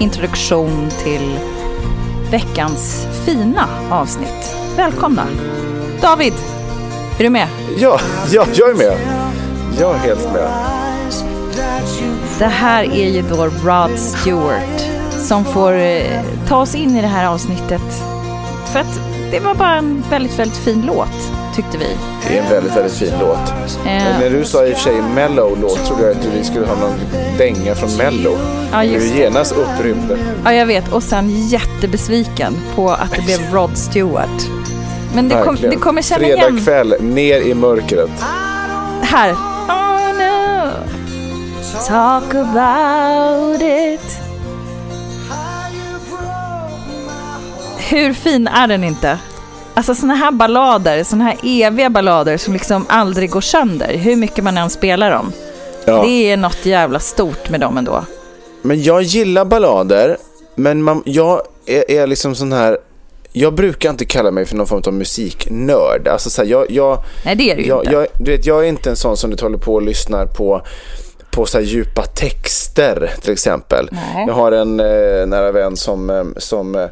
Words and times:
introduktion 0.00 0.90
till 1.04 1.38
veckans 2.30 3.06
fina 3.24 3.68
avsnitt. 3.90 4.56
Välkomna! 4.76 5.26
David, 6.00 6.34
är 7.18 7.22
du 7.22 7.30
med? 7.30 7.48
Ja, 7.78 8.00
ja 8.30 8.46
jag 8.54 8.70
är 8.70 8.74
med. 8.74 8.98
Jag 9.80 9.94
är 9.94 9.98
helt 9.98 10.32
med. 10.32 10.50
Det 12.38 12.46
här 12.46 12.84
är 12.84 13.08
ju 13.08 13.22
då 13.22 13.46
Rod 13.46 13.98
Stewart 13.98 14.80
som 15.10 15.44
får 15.44 15.72
eh, 15.72 16.22
ta 16.48 16.56
oss 16.56 16.74
in 16.74 16.96
i 16.96 17.00
det 17.00 17.08
här 17.08 17.26
avsnittet. 17.26 18.02
För 18.72 18.80
att 18.80 19.00
det 19.30 19.40
var 19.40 19.54
bara 19.54 19.76
en 19.76 20.04
väldigt, 20.10 20.38
väldigt 20.38 20.58
fin 20.58 20.82
låt, 20.86 21.32
tyckte 21.62 21.78
vi. 21.78 21.96
Det 22.28 22.38
är 22.38 22.42
en 22.42 22.50
väldigt, 22.50 22.76
väldigt 22.76 22.92
fin 22.92 23.12
låt. 23.20 23.48
Eh, 23.86 24.18
När 24.20 24.30
du 24.30 24.44
sa 24.44 24.66
i 24.66 24.72
och 24.72 24.76
för 24.76 24.82
sig 24.82 25.02
mellow-låt 25.02 25.84
trodde 25.86 26.02
jag 26.02 26.10
att 26.10 26.24
vi 26.24 26.44
skulle 26.44 26.66
ha 26.66 26.74
någon 26.74 26.94
dänga 27.38 27.74
från 27.74 27.96
mello. 27.96 28.38
Ja, 28.72 28.78
Du 28.80 28.84
just 28.88 29.14
är 29.14 29.18
genast 29.18 29.52
upprymd. 29.52 30.18
Ja, 30.44 30.52
jag 30.52 30.66
vet. 30.66 30.92
Och 30.92 31.02
sen 31.02 31.48
jättebesviken 31.48 32.56
på 32.74 32.90
att 32.90 33.10
det 33.12 33.22
blev 33.22 33.52
Rod 33.52 33.76
Stewart. 33.78 34.46
Men 35.14 35.28
det, 35.28 35.42
kom, 35.44 35.56
det 35.60 35.76
kommer 35.76 36.02
känna 36.02 36.18
Fredag 36.18 36.48
igen 36.48 36.64
kväll, 36.64 36.94
ner 37.00 37.40
i 37.40 37.54
mörkret. 37.54 38.10
här. 39.02 39.32
Oh 39.32 40.18
no, 40.18 40.70
talk 41.88 42.34
about 42.34 43.62
it. 43.62 44.18
Hur 47.78 48.12
fin 48.12 48.46
är 48.46 48.66
den 48.68 48.84
inte? 48.84 49.18
Alltså 49.78 49.94
såna 49.94 50.14
här 50.14 50.30
ballader, 50.30 51.04
såna 51.04 51.24
här 51.24 51.36
eviga 51.44 51.90
ballader 51.90 52.36
som 52.36 52.52
liksom 52.52 52.86
aldrig 52.88 53.30
går 53.30 53.40
sönder, 53.40 53.96
hur 53.96 54.16
mycket 54.16 54.44
man 54.44 54.58
än 54.58 54.70
spelar 54.70 55.10
dem. 55.10 55.32
Ja. 55.84 56.02
Det 56.02 56.30
är 56.30 56.36
något 56.36 56.66
jävla 56.66 56.98
stort 56.98 57.50
med 57.50 57.60
dem 57.60 57.78
ändå. 57.78 58.04
Men 58.62 58.82
jag 58.82 59.02
gillar 59.02 59.44
ballader, 59.44 60.16
men 60.54 60.82
man, 60.82 61.02
jag 61.06 61.42
är, 61.66 61.90
är 61.90 62.06
liksom 62.06 62.34
sån 62.34 62.52
här... 62.52 62.78
Jag 63.32 63.54
brukar 63.54 63.90
inte 63.90 64.04
kalla 64.04 64.30
mig 64.30 64.46
för 64.46 64.56
någon 64.56 64.66
form 64.66 64.82
av 64.86 64.92
musiknörd. 64.92 66.08
Alltså 66.08 66.30
så 66.30 66.42
här, 66.42 66.48
jag, 66.48 66.70
jag, 66.70 66.98
Nej, 67.24 67.36
det 67.36 67.50
är 67.50 67.56
ju 67.56 67.66
jag, 67.66 67.84
inte. 67.84 67.92
jag, 67.92 68.06
du 68.18 68.30
vet, 68.30 68.46
jag 68.46 68.64
är 68.64 68.68
inte 68.68 68.90
en 68.90 68.96
sån 68.96 69.16
som 69.16 69.30
du 69.30 69.42
håller 69.42 69.58
på 69.58 69.74
och 69.74 69.82
lyssnar 69.82 70.26
på 70.26 70.62
på 71.38 71.46
så 71.46 71.60
djupa 71.60 72.02
texter 72.02 73.10
till 73.22 73.32
exempel. 73.32 73.88
Nej. 73.92 74.24
Jag 74.26 74.34
har 74.34 74.52
en 74.52 74.80
eh, 74.80 75.26
nära 75.26 75.52
vän 75.52 75.76
som, 75.76 76.10
eh, 76.10 76.24
som 76.36 76.74
eh, 76.74 76.86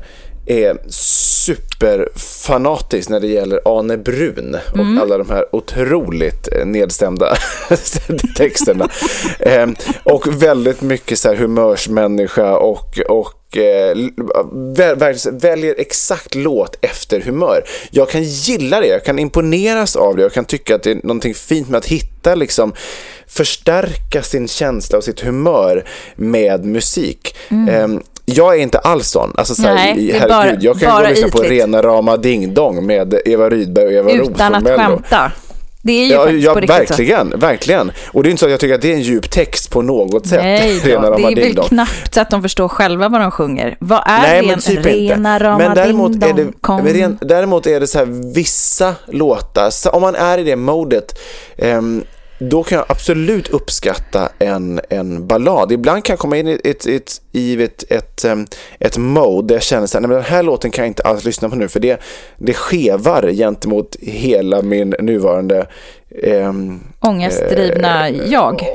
är 0.46 0.78
superfanatisk 1.46 3.08
när 3.08 3.20
det 3.20 3.26
gäller 3.26 3.60
Ane 3.64 3.96
Brun 3.96 4.56
och 4.72 4.78
Mm. 4.78 4.98
alla 5.02 5.18
de 5.18 5.30
här 5.30 5.44
otroligt 5.52 6.48
eh, 6.52 6.66
nedstämda 6.66 7.36
texterna. 8.36 8.88
eh, 9.38 9.66
och 10.02 10.42
väldigt 10.42 10.80
mycket 10.80 11.18
så 11.18 11.28
här 11.28 11.36
humörsmänniska 11.36 12.56
och, 12.56 12.98
och 13.08 13.56
eh, 13.56 13.96
väl, 14.76 14.96
väl, 14.96 15.16
väljer 15.32 15.74
exakt 15.78 16.34
låt 16.34 16.76
efter 16.80 17.20
humör. 17.20 17.64
Jag 17.90 18.08
kan 18.10 18.22
gilla 18.22 18.80
det, 18.80 18.86
jag 18.86 19.04
kan 19.04 19.18
imponeras 19.18 19.96
av 19.96 20.16
det, 20.16 20.22
jag 20.22 20.32
kan 20.32 20.44
tycka 20.44 20.74
att 20.74 20.82
det 20.82 20.90
är 20.90 20.94
någonting 21.02 21.34
fint 21.34 21.68
med 21.68 21.78
att 21.78 21.86
hitta 21.86 22.34
liksom 22.34 22.72
förstärka 23.26 24.22
sin 24.22 24.48
känsla 24.48 24.98
och 24.98 25.04
sitt 25.04 25.20
humör 25.20 25.84
med 26.16 26.64
musik. 26.64 27.36
Eh, 27.68 27.88
jag 28.26 28.54
är 28.54 28.58
inte 28.62 28.78
alls 28.78 29.08
sån. 29.08 29.32
Alltså, 29.36 29.54
så 29.54 29.62
här, 29.62 29.70
Mm. 29.72 29.84
Nej, 29.96 30.06
det 30.06 30.16
är 30.18 30.28
bara- 30.28 30.38
herregud, 30.42 30.62
jag 30.62 30.78
kan 30.78 30.88
gå 30.90 30.94
bara 30.96 31.04
och 31.04 31.10
lyssna 31.10 31.28
på 31.28 31.42
rena 31.42 31.82
rama 31.82 32.16
ding 32.16 32.54
dong 32.54 32.86
med 32.86 33.14
Eva 33.24 33.50
Rydberg 33.50 33.86
och 33.86 33.92
Eva 33.92 34.10
Roos 34.10 34.28
Utan 34.28 34.36
från 34.36 34.54
att 34.54 34.62
Mello. 34.62 34.76
skämta. 34.78 35.32
Det 35.82 35.92
är 35.92 36.04
ju 36.06 36.12
Ja, 36.12 36.22
faktiskt 36.24 36.44
ja 36.44 36.52
på 36.54 36.60
riktigt 36.60 36.76
så. 36.88 36.94
verkligen, 36.94 37.32
verkligen. 37.38 37.92
Och 38.12 38.22
det 38.22 38.28
är 38.28 38.30
inte 38.30 38.40
så 38.40 38.46
att 38.46 38.50
jag 38.50 38.60
tycker 38.60 38.74
att 38.74 38.82
det 38.82 38.90
är 38.90 38.94
en 38.94 39.00
djup 39.02 39.30
text 39.30 39.70
på 39.70 39.82
något 39.82 40.26
sätt. 40.26 40.40
Nej 40.42 40.80
då, 40.84 40.88
Rena 40.88 41.00
det 41.02 41.08
rama 41.10 41.30
är 41.30 41.34
ding 41.34 41.54
väl 41.54 41.64
knappt 41.64 42.14
så 42.14 42.20
att 42.20 42.30
de 42.30 42.42
förstår 42.42 42.68
själva 42.68 43.08
vad 43.08 43.20
de 43.20 43.30
sjunger. 43.30 43.76
Vad 43.80 44.02
är 44.06 44.20
Nej, 44.22 44.38
ren, 44.40 44.46
men 44.46 44.58
typ 44.60 44.86
rena 44.86 45.34
inte. 45.34 45.44
rama 45.44 45.58
Men 45.58 45.74
däremot 45.74 46.12
ding 46.12 46.22
är, 46.22 46.34
dong 46.34 46.46
det, 46.46 46.52
kom? 46.60 46.84
men 46.84 46.92
ren- 46.94 47.18
däremot 47.20 47.66
är 47.66 47.80
det 47.80 47.86
så 47.86 47.98
här 47.98 48.32
vissa 48.34 48.94
låtar, 49.06 49.70
om 49.92 50.02
man 50.02 50.14
är 50.14 50.38
i 50.38 50.44
det 50.44 50.56
modet, 50.56 51.18
ehm, 51.58 52.04
då 52.38 52.62
kan 52.62 52.78
jag 52.78 52.86
absolut 52.88 53.48
uppskatta 53.48 54.28
en, 54.38 54.80
en 54.88 55.26
ballad. 55.26 55.72
Ibland 55.72 56.04
kan 56.04 56.12
jag 56.12 56.18
komma 56.18 56.36
in 56.36 56.48
i 56.48 56.60
ett, 56.64 56.86
ett, 56.86 57.20
i 57.32 57.62
ett, 57.62 57.84
ett, 57.92 58.24
ett 58.78 58.98
mode 58.98 59.48
där 59.48 59.54
jag 59.54 59.62
känner 59.62 59.86
så 59.86 59.98
här, 59.98 60.00
nej, 60.02 60.08
men 60.08 60.16
den 60.16 60.26
här 60.26 60.42
låten 60.42 60.70
kan 60.70 60.84
jag 60.84 60.90
inte 60.90 61.02
alls 61.02 61.24
lyssna 61.24 61.48
på 61.48 61.56
nu 61.56 61.68
för 61.68 61.80
det, 61.80 62.00
det 62.38 62.54
skevar 62.54 63.30
gentemot 63.32 63.96
hela 64.00 64.62
min 64.62 64.94
nuvarande 65.00 65.66
ehm, 66.22 66.80
Ångestdrivna 67.00 68.10
jag. 68.10 68.66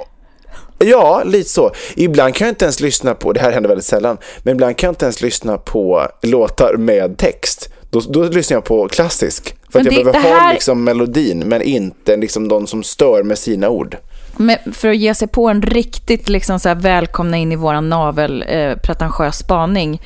Ja, 0.79 1.23
lite 1.25 1.49
så. 1.49 1.71
Ibland 1.95 2.35
kan 2.35 2.47
jag 2.47 2.51
inte 2.51 2.65
ens 2.65 2.79
lyssna 2.79 3.13
på, 3.13 3.33
det 3.33 3.39
här 3.39 3.51
händer 3.51 3.67
väldigt 3.69 3.85
sällan, 3.85 4.17
men 4.43 4.53
ibland 4.55 4.77
kan 4.77 4.87
jag 4.87 4.91
inte 4.91 5.05
ens 5.05 5.21
lyssna 5.21 5.57
på 5.57 6.07
låtar 6.21 6.75
med 6.77 7.17
text. 7.17 7.69
Då, 7.89 7.99
då 7.99 8.23
lyssnar 8.23 8.55
jag 8.55 8.63
på 8.63 8.87
klassisk. 8.87 9.55
För 9.71 9.79
att 9.79 9.85
Men 9.85 9.93
jag 9.93 10.05
det- 10.05 10.11
behöver 10.11 10.29
det 10.29 10.35
här- 10.35 10.45
ha 10.47 10.53
liksom 10.53 10.83
melodin, 10.83 11.39
men 11.39 11.61
inte 11.61 12.17
liksom 12.17 12.47
de 12.47 12.67
som 12.67 12.83
stör 12.83 13.23
med 13.23 13.37
sina 13.37 13.69
ord. 13.69 13.97
Men 14.37 14.57
för 14.73 14.87
att 14.89 14.97
ge 14.97 15.15
sig 15.15 15.27
på 15.27 15.47
en 15.49 15.61
riktigt 15.61 16.29
liksom 16.29 16.59
så 16.59 16.69
här 16.69 16.75
välkomna 16.75 17.37
in 17.37 17.51
i 17.51 17.55
våran 17.55 17.89
navel 17.89 18.43
eh, 18.47 18.75
pretentiös 18.75 19.37
spaning. 19.37 20.01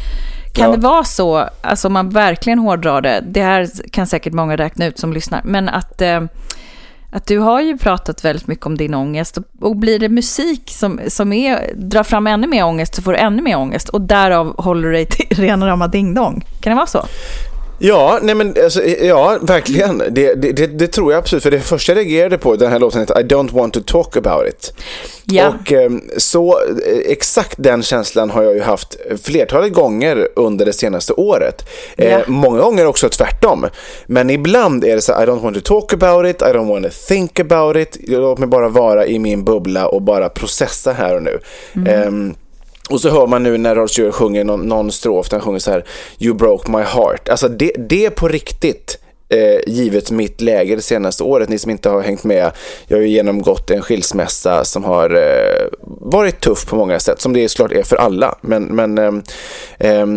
Kan 0.53 0.69
Ja. 0.69 0.75
det 0.75 0.81
vara 0.81 1.03
så, 1.03 1.50
alltså 1.62 1.88
om 1.88 1.94
man 1.94 2.09
verkligen 2.09 2.59
hårdrar 2.59 3.01
det, 3.01 3.23
det 3.27 3.41
här 3.41 3.69
kan 3.91 4.07
säkert 4.07 4.33
många 4.33 4.56
räkna 4.57 4.85
ut 4.85 5.00
som 5.00 5.13
lyssnar, 5.13 5.41
men 5.45 5.69
att, 5.69 6.01
eh, 6.01 6.21
att 7.11 7.25
du 7.27 7.39
har 7.39 7.61
ju 7.61 7.77
pratat 7.77 8.25
väldigt 8.25 8.47
mycket 8.47 8.65
om 8.65 8.77
din 8.77 8.94
ångest 8.94 9.38
och, 9.38 9.44
och 9.61 9.75
blir 9.75 10.00
det 10.00 10.09
musik 10.09 10.61
som, 10.71 11.00
som 11.07 11.33
är, 11.33 11.73
drar 11.75 12.03
fram 12.03 12.27
ännu 12.27 12.47
mer 12.47 12.65
ångest 12.65 12.95
så 12.95 13.01
får 13.01 13.11
du 13.13 13.18
ännu 13.18 13.41
mer 13.41 13.57
ångest 13.57 13.89
och 13.89 14.01
därav 14.01 14.56
håller 14.63 14.88
du 14.88 14.91
dig 14.94 15.06
till 15.06 15.27
rena 15.38 15.68
rama 15.68 15.88
ding 15.88 16.13
dong. 16.13 16.45
Kan 16.61 16.71
det 16.71 16.75
vara 16.75 16.88
så? 16.88 17.06
Ja, 17.77 18.19
nej 18.22 18.36
men 18.36 18.56
alltså, 18.63 18.83
ja, 18.86 19.38
verkligen. 19.42 20.04
Det, 20.10 20.33
det, 20.33 20.68
det, 20.68 20.88
tror 20.88 21.12
jag 21.12 21.19
absolut. 21.19 21.44
För 21.44 21.51
det 21.51 21.60
första 21.60 21.92
jag 21.92 21.98
reagerade 21.98 22.38
på, 22.38 22.56
den 22.56 22.72
här 22.72 22.80
låten 22.80 23.00
heter 23.00 23.19
I 23.19 23.24
don't 23.24 23.54
want 23.54 23.74
to 23.74 23.80
talk 23.86 24.18
about 24.18 24.48
it. 24.48 24.74
Ja. 25.25 25.48
Och 25.48 25.72
eh, 25.72 25.92
så 26.18 26.60
eh, 26.60 26.98
exakt 27.06 27.56
den 27.57 27.83
känslan 27.83 28.30
har 28.30 28.44
jag 28.44 28.56
ju 28.56 28.62
haft 28.62 28.98
flertalet 29.24 29.74
gånger 29.74 30.27
under 30.36 30.66
det 30.66 30.74
senaste 30.74 31.13
året. 31.13 31.66
Eh, 31.98 32.12
ja. 32.12 32.19
Många 32.27 32.62
gånger 32.62 32.86
också 32.86 33.10
tvärtom. 33.10 33.68
Men 34.06 34.30
ibland 34.30 34.83
är 34.83 34.95
det 34.95 35.01
så 35.01 35.12
I 35.12 35.25
don't 35.25 35.42
want 35.42 35.56
to 35.56 35.62
talk 35.62 35.94
about 35.94 36.25
it, 36.25 36.42
I 36.42 36.45
don't 36.45 36.69
want 36.69 36.86
to 36.86 36.92
think 37.07 37.39
about 37.39 37.75
it. 37.75 37.98
Låt 38.07 38.39
mig 38.39 38.48
bara 38.48 38.69
vara 38.69 39.06
i 39.06 39.19
min 39.19 39.44
bubbla 39.44 39.88
och 39.88 40.01
bara 40.01 40.30
processa 40.30 40.92
här 40.92 41.16
och 41.16 41.24
nu. 41.24 41.39
Mm. 41.75 42.28
Eh, 42.30 42.36
och 42.89 43.01
så 43.01 43.09
hör 43.09 43.27
man 43.27 43.43
nu 43.43 43.57
när 43.57 43.75
Rod 43.75 43.89
Stewart 43.89 44.13
sjunger 44.13 44.43
någon, 44.43 44.61
någon 44.61 44.91
strof, 44.91 45.27
han 45.31 45.41
sjunger 45.41 45.59
så 45.59 45.71
här 45.71 45.85
You 46.19 46.33
broke 46.33 46.71
my 46.71 46.83
heart. 46.83 47.29
Alltså 47.29 47.47
det, 47.47 47.71
det 47.77 48.05
är 48.05 48.09
på 48.09 48.27
riktigt. 48.27 48.99
Eh, 49.30 49.74
givet 49.74 50.12
mitt 50.12 50.42
läge 50.42 50.75
det 50.75 50.81
senaste 50.81 51.24
året. 51.24 51.50
Ni 51.50 51.60
som 51.60 51.72
inte 51.72 51.89
har 51.89 52.01
hängt 52.01 52.24
med. 52.24 52.51
Jag 52.88 52.98
har 52.98 53.01
ju 53.01 53.10
genomgått 53.10 53.72
en 53.72 53.81
skilsmässa 53.81 54.66
som 54.66 54.83
har 54.83 55.10
eh, 55.10 55.68
varit 56.01 56.42
tuff 56.42 56.66
på 56.66 56.75
många 56.75 57.00
sätt. 57.00 57.22
Som 57.22 57.33
det 57.33 57.50
såklart 57.50 57.72
är 57.72 57.83
för 57.83 57.95
alla. 57.95 58.38
Men, 58.42 58.63
men, 58.63 58.98
eh, 59.77 60.07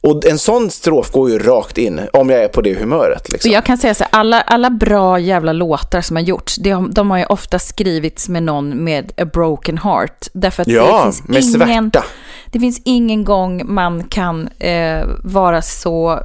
och 0.00 0.26
en 0.26 0.38
sån 0.38 0.70
strof 0.70 1.10
går 1.10 1.30
ju 1.30 1.38
rakt 1.38 1.78
in 1.78 2.00
om 2.12 2.30
jag 2.30 2.42
är 2.42 2.48
på 2.48 2.60
det 2.60 2.74
humöret. 2.74 3.28
Liksom. 3.28 3.50
Jag 3.50 3.64
kan 3.64 3.78
säga 3.78 3.94
så 3.94 4.04
här, 4.04 4.20
alla, 4.20 4.40
alla 4.40 4.70
bra 4.70 5.18
jävla 5.18 5.52
låtar 5.52 6.00
som 6.00 6.16
har 6.16 6.22
gjorts, 6.22 6.56
de, 6.56 6.90
de 6.90 7.10
har 7.10 7.18
ju 7.18 7.24
ofta 7.24 7.58
skrivits 7.58 8.28
med 8.28 8.42
någon 8.42 8.84
med 8.84 9.12
a 9.16 9.24
broken 9.24 9.78
heart. 9.78 10.26
Därför 10.32 10.62
att 10.62 10.68
ja, 10.68 11.12
det 11.26 11.32
finns 11.32 11.56
med 11.56 11.68
ingen, 11.68 11.90
svärta. 11.90 12.04
Det 12.52 12.60
finns 12.60 12.82
ingen 12.84 13.24
gång 13.24 13.62
man 13.74 14.04
kan 14.04 14.48
eh, 14.58 15.04
vara 15.24 15.62
så 15.62 16.22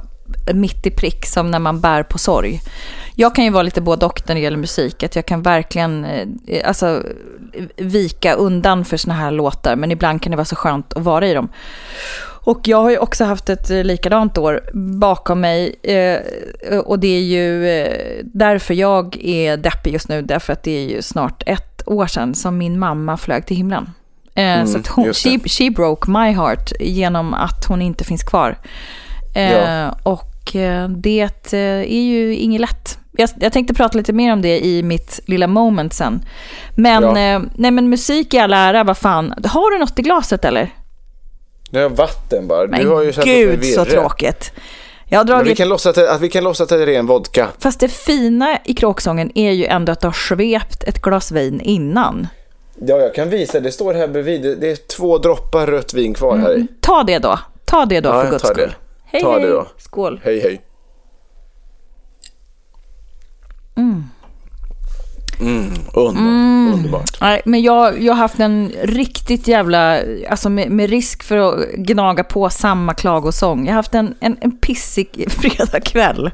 mitt 0.52 0.86
i 0.86 0.90
prick 0.90 1.26
som 1.26 1.50
när 1.50 1.58
man 1.58 1.80
bär 1.80 2.02
på 2.02 2.18
sorg. 2.18 2.60
Jag 3.14 3.34
kan 3.34 3.44
ju 3.44 3.50
vara 3.50 3.62
lite 3.62 3.80
både 3.80 4.06
och 4.06 4.22
när 4.26 4.34
det 4.34 4.40
gäller 4.40 4.56
musik. 4.56 5.02
Att 5.02 5.16
jag 5.16 5.26
kan 5.26 5.42
verkligen 5.42 6.04
eh, 6.46 6.68
alltså, 6.68 7.02
vika 7.76 8.34
undan 8.34 8.84
för 8.84 8.96
såna 8.96 9.14
här 9.14 9.30
låtar. 9.30 9.76
Men 9.76 9.90
ibland 9.90 10.22
kan 10.22 10.30
det 10.30 10.36
vara 10.36 10.44
så 10.44 10.56
skönt 10.56 10.92
att 10.92 11.02
vara 11.02 11.26
i 11.26 11.34
dem. 11.34 11.48
Och 12.46 12.68
jag 12.68 12.82
har 12.82 12.90
ju 12.90 12.98
också 12.98 13.24
haft 13.24 13.48
ett 13.48 13.70
eh, 13.70 13.84
likadant 13.84 14.38
år 14.38 14.60
bakom 14.98 15.40
mig. 15.40 15.76
Eh, 15.82 16.78
och 16.78 16.98
det 16.98 17.16
är 17.16 17.20
ju 17.20 17.66
därför 18.24 18.74
jag 18.74 19.16
är 19.20 19.56
deppig 19.56 19.92
just 19.92 20.08
nu. 20.08 20.22
Därför 20.22 20.52
att 20.52 20.62
det 20.62 20.70
är 20.70 20.90
ju 20.90 21.02
snart 21.02 21.42
ett 21.46 21.82
år 21.86 22.06
sedan 22.06 22.34
som 22.34 22.58
min 22.58 22.78
mamma 22.78 23.16
flög 23.16 23.46
till 23.46 23.56
himlen. 23.56 23.90
Mm, 24.34 24.66
så 24.66 24.78
hon, 24.88 25.14
she, 25.14 25.38
she 25.46 25.70
broke 25.70 26.10
my 26.10 26.32
heart 26.32 26.72
genom 26.80 27.34
att 27.34 27.64
hon 27.68 27.82
inte 27.82 28.04
finns 28.04 28.22
kvar. 28.22 28.58
Ja. 29.34 29.40
Eh, 29.40 29.92
och 30.44 30.56
eh, 30.56 30.88
det 30.88 31.52
eh, 31.52 31.60
är 31.80 32.02
ju 32.02 32.34
inget 32.34 32.60
lätt. 32.60 32.98
Jag, 33.16 33.30
jag, 33.40 33.52
tänkte 33.52 33.74
prata 33.74 33.98
lite 33.98 34.12
mer 34.12 34.32
om 34.32 34.42
det 34.42 34.66
i 34.66 34.82
mitt 34.82 35.20
lilla 35.26 35.46
moment 35.46 35.94
sen. 35.94 36.22
Men, 36.76 37.02
ja. 37.02 37.42
nej, 37.54 37.70
men 37.70 37.88
musik 37.88 38.34
i 38.34 38.38
all 38.38 38.52
ära, 38.52 38.84
vad 38.84 38.98
fan. 38.98 39.34
Har 39.44 39.70
du 39.70 39.78
något 39.78 39.98
i 39.98 40.02
glaset 40.02 40.44
eller? 40.44 40.70
Det 41.70 41.80
är 41.80 41.88
vatten 41.88 42.48
bara. 42.48 42.66
Men 42.66 42.80
du 42.80 42.88
har 42.88 43.02
ju 43.02 43.12
gud 43.24 43.64
så 43.64 43.84
tråkigt. 43.84 44.52
Jag 45.08 45.18
har 45.18 45.24
dragit... 45.24 45.52
vi 45.52 45.54
kan 45.54 45.68
låtsas 45.68 45.98
att, 45.98 46.08
att 46.08 46.20
vi 46.20 46.28
kan 46.28 46.44
låtsas 46.44 46.60
att 46.60 46.68
det 46.68 46.82
är 46.82 46.86
ren 46.86 47.06
vodka. 47.06 47.48
Fast 47.58 47.80
det 47.80 47.88
fina 47.88 48.58
i 48.64 48.74
kråksången 48.74 49.30
är 49.34 49.50
ju 49.50 49.64
ändå 49.64 49.92
att 49.92 50.00
du 50.00 50.06
har 50.06 50.12
svept 50.12 50.82
ett 50.82 51.02
glas 51.02 51.32
vin 51.32 51.60
innan. 51.60 52.26
Ja, 52.86 52.96
jag 52.98 53.14
kan 53.14 53.30
visa. 53.30 53.60
Det 53.60 53.72
står 53.72 53.94
här 53.94 54.08
bredvid. 54.08 54.58
Det 54.60 54.70
är 54.70 54.76
två 54.76 55.18
droppar 55.18 55.66
rött 55.66 55.94
vin 55.94 56.14
kvar 56.14 56.36
här 56.36 56.50
i. 56.50 56.54
Mm, 56.54 56.68
ta 56.80 57.02
det 57.02 57.18
då. 57.18 57.38
Ta 57.64 57.84
det 57.84 58.00
då 58.00 58.08
ja, 58.08 58.22
för 58.22 58.30
guds 58.30 58.48
skull. 58.48 58.56
Det. 58.56 58.83
Hej, 59.14 59.22
Ta 59.22 59.38
det 59.38 59.50
då. 59.50 59.66
Skål. 59.78 60.20
Hej, 60.24 60.40
hej. 60.40 60.60
Mm. 63.76 64.04
Mm, 65.40 65.72
underbart. 65.94 66.16
Mm. 66.16 66.72
underbart. 66.74 67.20
Nej, 67.20 67.42
men 67.44 67.62
jag, 67.62 68.02
jag 68.02 68.12
har 68.12 68.18
haft 68.18 68.40
en 68.40 68.72
riktigt 68.82 69.48
jävla, 69.48 70.00
alltså 70.30 70.50
med, 70.50 70.70
med, 70.70 70.90
risk 70.90 71.22
för 71.22 71.36
att 71.36 71.72
gnaga 71.72 72.24
på 72.24 72.50
samma 72.50 72.94
klagosång. 72.94 73.66
Jag 73.66 73.72
har 73.72 73.76
haft 73.76 73.94
en, 73.94 74.14
en, 74.20 74.36
en 74.40 74.58
pissig 74.58 75.26
fredagkväll. 75.40 76.30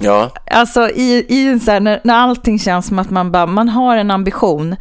Ja. 0.00 0.30
Alltså 0.50 0.88
i, 0.88 1.26
i 1.28 1.46
en 1.46 1.60
så 1.60 1.70
här, 1.70 1.80
när, 1.80 2.00
när 2.04 2.14
allting 2.14 2.58
känns 2.58 2.86
som 2.86 2.98
att 2.98 3.10
man 3.10 3.32
bara, 3.32 3.46
man 3.46 3.68
har 3.68 3.96
en 3.96 4.10
ambition. 4.10 4.76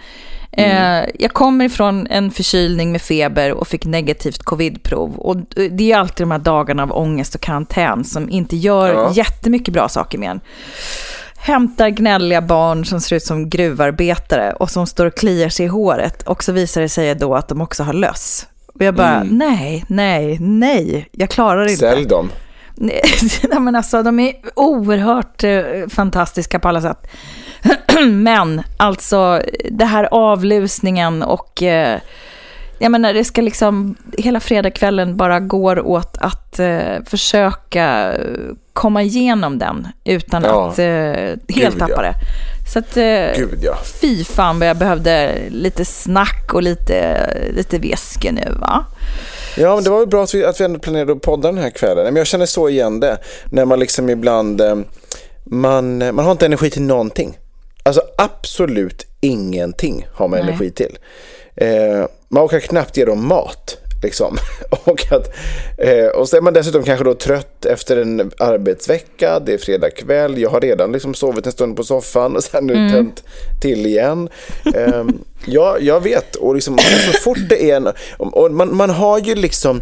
Mm. 0.51 1.04
Eh, 1.04 1.10
jag 1.19 1.34
kommer 1.34 1.66
ifrån 1.66 2.07
en 2.07 2.31
förkylning 2.31 2.92
med 2.92 3.01
feber 3.01 3.54
och 3.54 3.68
fick 3.68 3.86
negativt 3.86 4.44
covidprov. 4.44 5.16
Och 5.16 5.38
det 5.72 5.92
är 5.92 5.98
alltid 5.98 6.24
de 6.28 6.31
här 6.31 6.40
dagarna 6.40 6.84
av 6.84 6.92
ångest 6.92 7.36
och 7.36 7.42
karantän 7.42 8.04
som 8.04 8.30
inte 8.30 8.56
gör 8.56 8.94
ja. 8.94 9.12
jättemycket 9.13 9.74
bra 9.74 9.90
saker 9.90 10.18
med 10.18 10.30
en. 10.30 10.40
Hämtar 11.38 11.90
gnälliga 11.90 12.42
barn 12.42 12.86
som 12.86 13.01
ser 13.01 13.16
ut 13.16 13.24
som 13.24 13.50
gruvarbetare 13.50 14.54
och 14.54 14.69
som 14.69 14.88
står 14.88 15.06
och 15.06 15.16
kliar 15.16 15.50
sig 15.50 15.66
i 15.66 15.69
håret. 15.69 16.24
Och 16.24 16.44
så 16.44 16.52
visar 16.52 16.81
det 16.81 16.90
sig 16.90 17.16
då 17.16 17.36
att 17.36 17.48
de 17.48 17.62
också 17.62 17.84
har 17.84 17.94
löss. 17.94 18.48
Och 18.74 18.81
jag 18.81 18.95
bara, 18.95 19.16
mm. 19.16 19.38
nej, 19.38 19.86
nej, 19.88 20.38
nej, 20.40 21.10
jag 21.12 21.30
klarar 21.30 21.62
inte. 21.62 21.75
Sälj 21.75 22.06
dem. 22.06 22.30
Nej, 22.81 23.60
men 23.60 23.75
alltså, 23.75 24.04
de 24.04 24.19
är 24.19 24.34
oerhört 24.56 25.44
eh, 25.44 25.62
fantastiska 25.90 26.60
på 26.60 26.68
alla 26.68 26.81
sätt. 26.81 27.07
Men 28.10 28.62
alltså 28.78 29.42
det 29.72 29.86
här 29.86 30.08
avlusningen 30.12 31.24
och 31.24 31.64
eh, 31.64 32.00
jag 32.80 32.92
menar 32.92 33.14
det 33.14 33.24
ska 33.24 33.42
liksom 33.42 33.96
hela 34.18 34.40
fredagskvällen 34.40 35.18
bara 35.18 35.40
går 35.40 35.80
åt 35.80 36.18
att 36.18 36.60
eh, 36.60 37.04
försöka 37.06 38.14
komma 38.74 39.04
igenom 39.04 39.60
den 39.60 39.88
utan 40.04 40.44
ja. 40.44 40.70
att 40.70 40.80
eh, 40.80 40.86
helt 40.86 41.40
Gud, 41.48 41.80
tappa 41.80 41.94
ja. 41.96 42.02
det. 42.02 42.14
Så 42.74 42.80
att, 42.80 42.98
eh, 42.98 43.38
Gud, 43.38 43.60
ja. 43.62 43.78
fy 44.02 44.24
fan 44.24 44.60
vad 44.60 44.68
jag 44.68 44.78
behövde 44.78 45.36
lite 45.50 45.86
snack 45.86 46.54
och 46.54 46.64
lite, 46.64 47.28
lite 47.54 47.80
väske 47.80 48.32
nu 48.32 48.56
va. 48.60 48.86
Ja, 49.58 49.76
men 49.76 49.84
det 49.84 49.90
var 49.90 50.00
väl 50.00 50.08
bra 50.08 50.24
att 50.24 50.34
vi, 50.34 50.46
att 50.46 50.62
vi 50.62 50.66
ändå 50.66 50.80
planerade 50.80 51.12
att 51.12 51.22
podda 51.22 51.52
den 51.52 51.64
här 51.64 51.70
kvällen. 51.70 52.04
Men 52.04 52.16
jag 52.16 52.28
känner 52.28 52.46
så 52.46 52.70
igen 52.70 53.00
det. 53.00 53.18
När 53.52 53.66
man 53.66 53.80
liksom 53.80 54.10
ibland, 54.10 54.62
eh, 54.62 54.76
man, 55.44 55.98
man 55.98 56.26
har 56.26 56.32
inte 56.32 56.46
energi 56.46 56.70
till 56.70 56.82
någonting. 56.82 57.38
Alltså 57.84 58.02
absolut 58.18 59.06
ingenting 59.22 60.08
har 60.14 60.28
man 60.28 60.40
Nej. 60.40 60.50
energi 60.50 60.72
till. 60.72 60.98
Eh, 61.56 62.06
man 62.28 62.46
orkar 62.46 62.60
knappt 62.60 62.98
ge 62.98 63.06
dem 63.06 63.28
mat. 63.28 63.78
Liksom. 64.02 64.38
och, 64.70 65.06
att, 65.12 65.36
eh, 65.78 66.08
och 66.08 66.30
så 66.30 66.38
är 66.38 66.42
man 66.42 66.54
dessutom 66.54 66.84
kanske 66.84 67.06
då 67.06 67.14
trött 67.14 67.66
efter 67.66 67.98
en 67.98 68.31
arbetsvecka, 68.38 69.40
det 69.40 69.54
är 69.54 69.58
fredag 69.58 69.90
kväll, 69.90 70.38
jag 70.38 70.50
har 70.50 70.62
redan 70.62 70.92
liksom 70.92 71.14
sovit 71.14 71.46
en 71.46 71.52
stund 71.52 71.76
på 71.78 71.84
soffan 71.84 72.36
och 72.36 72.44
sen 72.44 72.68
nu 72.68 72.74
mm. 72.74 72.92
tänt 72.92 73.24
till 73.62 73.86
igen. 73.86 74.30
Eh, 74.76 75.04
ja, 75.46 75.78
jag 75.80 76.04
vet, 76.04 76.36
och 76.36 76.56
liksom, 76.56 76.78
så 76.78 77.12
fort 77.12 77.50
det 77.50 77.72
är 77.72 77.76
en... 77.76 77.88
Och 78.18 78.52
man, 78.52 78.76
man 78.76 78.90
har 78.90 79.20
ju 79.20 79.36
liksom... 79.36 79.81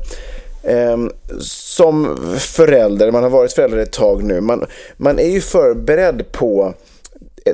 Eh, 0.63 0.97
som 1.41 2.17
förälder, 2.39 3.11
man 3.11 3.23
har 3.23 3.29
varit 3.29 3.53
förälder 3.53 3.77
ett 3.77 3.91
tag 3.91 4.23
nu, 4.23 4.41
man, 4.41 4.65
man 4.97 5.19
är 5.19 5.29
ju 5.29 5.41
förberedd 5.41 6.31
på 6.31 6.73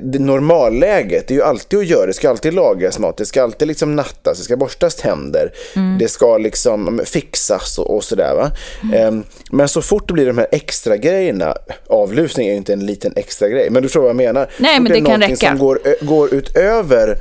normalläget 0.01 1.31
är 1.31 1.35
ju 1.35 1.43
alltid 1.43 1.79
att 1.79 1.85
göra. 1.85 2.05
Det 2.05 2.13
ska 2.13 2.29
alltid 2.29 2.53
lagas 2.53 2.99
mat, 2.99 3.17
det 3.17 3.25
ska 3.25 3.43
alltid 3.43 3.67
liksom 3.67 3.95
nattas, 3.95 4.37
det 4.37 4.43
ska 4.43 4.57
borstas 4.57 4.95
tänder, 4.95 5.53
mm. 5.75 5.97
det 5.97 6.07
ska 6.07 6.37
liksom 6.37 7.01
fixas 7.05 7.79
och, 7.79 7.95
och 7.95 8.03
sådär. 8.03 8.35
Va? 8.35 8.51
Mm. 8.83 9.07
Um, 9.07 9.23
men 9.51 9.67
så 9.67 9.81
fort 9.81 10.07
det 10.07 10.13
blir 10.13 10.25
de 10.25 10.37
här 10.37 10.47
extra 10.51 10.97
grejerna, 10.97 11.55
avlusning 11.87 12.47
är 12.47 12.51
ju 12.51 12.57
inte 12.57 12.73
en 12.73 12.85
liten 12.85 13.13
extra 13.15 13.49
grej, 13.49 13.69
men 13.69 13.81
du 13.81 13.87
förstår 13.89 14.01
vad 14.01 14.09
jag 14.09 14.15
menar. 14.15 14.49
Nej, 14.57 14.79
men 14.79 14.91
det, 14.91 14.99
det 14.99 15.05
kan 15.05 15.21
räcka. 15.21 15.35
som 15.35 15.57
går, 15.57 16.05
går 16.05 16.33
utöver 16.33 17.17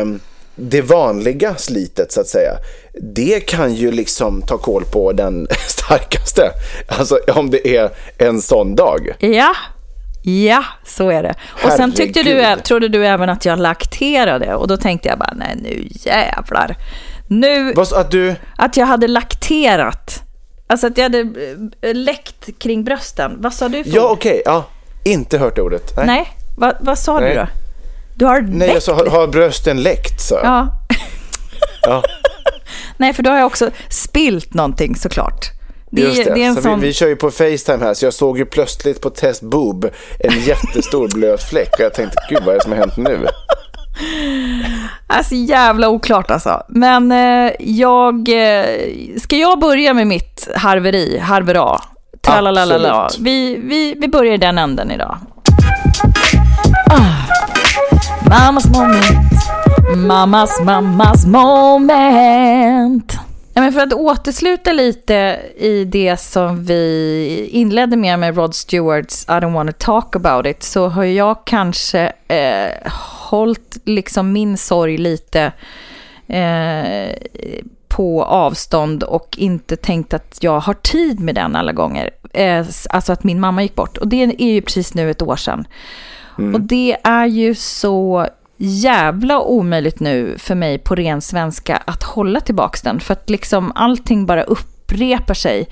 um, 0.00 0.20
det 0.56 0.82
vanliga 0.82 1.54
slitet 1.54 2.12
så 2.12 2.20
att 2.20 2.26
säga, 2.26 2.52
det 2.92 3.40
kan 3.40 3.74
ju 3.74 3.90
liksom 3.90 4.42
ta 4.42 4.58
koll 4.58 4.84
på 4.84 5.12
den 5.12 5.46
starkaste. 5.68 6.50
Alltså 6.86 7.18
om 7.34 7.50
det 7.50 7.76
är 7.76 7.90
en 8.18 8.42
sån 8.42 8.74
dag. 8.74 9.16
Ja, 9.18 9.54
Ja, 10.26 10.64
så 10.84 11.10
är 11.10 11.22
det. 11.22 11.34
Och 11.64 11.72
sen 11.72 11.92
tyckte 11.92 12.22
du, 12.22 12.60
trodde 12.62 12.88
du 12.88 13.06
även 13.06 13.28
att 13.28 13.44
jag 13.44 13.58
lakterade 13.58 14.54
och 14.54 14.68
då 14.68 14.76
tänkte 14.76 15.08
jag 15.08 15.18
bara, 15.18 15.32
nej 15.36 15.56
nu 15.62 15.88
jävlar. 15.90 16.76
Nu, 17.28 17.72
Vad, 17.72 17.92
att, 17.92 18.10
du... 18.10 18.34
att 18.56 18.76
jag 18.76 18.86
hade 18.86 19.08
lakterat. 19.08 20.22
Alltså 20.66 20.86
att 20.86 20.98
jag 20.98 21.04
hade 21.04 21.18
eh, 21.82 21.94
läckt 21.94 22.58
kring 22.58 22.84
brösten. 22.84 23.36
Vad 23.38 23.54
sa 23.54 23.68
du? 23.68 23.84
För 23.84 23.90
ja, 23.96 24.08
okej. 24.10 24.30
Okay. 24.30 24.42
Ja, 24.44 24.64
inte 25.04 25.38
hört 25.38 25.58
ordet. 25.58 25.96
Nej, 25.96 26.06
nej. 26.06 26.28
Va, 26.56 26.72
vad 26.80 26.98
sa 26.98 27.20
nej. 27.20 27.30
du 27.30 27.34
då? 27.40 27.46
Du 28.14 28.24
har 28.24 28.40
Nej, 28.40 28.68
jag 28.68 28.82
sa, 28.82 28.94
har, 28.94 29.06
har 29.06 29.26
brösten 29.26 29.82
läckt, 29.82 30.20
så. 30.20 30.40
Ja. 30.42 30.68
ja. 31.82 32.02
nej, 32.96 33.12
för 33.12 33.22
då 33.22 33.30
har 33.30 33.36
jag 33.36 33.46
också 33.46 33.70
spilt 33.88 34.54
någonting 34.54 34.96
såklart. 34.96 35.53
Det, 35.94 36.00
Just 36.00 36.24
det, 36.24 36.34
det 36.34 36.42
är 36.42 36.46
en 36.46 36.54
så 36.54 36.62
sån... 36.62 36.80
vi, 36.80 36.86
vi 36.86 36.92
kör 36.92 37.08
ju 37.08 37.16
på 37.16 37.30
Facetime 37.30 37.84
här 37.84 37.94
så 37.94 38.06
jag 38.06 38.14
såg 38.14 38.38
ju 38.38 38.44
plötsligt 38.44 39.00
på 39.00 39.10
test 39.10 39.42
boob 39.42 39.90
en 40.18 40.40
jättestor 40.46 41.08
blöt 41.14 41.42
fläck 41.42 41.72
och 41.72 41.84
jag 41.84 41.94
tänkte 41.94 42.16
gud 42.30 42.42
vad 42.44 42.54
är 42.54 42.58
det 42.58 42.62
som 42.62 42.72
har 42.72 42.78
hänt 42.78 42.96
nu? 42.96 43.26
Alltså 45.06 45.34
jävla 45.34 45.88
oklart 45.88 46.30
alltså. 46.30 46.62
Men 46.68 47.12
eh, 47.12 47.52
jag, 47.58 48.28
eh, 48.28 48.64
ska 49.22 49.36
jag 49.36 49.58
börja 49.58 49.94
med 49.94 50.06
mitt 50.06 50.48
harveri, 50.54 51.18
harvera? 51.18 51.80
tralalala. 52.24 53.08
Vi, 53.20 53.56
vi, 53.56 53.94
vi 54.00 54.08
börjar 54.08 54.34
i 54.34 54.36
den 54.36 54.58
änden 54.58 54.90
idag. 54.90 55.16
Ah. 56.90 57.24
Mammas 58.28 58.66
moment. 58.66 59.32
Mammas, 59.96 60.60
mammas 60.60 61.26
moment. 61.26 63.23
Ja, 63.56 63.60
men 63.62 63.72
för 63.72 63.80
att 63.80 63.92
återsluta 63.92 64.72
lite 64.72 65.40
i 65.56 65.84
det 65.84 66.16
som 66.16 66.64
vi 66.64 67.48
inledde 67.50 67.96
med 67.96 68.18
med 68.18 68.36
Rod 68.36 68.54
Stewarts 68.54 69.24
I 69.24 69.30
don't 69.30 69.52
want 69.52 69.70
to 69.70 69.76
talk 69.78 70.16
about 70.16 70.46
it 70.46 70.62
så 70.62 70.88
har 70.88 71.04
jag 71.04 71.44
kanske 71.44 72.12
eh, 72.28 72.92
hållit 73.30 73.78
liksom 73.84 74.32
min 74.32 74.56
sorg 74.56 74.98
lite 74.98 75.52
eh, 76.26 77.16
på 77.88 78.24
avstånd 78.24 79.02
och 79.02 79.38
inte 79.38 79.76
tänkt 79.76 80.14
att 80.14 80.38
jag 80.40 80.60
har 80.60 80.74
tid 80.74 81.20
med 81.20 81.34
den 81.34 81.56
alla 81.56 81.72
gånger. 81.72 82.10
Eh, 82.32 82.66
alltså 82.90 83.12
att 83.12 83.24
min 83.24 83.40
mamma 83.40 83.62
gick 83.62 83.74
bort 83.74 83.96
och 83.96 84.08
det 84.08 84.22
är 84.22 84.52
ju 84.52 84.60
precis 84.60 84.94
nu 84.94 85.10
ett 85.10 85.22
år 85.22 85.36
sedan. 85.36 85.66
Mm. 86.38 86.54
Och 86.54 86.60
det 86.60 86.96
är 87.04 87.26
ju 87.26 87.54
så 87.54 88.26
jävla 88.56 89.40
omöjligt 89.40 90.00
nu 90.00 90.34
för 90.38 90.54
mig 90.54 90.78
på 90.78 90.94
ren 90.94 91.20
svenska 91.20 91.76
att 91.76 92.02
hålla 92.02 92.40
tillbaka 92.40 92.78
den. 92.82 93.00
För 93.00 93.12
att 93.12 93.30
liksom 93.30 93.72
allting 93.74 94.26
bara 94.26 94.42
upprepar 94.42 95.34
sig. 95.34 95.68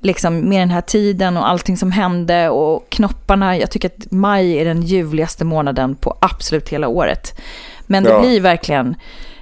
Liksom 0.00 0.48
med 0.48 0.60
den 0.60 0.70
här 0.70 0.80
tiden 0.80 1.36
och 1.36 1.48
allting 1.48 1.76
som 1.76 1.92
hände 1.92 2.48
och 2.48 2.86
knopparna. 2.88 3.58
Jag 3.58 3.70
tycker 3.70 3.88
att 3.88 4.10
maj 4.10 4.58
är 4.58 4.64
den 4.64 4.82
ljuvligaste 4.82 5.44
månaden 5.44 5.94
på 5.94 6.18
absolut 6.20 6.68
hela 6.68 6.88
året. 6.88 7.40
Men 7.86 8.04
det 8.04 8.10
ja. 8.10 8.20
blir 8.20 8.40
verkligen... 8.40 8.96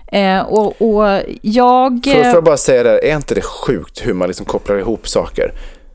Eh, 0.07 0.41
och, 0.41 0.83
och 0.83 1.23
jag... 1.43 2.01
Får, 2.05 2.13
får 2.13 2.25
jag 2.25 2.45
bara 2.45 2.57
säga 2.57 2.83
det, 2.83 3.11
är 3.11 3.17
inte 3.17 3.35
det 3.35 3.45
sjukt 3.45 4.07
hur 4.07 4.15
man 4.15 4.29
liksom 4.29 4.47
kopplar 4.47 4.77
ihop 4.77 5.09
saker? 5.09 5.53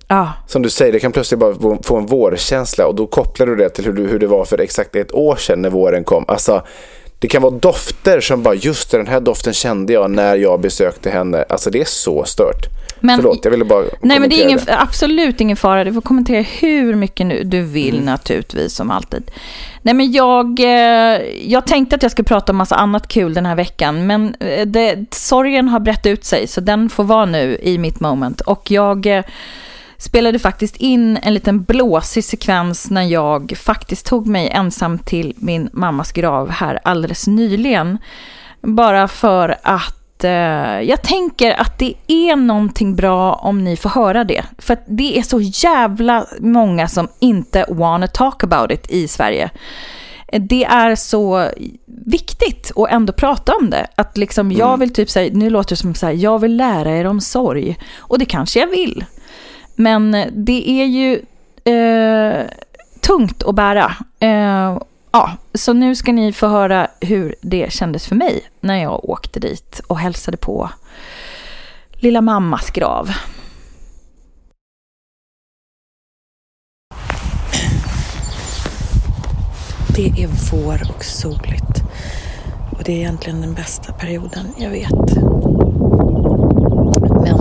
Ja. 0.07 0.33
Som 0.47 0.61
du 0.61 0.69
säger, 0.69 0.91
det 0.91 0.99
kan 0.99 1.11
plötsligt 1.11 1.39
bara 1.39 1.77
få 1.83 1.97
en 1.97 2.05
vårkänsla 2.05 2.87
och 2.87 2.95
då 2.95 3.07
kopplar 3.07 3.47
du 3.47 3.55
det 3.55 3.69
till 3.69 3.85
hur, 3.85 3.93
du, 3.93 4.07
hur 4.07 4.19
det 4.19 4.27
var 4.27 4.45
för 4.45 4.59
exakt 4.59 4.95
ett 4.95 5.13
år 5.13 5.35
sedan 5.35 5.61
när 5.61 5.69
våren 5.69 6.03
kom. 6.03 6.25
Alltså, 6.27 6.63
det 7.19 7.27
kan 7.27 7.41
vara 7.41 7.53
dofter 7.53 8.19
som 8.19 8.43
bara, 8.43 8.55
just 8.55 8.91
den 8.91 9.07
här 9.07 9.19
doften 9.19 9.53
kände 9.53 9.93
jag 9.93 10.11
när 10.11 10.35
jag 10.35 10.61
besökte 10.61 11.09
henne. 11.09 11.45
Alltså 11.49 11.69
det 11.69 11.81
är 11.81 11.85
så 11.85 12.23
stört. 12.23 12.65
Men, 12.99 13.17
Förlåt, 13.17 13.39
jag 13.43 13.51
ville 13.51 13.65
bara 13.65 13.83
Nej, 14.01 14.19
men 14.19 14.29
det 14.29 14.35
är 14.35 14.43
ingen, 14.43 14.59
det. 14.65 14.79
absolut 14.79 15.41
ingen 15.41 15.57
fara. 15.57 15.83
Du 15.83 15.93
får 15.93 16.01
kommentera 16.01 16.41
hur 16.41 16.95
mycket 16.95 17.51
du 17.51 17.61
vill 17.61 17.93
mm. 17.93 18.05
naturligtvis, 18.05 18.73
som 18.73 18.91
alltid. 18.91 19.31
Nej, 19.81 19.93
men 19.93 20.11
jag, 20.11 20.59
eh, 20.59 21.21
jag 21.45 21.67
tänkte 21.67 21.95
att 21.95 22.03
jag 22.03 22.11
skulle 22.11 22.25
prata 22.25 22.51
om 22.51 22.57
massa 22.57 22.75
annat 22.75 23.07
kul 23.07 23.33
den 23.33 23.45
här 23.45 23.55
veckan, 23.55 24.07
men 24.07 24.35
eh, 24.39 24.67
det, 24.67 25.05
sorgen 25.11 25.67
har 25.67 25.79
brett 25.79 26.05
ut 26.05 26.25
sig, 26.25 26.47
så 26.47 26.61
den 26.61 26.89
får 26.89 27.03
vara 27.03 27.25
nu 27.25 27.57
i 27.61 27.77
mitt 27.77 27.99
moment. 27.99 28.41
Och 28.41 28.71
jag 28.71 29.05
eh, 29.05 29.23
spelade 29.97 30.39
faktiskt 30.39 30.75
in 30.75 31.17
en 31.17 31.33
liten 31.33 31.63
blåsig 31.63 32.23
sekvens 32.23 32.89
när 32.89 33.01
jag 33.03 33.53
faktiskt 33.57 34.05
tog 34.05 34.27
mig 34.27 34.49
ensam 34.49 34.99
till 34.99 35.33
min 35.37 35.69
mammas 35.73 36.11
grav 36.11 36.49
här 36.49 36.79
alldeles 36.83 37.27
nyligen. 37.27 37.97
Bara 38.61 39.07
för 39.07 39.57
att 39.63 40.23
eh, 40.23 40.31
jag 40.81 41.01
tänker 41.01 41.61
att 41.61 41.79
det 41.79 41.93
är 42.07 42.35
någonting 42.35 42.95
bra 42.95 43.33
om 43.33 43.63
ni 43.63 43.77
får 43.77 43.89
höra 43.89 44.23
det. 44.23 44.45
För 44.57 44.77
det 44.85 45.17
är 45.17 45.23
så 45.23 45.41
jävla 45.41 46.25
många 46.39 46.87
som 46.87 47.07
inte 47.19 47.65
wanna 47.69 48.07
talk 48.07 48.43
about 48.43 48.71
it 48.71 48.91
i 48.91 49.07
Sverige. 49.07 49.49
Det 50.31 50.65
är 50.65 50.95
så 50.95 51.49
viktigt 52.05 52.71
att 52.75 52.89
ändå 52.89 53.13
prata 53.13 53.55
om 53.55 53.69
det. 53.69 53.87
Att 53.95 54.17
liksom 54.17 54.51
jag 54.51 54.67
mm. 54.67 54.79
vill 54.79 54.93
typ 54.93 55.09
säga, 55.09 55.31
nu 55.33 55.49
låter 55.49 55.69
det 55.69 55.75
som 55.75 55.95
så 55.95 56.05
här, 56.05 56.13
jag 56.13 56.39
vill 56.39 56.57
lära 56.57 56.97
er 56.97 57.05
om 57.05 57.21
sorg. 57.21 57.77
Och 57.97 58.19
det 58.19 58.25
kanske 58.25 58.59
jag 58.59 58.67
vill. 58.67 59.05
Men 59.79 60.11
det 60.31 60.69
är 60.69 60.85
ju 60.85 61.21
eh, 61.73 62.45
tungt 63.01 63.43
att 63.43 63.55
bära. 63.55 63.95
Eh, 64.19 64.77
ja, 65.11 65.31
så 65.53 65.73
nu 65.73 65.95
ska 65.95 66.11
ni 66.11 66.33
få 66.33 66.47
höra 66.47 66.87
hur 67.01 67.35
det 67.41 67.73
kändes 67.73 68.07
för 68.07 68.15
mig 68.15 68.41
när 68.59 68.83
jag 68.83 69.09
åkte 69.09 69.39
dit 69.39 69.81
och 69.87 69.99
hälsade 69.99 70.37
på 70.37 70.69
lilla 71.93 72.21
mammas 72.21 72.69
grav. 72.69 73.11
Det 79.95 80.07
är 80.07 80.29
vår 80.51 80.81
och 80.95 81.03
soligt. 81.03 81.83
Och 82.71 82.83
det 82.83 82.91
är 82.91 82.97
egentligen 82.97 83.41
den 83.41 83.53
bästa 83.53 83.93
perioden 83.93 84.45
jag 84.57 84.69
vet. 84.69 85.15
Men 87.21 87.37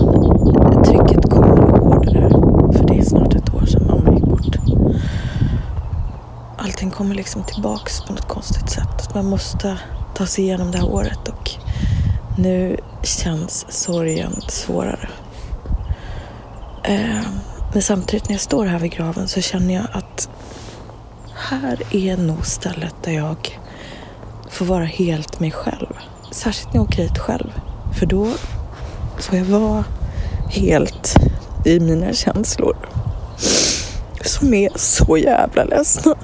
trycket 0.84 1.30
kommer 1.30 1.56
hårdare. 1.56 2.30
För 2.72 2.86
det 2.86 2.98
är 2.98 3.02
snart 3.04 3.34
ett 3.34 3.54
år 3.54 3.66
sedan 3.66 3.86
mamma 3.86 4.14
gick 4.14 4.24
bort. 4.24 4.56
Allting 6.66 6.90
kommer 6.90 7.14
liksom 7.14 7.44
tillbaks 7.44 8.00
på 8.00 8.12
något 8.12 8.28
konstigt 8.28 8.70
sätt. 8.70 9.14
Man 9.14 9.26
måste 9.26 9.78
ta 10.14 10.26
sig 10.26 10.44
igenom 10.44 10.70
det 10.70 10.78
här 10.78 10.88
året 10.88 11.28
och 11.28 11.50
nu 12.38 12.76
känns 13.02 13.66
sorgen 13.68 14.40
svårare. 14.48 15.08
Eh, 16.84 17.22
men 17.72 17.82
samtidigt 17.82 18.28
när 18.28 18.34
jag 18.34 18.40
står 18.40 18.66
här 18.66 18.78
vid 18.78 18.90
graven 18.92 19.28
så 19.28 19.40
känner 19.40 19.74
jag 19.74 19.86
att 19.92 20.28
här 21.34 21.82
är 21.90 22.16
nog 22.16 22.46
stället 22.46 22.94
där 23.04 23.12
jag 23.12 23.58
får 24.50 24.64
vara 24.64 24.84
helt 24.84 25.40
mig 25.40 25.50
själv. 25.50 25.96
Särskilt 26.30 26.72
när 26.72 26.80
jag 26.80 26.88
åker 26.88 27.02
hit 27.02 27.18
själv. 27.18 27.52
För 27.98 28.06
då 28.06 28.28
får 29.18 29.38
jag 29.38 29.44
vara 29.44 29.84
helt 30.48 31.14
i 31.64 31.80
mina 31.80 32.12
känslor. 32.12 32.76
Som 34.24 34.54
är 34.54 34.70
så 34.76 35.16
jävla 35.16 35.64
ledsna. 35.64 36.14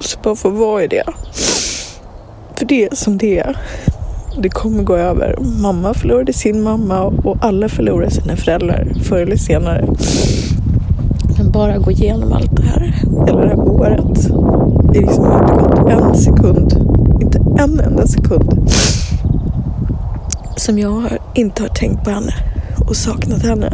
Så 0.00 0.18
bara 0.22 0.36
få 0.36 0.48
vara 0.48 0.84
i 0.84 0.86
det. 0.86 1.04
För 2.58 2.64
det 2.64 2.84
är 2.84 2.94
som 2.94 3.18
det 3.18 3.38
är. 3.38 3.56
Det 4.42 4.48
kommer 4.48 4.82
gå 4.82 4.96
över. 4.96 5.36
Mamma 5.40 5.94
förlorade 5.94 6.32
sin 6.32 6.62
mamma 6.62 7.02
och 7.02 7.36
alla 7.40 7.68
förlorar 7.68 8.08
sina 8.08 8.36
föräldrar 8.36 8.92
förr 9.02 9.22
eller 9.22 9.36
senare. 9.36 9.88
Men 11.38 11.50
bara 11.50 11.78
gå 11.78 11.90
igenom 11.90 12.32
allt 12.32 12.56
det 12.56 12.62
här, 12.62 12.94
hela 13.26 13.40
det 13.40 13.48
här 13.48 13.58
året. 13.58 14.28
Det 14.92 14.98
är 14.98 15.02
liksom 15.02 15.24
inte 15.24 15.54
gått 15.54 15.90
en 15.90 16.14
sekund, 16.14 16.72
inte 17.22 17.38
en 17.38 17.80
enda 17.80 18.06
sekund 18.06 18.70
som 20.56 20.78
jag 20.78 21.02
inte 21.34 21.62
har 21.62 21.68
tänkt 21.68 22.04
på 22.04 22.10
henne 22.10 22.34
och 22.88 22.96
saknat 22.96 23.42
henne. 23.42 23.72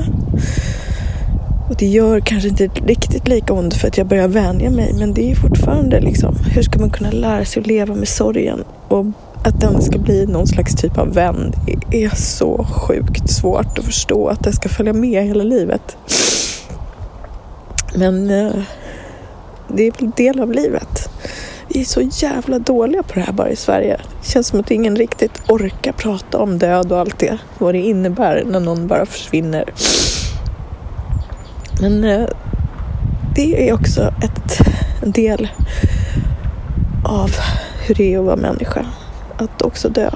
Och 1.68 1.76
det 1.76 1.86
gör 1.86 2.20
kanske 2.20 2.48
inte 2.48 2.66
riktigt 2.66 3.28
lika 3.28 3.52
ont 3.52 3.74
för 3.74 3.88
att 3.88 3.98
jag 3.98 4.06
börjar 4.06 4.28
vänja 4.28 4.70
mig 4.70 4.94
men 4.98 5.14
det 5.14 5.30
är 5.30 5.34
fortfarande 5.34 6.00
liksom, 6.00 6.36
hur 6.36 6.62
ska 6.62 6.78
man 6.78 6.90
kunna 6.90 7.10
lära 7.10 7.44
sig 7.44 7.60
att 7.60 7.66
leva 7.66 7.94
med 7.94 8.08
sorgen 8.08 8.64
och 8.88 9.06
att 9.44 9.60
den 9.60 9.82
ska 9.82 9.98
bli 9.98 10.26
någon 10.26 10.46
slags 10.46 10.74
typ 10.74 10.98
av 10.98 11.14
vän 11.14 11.52
det 11.90 12.04
är 12.04 12.14
så 12.14 12.64
sjukt 12.64 13.30
svårt 13.30 13.78
att 13.78 13.84
förstå 13.84 14.28
att 14.28 14.44
det 14.44 14.52
ska 14.52 14.68
följa 14.68 14.92
med 14.92 15.24
hela 15.24 15.44
livet. 15.44 15.96
Men 17.94 18.30
eh, 18.30 18.52
det 19.68 19.82
är 19.82 19.92
väl 20.00 20.10
del 20.10 20.40
av 20.40 20.52
livet. 20.52 21.08
Vi 21.68 21.80
är 21.80 21.84
så 21.84 22.00
jävla 22.00 22.58
dåliga 22.58 23.02
på 23.02 23.14
det 23.14 23.20
här 23.20 23.32
bara 23.32 23.50
i 23.50 23.56
Sverige. 23.56 24.00
Det 24.22 24.28
känns 24.28 24.46
som 24.46 24.60
att 24.60 24.70
ingen 24.70 24.96
riktigt 24.96 25.42
orkar 25.48 25.92
prata 25.92 26.38
om 26.38 26.58
död 26.58 26.92
och 26.92 26.98
allt 26.98 27.18
det. 27.18 27.38
Vad 27.58 27.74
det 27.74 27.80
innebär 27.80 28.44
när 28.46 28.60
någon 28.60 28.86
bara 28.86 29.06
försvinner. 29.06 29.64
Men 31.80 32.04
eh, 32.04 32.28
det 33.34 33.68
är 33.68 33.72
också 33.72 34.14
ett, 34.22 34.60
en 35.02 35.12
del 35.12 35.48
av 37.04 37.30
hur 37.86 37.94
det 37.94 38.14
är 38.14 38.18
att 38.18 38.24
vara 38.24 38.36
människa. 38.36 38.86
Att 39.36 39.62
också 39.62 39.88
dö. 39.88 40.10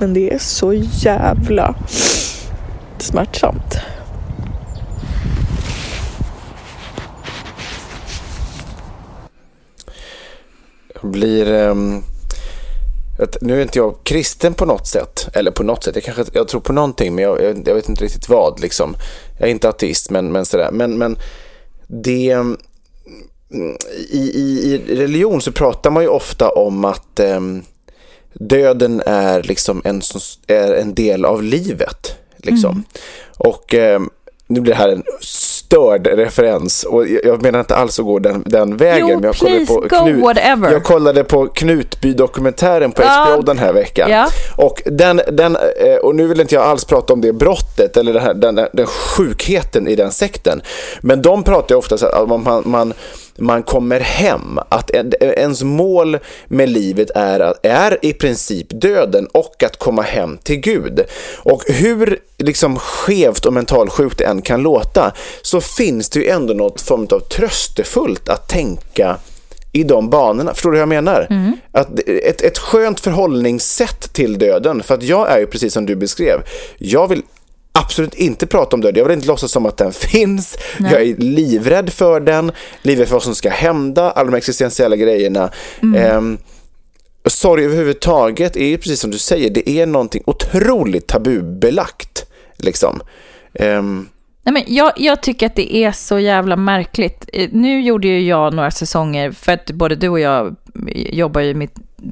Men 0.00 0.14
det 0.14 0.34
är 0.34 0.38
så 0.38 0.72
jävla 0.74 1.74
smärtsamt. 2.98 3.78
blir... 11.02 11.52
Um, 11.52 12.02
nu 13.40 13.58
är 13.58 13.62
inte 13.62 13.78
jag 13.78 13.96
kristen 14.04 14.54
på 14.54 14.64
något 14.64 14.86
sätt. 14.86 15.28
Eller 15.32 15.50
på 15.50 15.62
något 15.62 15.84
sätt. 15.84 15.94
Jag, 15.94 16.04
kanske, 16.04 16.24
jag 16.32 16.48
tror 16.48 16.60
på 16.60 16.72
någonting 16.72 17.14
men 17.14 17.24
jag, 17.24 17.42
jag, 17.42 17.68
jag 17.68 17.74
vet 17.74 17.88
inte 17.88 18.04
riktigt 18.04 18.28
vad. 18.28 18.60
Liksom. 18.60 18.96
Jag 19.38 19.48
är 19.48 19.52
inte 19.52 19.68
ateist 19.68 20.10
men, 20.10 20.32
men 20.32 20.46
sådär. 20.46 20.70
Men, 20.72 20.98
men 20.98 21.18
det... 21.86 22.36
I, 24.10 24.18
i, 24.18 24.72
I 24.88 24.96
religion 24.96 25.40
så 25.40 25.52
pratar 25.52 25.90
man 25.90 26.02
ju 26.02 26.08
ofta 26.08 26.48
om 26.48 26.84
att 26.84 27.20
um, 27.20 27.62
döden 28.32 29.02
är 29.06 29.42
liksom 29.42 29.82
en, 29.84 30.02
är 30.46 30.72
en 30.72 30.94
del 30.94 31.24
av 31.24 31.42
livet. 31.42 32.14
Liksom. 32.36 32.70
Mm. 32.70 32.84
Och 33.36 33.74
um, 33.74 34.10
nu 34.48 34.60
blir 34.60 34.72
det 34.72 34.78
här 34.78 34.88
en 34.88 35.02
störd 35.68 36.06
referens 36.06 36.84
och 36.84 37.08
jag 37.08 37.42
menar 37.42 37.60
inte 37.60 37.76
alls 37.76 37.98
att 37.98 38.04
gå 38.04 38.18
den, 38.18 38.42
den 38.46 38.76
vägen. 38.76 39.08
Jo, 39.08 39.20
jag 39.22 39.36
kollade 39.36 39.66
på 39.66 39.74
go 39.74 40.20
whatever. 40.20 40.72
Jag 40.72 40.84
kollade 40.84 41.24
på 41.24 41.46
Knutby-dokumentären 41.46 42.92
på. 42.92 43.02
HBO 43.02 43.42
den 43.42 43.58
här 43.58 43.72
veckan. 43.72 44.10
Ja. 44.10 44.28
Och, 44.56 44.82
den, 44.86 45.20
den, 45.32 45.56
eh, 45.56 45.96
och 46.02 46.14
nu 46.14 46.26
vill 46.26 46.40
inte 46.40 46.54
jag 46.54 46.64
alls 46.64 46.84
prata 46.84 47.12
om 47.12 47.20
det 47.20 47.32
brottet 47.32 47.96
eller 47.96 48.12
den, 48.12 48.22
här, 48.22 48.34
den, 48.34 48.54
den 48.72 48.86
sjukheten 48.86 49.88
i 49.88 49.96
den 49.96 50.12
sekten. 50.12 50.62
Men 51.00 51.22
de 51.22 51.42
pratar 51.42 51.74
ju 51.74 51.78
ofta 51.78 51.98
så 51.98 52.06
att 52.06 52.28
man, 52.28 52.62
man, 52.64 52.94
man 53.38 53.62
kommer 53.62 54.00
hem. 54.00 54.58
Att 54.68 54.90
en- 54.90 55.12
ens 55.22 55.62
mål 55.62 56.18
med 56.48 56.68
livet 56.68 57.10
är, 57.14 57.54
är 57.62 57.98
i 58.02 58.12
princip 58.12 58.66
döden 58.70 59.26
och 59.32 59.62
att 59.62 59.78
komma 59.78 60.02
hem 60.02 60.38
till 60.42 60.56
Gud. 60.60 61.00
Och 61.38 61.62
hur 61.66 62.18
liksom 62.38 62.78
skevt 62.78 63.46
och 63.46 63.52
mentalsjukt 63.52 64.18
det 64.18 64.24
än 64.24 64.42
kan 64.42 64.62
låta 64.62 65.12
så 65.42 65.60
finns 65.60 66.10
det 66.10 66.20
ju 66.20 66.28
ändå 66.28 66.54
något 66.54 66.80
form 66.80 67.06
av 67.10 67.20
tröstefullt 67.20 68.28
att 68.28 68.48
tänka 68.48 69.16
i 69.72 69.84
de 69.84 70.10
banorna. 70.10 70.54
Förstår 70.54 70.70
du 70.70 70.76
hur 70.76 70.82
jag 70.82 70.88
menar? 70.88 71.26
Att 71.72 71.98
ett, 72.08 72.40
ett 72.40 72.58
skönt 72.58 73.00
förhållningssätt 73.00 74.12
till 74.12 74.38
döden. 74.38 74.82
För 74.82 74.94
att 74.94 75.02
jag 75.02 75.30
är 75.30 75.38
ju 75.38 75.46
precis 75.46 75.72
som 75.74 75.86
du 75.86 75.96
beskrev. 75.96 76.42
Jag 76.78 77.08
vill 77.08 77.22
absolut 77.78 78.14
inte 78.14 78.46
prata 78.46 78.76
om 78.76 78.80
döden. 78.80 78.98
Jag 78.98 79.04
vill 79.04 79.14
inte 79.14 79.26
låtsas 79.28 79.52
som 79.52 79.66
att 79.66 79.76
den 79.76 79.92
finns. 79.92 80.58
Jag 80.78 81.02
är 81.02 81.16
livrädd 81.16 81.92
för 81.92 82.20
den. 82.20 82.52
Livrädd 82.82 83.08
för 83.08 83.14
vad 83.14 83.22
som 83.22 83.34
ska 83.34 83.50
hända. 83.50 84.10
Alla 84.10 84.30
de 84.30 84.36
existentiella 84.36 84.96
grejerna. 84.96 85.50
Ehm, 85.96 86.38
sorg 87.26 87.64
överhuvudtaget 87.64 88.56
är 88.56 88.66
ju 88.66 88.78
precis 88.78 89.00
som 89.00 89.10
du 89.10 89.18
säger. 89.18 89.50
Det 89.50 89.70
är 89.70 89.86
någonting 89.86 90.22
otroligt 90.26 91.06
tabubelagt. 91.06 92.24
Liksom. 92.56 93.00
Ehm, 93.54 94.08
Nej, 94.42 94.52
men 94.52 94.74
jag, 94.74 94.92
jag 94.96 95.22
tycker 95.22 95.46
att 95.46 95.56
det 95.56 95.76
är 95.76 95.92
så 95.92 96.18
jävla 96.18 96.56
märkligt. 96.56 97.24
Eh, 97.32 97.48
Nu 97.52 97.80
gjorde 97.80 98.08
ju 98.08 98.20
jag 98.20 98.54
några 98.54 98.70
säsonger, 98.70 99.30
för 99.32 99.52
att 99.52 99.70
både 99.70 99.94
du 99.94 100.08
och 100.08 100.20
jag 100.20 100.56
jobbar 100.94 101.40
ju 101.40 101.54
med 101.54 101.68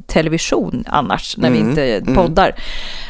television 0.06 0.84
annars, 0.86 1.36
när 1.36 1.50
vi 1.50 1.58
inte 1.58 2.02
poddar. 2.14 2.54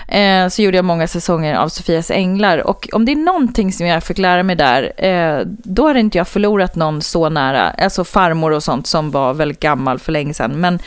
Eh, 0.09 0.49
så 0.49 0.63
gjorde 0.63 0.77
jag 0.77 0.85
många 0.85 1.09
säsonger 1.09 1.55
av 1.55 1.69
Sofias 1.69 2.11
Änglar. 2.11 2.59
Och 2.67 2.89
om 2.93 3.05
det 3.05 3.13
är 3.13 3.17
någonting 3.17 3.73
som 3.73 3.87
jag 3.87 4.05
fick 4.05 4.19
lära 4.19 4.43
mig 4.43 4.57
där, 4.57 5.05
eh, 5.05 5.41
då 5.47 5.87
hade 5.87 6.01
inte 6.01 6.19
jag 6.19 6.29
förlorat 6.29 6.75
någon 6.75 7.03
så 7.03 7.29
nära, 7.29 7.71
alltså 7.71 8.05
farmor 8.05 8.53
och 8.53 8.63
sånt 8.63 8.87
som 8.87 9.11
var 9.11 9.35
väldigt 9.35 9.61
gammal 9.61 9.99
för 9.99 10.13
länge 10.13 10.35
sedan. 10.35 10.61
Men, 10.61 10.79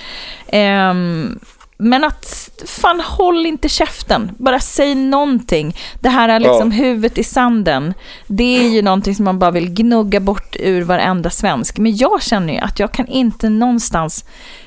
ehm, 0.48 1.40
men 1.82 2.04
att, 2.04 2.50
fan 2.66 3.00
håll 3.00 3.46
inte 3.46 3.70
käften, 3.70 4.32
bara 4.38 4.60
säg 4.60 4.96
någonting. 4.96 5.76
Det 6.00 6.10
här 6.10 6.30
är 6.30 6.40
liksom 6.40 6.72
huvudet 6.72 7.18
i 7.18 7.24
sanden, 7.24 7.94
det 8.28 8.58
är 8.58 8.70
ju 8.70 8.82
någonting 8.82 9.16
som 9.16 9.26
man 9.26 9.40
bara 9.40 9.52
vill 9.52 9.74
gnugga 9.74 10.20
bort 10.20 10.56
ur 10.60 10.82
varenda 10.82 11.30
svensk. 11.30 11.78
Men 11.78 11.96
jag 11.96 12.24
känner 12.24 12.54
ju 12.54 12.60
att 12.60 12.80
jag 12.80 12.92
kan 12.92 13.08
inte 13.08 13.50
någonstans 13.50 14.26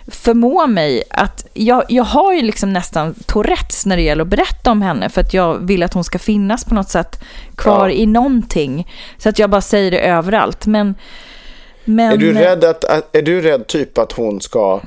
förmå 0.08 0.66
mig 0.66 1.02
att, 1.10 1.46
jag, 1.52 1.84
jag 1.88 2.04
har 2.04 2.32
ju 2.32 2.42
liksom 2.42 2.72
nästan 2.72 3.14
Tourettes 3.26 3.86
när 3.86 3.96
det 3.96 4.02
gäller 4.02 4.22
att 4.22 4.28
berätta 4.28 4.70
om 4.70 4.82
henne, 4.82 5.08
för 5.08 5.20
att 5.20 5.34
jag 5.34 5.58
vill 5.66 5.82
att 5.82 5.94
hon 5.94 6.04
ska 6.04 6.18
finnas 6.18 6.64
på 6.64 6.74
något 6.74 6.88
sätt 6.90 7.20
kvar 7.56 7.88
Ja. 7.88 7.94
i 7.94 8.06
någonting. 8.06 8.88
Så 9.18 9.28
att 9.28 9.38
jag 9.38 9.50
bara 9.50 9.60
säger 9.60 9.90
det 9.90 10.00
överallt. 10.00 10.66
Men, 10.66 10.94
men 11.84 12.12
Är 12.12 12.16
du 12.16 12.32
rädd 12.32 12.64
att, 12.64 12.84
att, 12.84 13.16
är 13.16 13.22
du 13.22 13.40
rädd 13.40 13.66
typ 13.66 13.98
att 13.98 14.12
hon 14.12 14.40
ska 14.40 14.80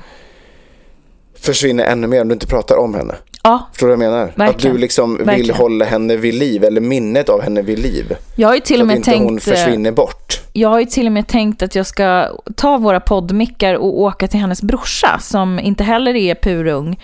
försvinna 1.40 1.84
ännu 1.84 2.06
mer 2.06 2.20
om 2.22 2.28
du 2.28 2.32
inte 2.32 2.46
pratar 2.46 2.76
om 2.76 2.94
henne? 2.94 3.14
Ja, 3.42 3.68
Förstår 3.72 3.86
du 3.88 3.96
vad 3.96 4.04
jag 4.04 4.10
menar? 4.10 4.24
Att 4.28 4.38
Verkligen. 4.38 4.74
du 4.76 4.80
liksom 4.80 5.16
vill 5.16 5.26
Verkligen. 5.26 5.56
hålla 5.56 5.84
henne 5.84 6.16
vid 6.16 6.34
liv 6.34 6.64
eller 6.64 6.80
minnet 6.80 7.28
av 7.28 7.42
henne 7.42 7.62
vid 7.62 7.78
liv. 7.78 8.16
jag 8.36 8.48
har 8.48 8.54
ju 8.54 8.60
till 8.60 8.76
Så 8.76 8.80
och 8.80 8.82
att 8.82 8.86
med 8.86 8.96
inte 8.96 9.10
tänkt... 9.10 9.24
hon 9.24 9.40
försvinner 9.40 9.92
bort. 9.92 10.40
Jag 10.56 10.68
har 10.68 10.78
ju 10.80 10.86
till 10.86 11.06
och 11.06 11.12
med 11.12 11.26
tänkt 11.28 11.62
att 11.62 11.74
jag 11.74 11.86
ska 11.86 12.26
ta 12.56 12.76
våra 12.78 13.00
poddmickar 13.00 13.74
och 13.74 14.00
åka 14.00 14.28
till 14.28 14.40
hennes 14.40 14.62
brorsa 14.62 15.18
som 15.20 15.58
inte 15.58 15.84
heller 15.84 16.14
är 16.14 16.34
purung 16.34 17.00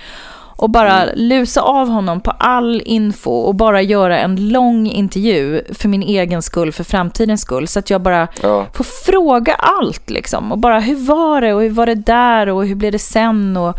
och 0.56 0.70
bara 0.70 1.02
Mm. 1.02 1.14
lusa 1.16 1.60
av 1.60 1.88
honom 1.88 2.20
på 2.20 2.30
all 2.30 2.82
info 2.84 3.30
och 3.30 3.54
bara 3.54 3.82
göra 3.82 4.18
en 4.18 4.48
lång 4.48 4.86
intervju 4.86 5.62
för 5.74 5.88
min 5.88 6.02
egen 6.02 6.42
skull, 6.42 6.72
för 6.72 6.84
framtidens 6.84 7.40
skull. 7.40 7.68
Så 7.68 7.78
att 7.78 7.90
jag 7.90 8.00
bara 8.00 8.28
Ja. 8.42 8.66
får 8.74 8.84
fråga 8.84 9.54
allt 9.54 10.10
liksom. 10.10 10.52
Och 10.52 10.58
bara 10.58 10.80
hur 10.80 10.96
var 10.96 11.40
det 11.40 11.54
och 11.54 11.62
hur 11.62 11.70
var 11.70 11.86
det 11.86 11.94
där 11.94 12.48
och 12.48 12.66
hur 12.66 12.74
blev 12.74 12.92
det 12.92 12.98
sen 12.98 13.56
och 13.56 13.76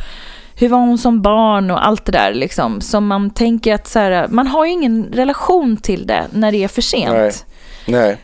hur 0.56 0.70
var 0.70 0.78
hon 0.78 0.98
som 0.98 1.22
barn 1.22 1.72
och 1.72 1.88
allt 1.88 2.06
det 2.06 2.12
där 2.12 2.34
liksom. 2.34 2.82
Som 2.82 3.08
man 3.08 3.30
tänker 3.30 3.74
att 3.76 3.88
så 3.88 4.00
här, 4.00 4.28
man 4.30 4.48
har 4.48 4.66
ju 4.66 4.72
ingen 4.72 5.06
relation 5.14 5.78
till 5.78 6.08
det 6.08 6.24
när 6.32 6.52
det 6.52 6.64
är 6.64 6.68
för 6.68 6.82
sent. 6.82 7.14
Nej. 7.14 7.32
Nej. 7.88 8.18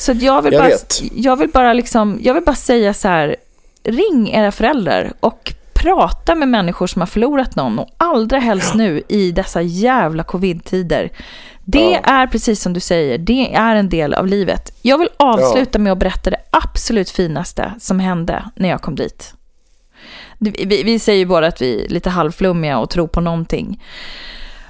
Så 0.00 0.12
jag 0.12 0.42
vill 0.42 0.52
Jag 0.52 0.62
bara, 0.62 0.68
vet. 0.68 1.02
jag 1.14 1.36
vill 1.36 1.48
bara 1.48 1.72
liksom, 1.72 2.18
jag 2.22 2.34
vill 2.34 2.42
bara 2.44 2.56
säga 2.56 2.94
så 2.94 3.08
här, 3.08 3.36
ring 3.84 4.30
era 4.30 4.52
föräldrar 4.52 5.12
och 5.20 5.52
prata 5.74 6.34
med 6.34 6.48
människor 6.48 6.86
som 6.86 7.02
har 7.02 7.06
förlorat 7.06 7.56
någon 7.56 7.78
och 7.78 7.88
allra 7.96 8.38
helst 8.38 8.74
nu 8.74 9.02
i 9.08 9.32
dessa 9.32 9.62
jävla 9.62 10.22
covid-tider. 10.22 11.10
Det 11.64 11.90
Ja. 11.90 11.98
är 11.98 12.26
precis 12.26 12.62
som 12.62 12.72
du 12.72 12.80
säger, 12.80 13.18
det 13.18 13.54
är 13.54 13.76
en 13.76 13.88
del 13.88 14.14
av 14.14 14.26
livet. 14.26 14.72
Jag 14.82 14.98
vill 14.98 15.08
avsluta 15.16 15.78
med 15.78 15.92
att 15.92 15.98
berätta 15.98 16.30
det 16.30 16.40
absolut 16.50 17.10
finaste 17.10 17.72
som 17.80 18.00
hände 18.00 18.44
när 18.56 18.68
jag 18.68 18.82
kom 18.82 18.94
dit. 18.94 19.34
Vi, 20.38 20.82
vi 20.84 20.98
säger 20.98 21.18
ju 21.18 21.24
båda 21.26 21.46
att 21.46 21.62
vi 21.62 21.84
är 21.84 21.88
lite 21.88 22.10
halvflummiga 22.10 22.78
och 22.78 22.90
tror 22.90 23.06
på 23.06 23.20
någonting. 23.20 23.82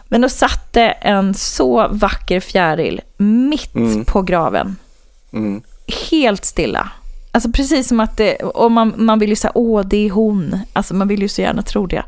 Men 0.08 0.20
då 0.20 0.28
satt 0.28 0.72
det 0.72 0.88
en 0.90 1.34
så 1.34 1.88
vacker 1.90 2.40
fjäril 2.40 3.00
mitt 3.16 4.06
på 4.06 4.22
graven 4.22 4.76
Mm. 5.32 5.62
helt 6.10 6.44
stilla. 6.44 6.88
Alltså 7.32 7.50
precis 7.52 7.88
som 7.88 8.00
att 8.00 8.16
det, 8.16 8.34
och 8.36 8.70
man, 8.72 8.94
man 8.96 9.18
vill 9.18 9.30
ju 9.30 9.36
säga 9.36 9.52
åh 9.54 9.82
det 9.86 10.06
är 10.06 10.10
hon. 10.10 10.58
Alltså 10.72 10.94
man 10.94 11.08
vill 11.08 11.22
ju 11.22 11.28
så 11.28 11.40
gärna 11.40 11.62
tro 11.62 11.86
det. 11.86 12.04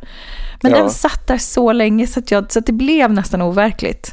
Men 0.62 0.72
Ja. 0.72 0.78
den 0.78 0.90
satt 0.90 1.26
där 1.26 1.38
så 1.38 1.72
länge 1.72 2.06
så 2.06 2.20
att, 2.20 2.30
jag, 2.30 2.52
så 2.52 2.58
att 2.58 2.66
det 2.66 2.72
blev 2.72 3.12
nästan 3.12 3.42
overkligt. 3.42 4.10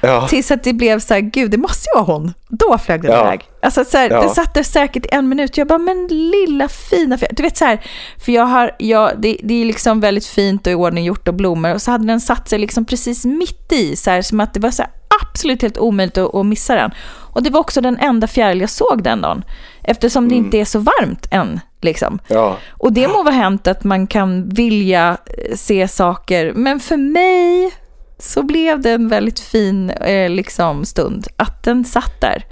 Ja. 0.00 0.28
Tills 0.28 0.50
att 0.50 0.62
det 0.64 0.72
blev 0.72 1.00
så 1.00 1.14
här, 1.14 1.20
gud 1.20 1.50
det 1.50 1.56
måste 1.58 1.88
ju 1.94 2.00
vara 2.02 2.16
hon. 2.18 2.34
Då 2.48 2.78
flög 2.78 3.02
den 3.02 3.10
Ja. 3.12 3.20
iväg. 3.20 3.40
Alltså 3.62 3.84
så 3.84 3.96
här, 3.98 4.10
Ja. 4.10 4.20
den 4.20 4.30
satt 4.30 4.54
där 4.54 4.62
säkert 4.62 5.06
en 5.12 5.28
minut. 5.28 5.56
Jag 5.56 5.66
bara, 5.68 5.78
men 5.78 6.06
lilla 6.06 6.68
fina 6.68 7.18
fjäril. 7.18 7.34
Du 7.36 7.42
vet 7.42 7.56
så 7.56 7.64
här, 7.64 7.84
för 8.24 8.32
jag 8.32 8.44
har, 8.46 8.70
jag, 8.78 9.10
det, 9.18 9.36
det 9.42 9.54
är 9.60 9.64
liksom 9.64 10.00
väldigt 10.00 10.26
fint 10.26 10.66
och 10.66 10.72
i 10.72 10.74
ordning 10.74 11.04
gjort 11.04 11.28
och 11.28 11.34
blommor. 11.34 11.74
Och 11.74 11.82
så 11.82 11.90
hade 11.90 12.06
den 12.06 12.20
satt 12.20 12.48
sig 12.48 12.58
liksom 12.58 12.84
precis 12.84 13.24
mitt 13.24 13.72
i, 13.72 13.96
så 13.96 14.10
här, 14.10 14.22
som 14.22 14.40
att 14.40 14.54
det 14.54 14.60
var 14.60 14.70
så 14.70 14.82
här, 14.82 14.92
absolut 15.22 15.62
helt 15.62 15.78
omöjligt 15.78 16.18
att, 16.18 16.34
att 16.34 16.46
missa 16.46 16.74
den. 16.74 16.90
Och 17.32 17.42
det 17.42 17.50
var 17.50 17.60
också 17.60 17.80
den 17.80 17.98
enda 17.98 18.26
fjäril 18.26 18.60
jag 18.60 18.70
såg 18.70 19.02
den 19.02 19.20
dagen. 19.20 19.44
Eftersom 19.84 20.28
det 20.28 20.34
inte 20.34 20.58
är 20.58 20.64
så 20.64 20.78
varmt 20.78 21.26
än. 21.30 21.60
Liksom. 21.80 22.18
Ja. 22.28 22.56
Och 22.70 22.92
det 22.92 23.08
må 23.08 23.22
vara 23.22 23.34
hänt 23.34 23.66
att 23.66 23.84
man 23.84 24.06
kan 24.06 24.48
vilja 24.48 25.16
eh, 25.26 25.56
se 25.56 25.88
saker, 25.88 26.52
men 26.52 26.80
för 26.80 26.96
mig 26.96 27.70
så 28.18 28.42
blev 28.42 28.80
det 28.80 28.90
en 28.90 29.08
väldigt 29.08 29.40
fin 29.40 29.90
eh, 29.90 30.30
liksom, 30.30 30.84
stund 30.84 31.26
att 31.36 31.64
den 31.64 31.84
satt 31.84 32.20
där. 32.20 32.44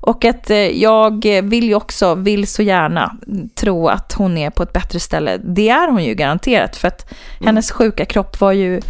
Och 0.00 0.24
att 0.24 0.50
eh, 0.50 0.56
jag 0.56 1.24
vill 1.42 1.64
ju 1.64 1.74
också, 1.74 2.14
vill 2.14 2.46
så 2.46 2.62
gärna 2.62 3.16
tro 3.54 3.88
att 3.88 4.12
hon 4.12 4.38
är 4.38 4.50
på 4.50 4.62
ett 4.62 4.72
bättre 4.72 5.00
ställe. 5.00 5.36
Det 5.44 5.68
är 5.68 5.88
hon 5.88 6.04
ju 6.04 6.14
garanterat, 6.14 6.76
för 6.76 6.88
att 6.88 7.12
hennes 7.44 7.70
sjuka 7.70 8.04
kropp 8.04 8.40
var 8.40 8.52
ju 8.52 8.80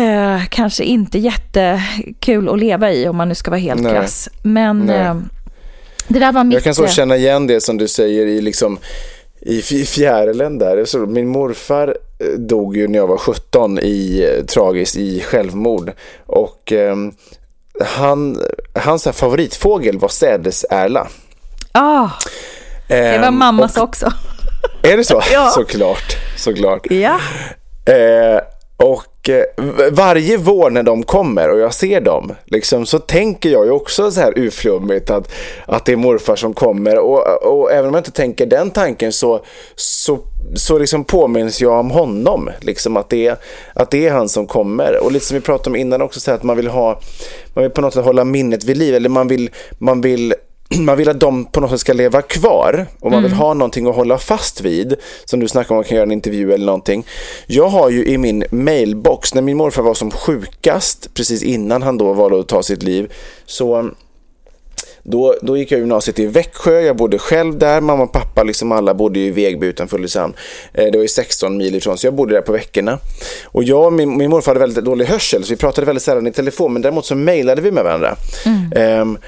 eh, 0.00 0.40
kanske 0.50 0.84
inte 0.84 1.18
jättekul 1.18 2.48
att 2.48 2.58
leva 2.58 2.92
i, 2.92 3.08
om 3.08 3.16
man 3.16 3.28
nu 3.28 3.34
ska 3.34 3.50
vara 3.50 3.60
helt 3.60 3.82
Nej. 3.82 3.92
krass. 3.92 4.28
Men 4.42 4.78
Nej. 4.78 4.96
eh, 4.96 5.16
det 6.08 6.18
där 6.18 6.32
var 6.32 6.44
mitt... 6.44 6.54
Jag 6.54 6.62
kan 6.62 6.74
så 6.74 6.84
eh, 6.84 6.90
känna 6.90 7.16
igen 7.16 7.46
det 7.46 7.60
som 7.60 7.78
du 7.78 7.88
säger 7.88 8.26
i 8.26 8.40
liksom 8.40 8.78
i 9.40 9.62
fjärilen 9.62 10.58
där. 10.58 11.06
Min 11.06 11.28
morfar 11.28 11.96
eh, 12.18 12.38
dog 12.38 12.76
ju 12.76 12.88
när 12.88 12.98
jag 12.98 13.06
var 13.06 13.16
17 13.16 13.78
i, 13.78 14.28
eh, 14.38 14.44
tragiskt 14.44 14.96
i 14.96 15.20
självmord. 15.20 15.92
Och 16.26 16.72
ehm, 16.72 17.12
han, 17.84 18.40
hans 18.74 19.08
favoritfågel 19.12 19.98
var 19.98 20.08
sädesärla. 20.08 21.08
Ah, 21.72 22.08
det 22.88 23.18
var 23.18 23.26
Ehm, 23.28 23.38
mammas 23.38 23.76
och, 23.76 23.82
också. 23.82 24.12
Är 24.82 24.96
det 24.96 25.04
så? 25.04 25.22
Ja. 25.32 25.50
Såklart. 25.50 26.16
Såklart. 26.36 26.90
Ja. 26.90 27.20
Eh, 27.94 28.40
och 28.76 29.04
och 29.20 29.28
eh, 29.28 29.44
varje 29.92 30.36
vår 30.36 30.70
när 30.70 30.82
de 30.82 31.02
kommer 31.02 31.50
och 31.50 31.58
jag 31.58 31.74
ser 31.74 32.00
dem, 32.00 32.32
liksom, 32.44 32.86
så 32.86 32.98
tänker 32.98 33.50
jag 33.50 33.64
ju 33.64 33.70
också 33.70 34.10
så 34.10 34.20
här 34.20 34.38
uflummigt 34.38 35.10
att, 35.10 35.32
att 35.66 35.84
det 35.84 35.92
är 35.92 35.96
morfar 35.96 36.36
som 36.36 36.54
kommer. 36.54 36.98
Och, 36.98 37.42
och 37.42 37.72
även 37.72 37.88
om 37.88 37.94
jag 37.94 38.00
inte 38.00 38.10
tänker 38.10 38.46
den 38.46 38.70
tanken 38.70 39.12
så, 39.12 39.44
så, 39.74 40.18
så 40.54 40.78
liksom 40.78 41.04
påminns 41.04 41.60
jag 41.60 41.80
om 41.80 41.90
honom. 41.90 42.50
Liksom, 42.60 42.96
att, 42.96 43.08
det 43.08 43.26
är, 43.26 43.36
att 43.74 43.90
det 43.90 44.06
är 44.06 44.12
han 44.12 44.28
som 44.28 44.46
kommer. 44.46 45.04
Och 45.04 45.12
lite 45.12 45.26
som 45.26 45.34
vi 45.34 45.40
pratade 45.40 45.70
om 45.70 45.76
innan 45.76 46.02
också, 46.02 46.20
så 46.20 46.30
här, 46.30 46.38
att 46.38 46.42
man 46.42 46.56
vill 46.56 46.68
ha, 46.68 47.00
man 47.54 47.62
vill 47.62 47.72
på 47.72 47.80
något 47.80 47.94
sätt 47.94 48.04
hålla 48.04 48.24
minnet 48.24 48.64
vid 48.64 48.76
liv. 48.76 48.94
Eller 48.94 49.08
man 49.08 49.28
vill, 49.28 49.50
man 49.78 50.00
vill 50.00 50.34
man 50.78 50.96
vill 50.96 51.08
att 51.08 51.20
de 51.20 51.44
på 51.44 51.60
något 51.60 51.70
sätt 51.70 51.80
ska 51.80 51.92
leva 51.92 52.22
kvar 52.22 52.86
och 53.00 53.10
man 53.10 53.22
vill 53.22 53.32
ha 53.32 53.54
någonting 53.54 53.88
att 53.88 53.96
hålla 53.96 54.18
fast 54.18 54.60
vid. 54.60 54.96
Som 55.24 55.40
du 55.40 55.48
snackade 55.48 55.70
om, 55.70 55.76
man 55.76 55.84
kan 55.84 55.96
göra 55.96 56.06
en 56.06 56.12
intervju 56.12 56.52
eller 56.52 56.66
någonting. 56.66 57.06
Jag 57.46 57.68
har 57.68 57.90
ju 57.90 58.04
i 58.04 58.18
min 58.18 58.44
mailbox, 58.50 59.34
när 59.34 59.42
min 59.42 59.56
morfar 59.56 59.82
var 59.82 59.94
som 59.94 60.10
sjukast, 60.10 61.14
precis 61.14 61.42
innan 61.42 61.82
han 61.82 61.98
då 61.98 62.12
valde 62.12 62.40
att 62.40 62.48
ta 62.48 62.62
sitt 62.62 62.82
liv, 62.82 63.12
så 63.46 63.90
Då, 65.02 65.34
då 65.42 65.56
gick 65.56 65.72
jag 65.72 65.80
gymnasiet 65.80 66.18
i 66.18 66.26
Växjö, 66.26 66.80
jag 66.80 66.96
bodde 66.96 67.18
själv 67.18 67.58
där, 67.58 67.80
mamma 67.80 68.02
och 68.02 68.12
pappa, 68.12 68.42
liksom 68.42 68.72
alla 68.72 68.94
bodde 68.94 69.20
i 69.20 69.30
Vegby 69.30 69.66
utanför 69.66 69.96
Ulricehamn. 69.96 70.34
Eh, 70.74 70.84
det 70.84 70.98
var 70.98 71.02
ju 71.02 71.08
16 71.08 71.56
mil 71.56 71.74
ifrån, 71.74 71.98
så 71.98 72.06
jag 72.06 72.14
bodde 72.14 72.34
där 72.34 72.42
på 72.42 72.52
veckorna. 72.52 72.98
Och 73.44 73.64
jag 73.64 73.86
och 73.86 73.92
min, 73.92 74.16
min 74.16 74.30
morfar 74.30 74.50
hade 74.50 74.60
väldigt 74.60 74.84
dålig 74.84 75.06
hörsel, 75.06 75.44
så 75.44 75.50
vi 75.50 75.56
pratade 75.56 75.86
väldigt 75.86 76.02
sällan 76.02 76.26
i 76.26 76.32
telefon, 76.32 76.72
men 76.72 76.82
däremot 76.82 77.06
så 77.06 77.14
mejlade 77.14 77.62
vi 77.62 77.70
med 77.70 77.84
varandra. 77.84 78.16
Mm. 78.46 79.00
Um, 79.00 79.18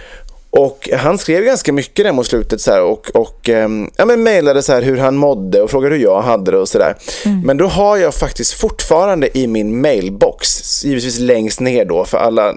och 0.55 0.89
han 0.93 1.19
skrev 1.19 1.45
ganska 1.45 1.73
mycket 1.73 2.05
där 2.05 2.13
mot 2.13 2.27
slutet 2.27 2.61
så 2.61 2.71
här, 2.71 2.83
och, 2.83 3.11
och 3.15 3.49
um, 3.49 3.91
ja, 3.97 4.05
men 4.05 4.23
mejlade 4.23 4.63
så 4.63 4.73
här 4.73 4.83
hur 4.83 4.97
han 4.97 5.17
mådde 5.17 5.63
och 5.63 5.71
frågade 5.71 5.95
hur 5.95 6.03
jag 6.03 6.23
hade 6.23 6.51
det 6.51 6.59
och 6.59 6.69
sådär. 6.69 6.97
Mm. 7.25 7.41
Men 7.41 7.57
då 7.57 7.67
har 7.67 7.97
jag 7.97 8.15
faktiskt 8.15 8.53
fortfarande 8.53 9.39
i 9.39 9.47
min 9.47 9.81
mailbox, 9.81 10.85
givetvis 10.85 11.19
längst 11.19 11.61
ner 11.61 11.85
då 11.85 12.05
för 12.05 12.19
alla, 12.19 12.57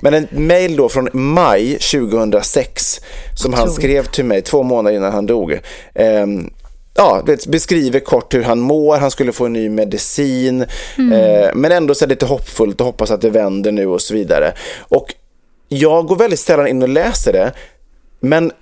men 0.00 0.14
en 0.14 0.28
mail 0.30 0.76
då 0.76 0.88
från 0.88 1.08
maj 1.12 1.78
2006 1.78 3.00
som 3.34 3.54
han 3.54 3.70
skrev 3.70 4.04
till 4.04 4.24
mig 4.24 4.42
två 4.42 4.62
månader 4.62 4.96
innan 4.96 5.12
han 5.12 5.26
dog. 5.26 5.60
Um, 5.94 6.50
ja, 6.94 7.22
beskriver 7.48 8.00
kort 8.00 8.34
hur 8.34 8.42
han 8.42 8.58
mår, 8.58 8.96
han 8.96 9.10
skulle 9.10 9.32
få 9.32 9.46
en 9.46 9.52
ny 9.52 9.68
medicin, 9.68 10.64
mm. 10.98 11.12
eh, 11.12 11.50
men 11.54 11.72
ändå 11.72 11.94
så 11.94 12.06
lite 12.06 12.26
hoppfullt 12.26 12.80
och 12.80 12.86
hoppas 12.86 13.10
att 13.10 13.20
det 13.20 13.30
vänder 13.30 13.72
nu 13.72 13.86
och 13.86 14.02
så 14.02 14.14
vidare. 14.14 14.52
Och 14.78 15.14
jag 15.68 16.06
går 16.06 16.16
väldigt 16.16 16.40
sällan 16.40 16.66
in 16.66 16.82
och 16.82 16.88
läser 16.88 17.32
det, 17.32 17.52
men 18.20 18.52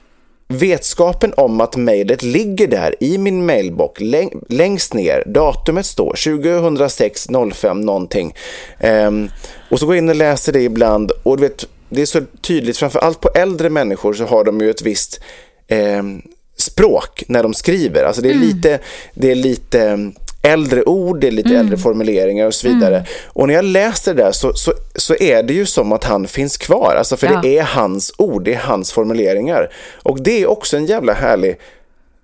vetskapen 0.48 1.32
om 1.36 1.60
att 1.60 1.76
mejlet 1.76 2.22
ligger 2.22 2.66
där 2.68 2.94
i 3.00 3.18
min 3.18 3.46
mailbox 3.46 4.02
längst 4.48 4.94
ner, 4.94 5.22
datumet 5.26 5.86
står 5.86 6.40
2006 6.40 7.26
05 7.52 7.80
någonting. 7.80 8.34
Um, 8.80 9.30
och 9.70 9.80
så 9.80 9.86
går 9.86 9.94
jag 9.94 10.02
in 10.02 10.08
och 10.08 10.14
läser 10.14 10.52
det 10.52 10.62
ibland 10.62 11.12
och 11.22 11.36
du 11.36 11.42
vet, 11.42 11.66
det 11.88 12.02
är 12.02 12.06
så 12.06 12.22
tydligt, 12.40 12.76
framför 12.76 12.98
allt 12.98 13.20
på 13.20 13.28
äldre 13.34 13.70
människor 13.70 14.14
så 14.14 14.24
har 14.24 14.44
de 14.44 14.60
ju 14.60 14.70
ett 14.70 14.82
visst 14.82 15.20
um, 15.70 16.22
språk 16.56 17.24
när 17.28 17.42
de 17.42 17.54
skriver. 17.54 18.04
Alltså 18.04 18.22
det 18.22 18.28
är 18.28 18.34
mm. 18.34 18.46
lite, 18.46 18.78
det 19.14 19.30
är 19.30 19.34
lite 19.34 20.10
äldre 20.44 20.82
ord, 20.82 21.24
är 21.24 21.30
lite 21.30 21.48
mm. 21.48 21.60
äldre 21.60 21.76
formuleringar 21.76 22.46
och 22.46 22.54
så 22.54 22.68
vidare. 22.68 22.96
Mm. 22.96 23.06
Och 23.26 23.46
när 23.46 23.54
jag 23.54 23.64
läser 23.64 24.14
det 24.14 24.22
där 24.22 24.32
så, 24.32 24.54
så, 24.54 24.72
så, 24.94 25.14
är 25.14 25.42
det 25.42 25.52
ju 25.52 25.66
som 25.66 25.92
att 25.92 26.04
han 26.04 26.26
finns 26.26 26.56
kvar. 26.56 26.94
Alltså 26.98 27.16
för 27.16 27.26
ja. 27.26 27.40
det 27.42 27.58
är 27.58 27.62
hans 27.62 28.12
ord, 28.18 28.44
det 28.44 28.54
är 28.54 28.58
hans 28.58 28.92
formuleringar. 28.92 29.70
Och 30.02 30.22
det 30.22 30.42
är 30.42 30.46
också 30.50 30.76
en 30.76 30.86
jävla 30.86 31.12
härlig 31.12 31.56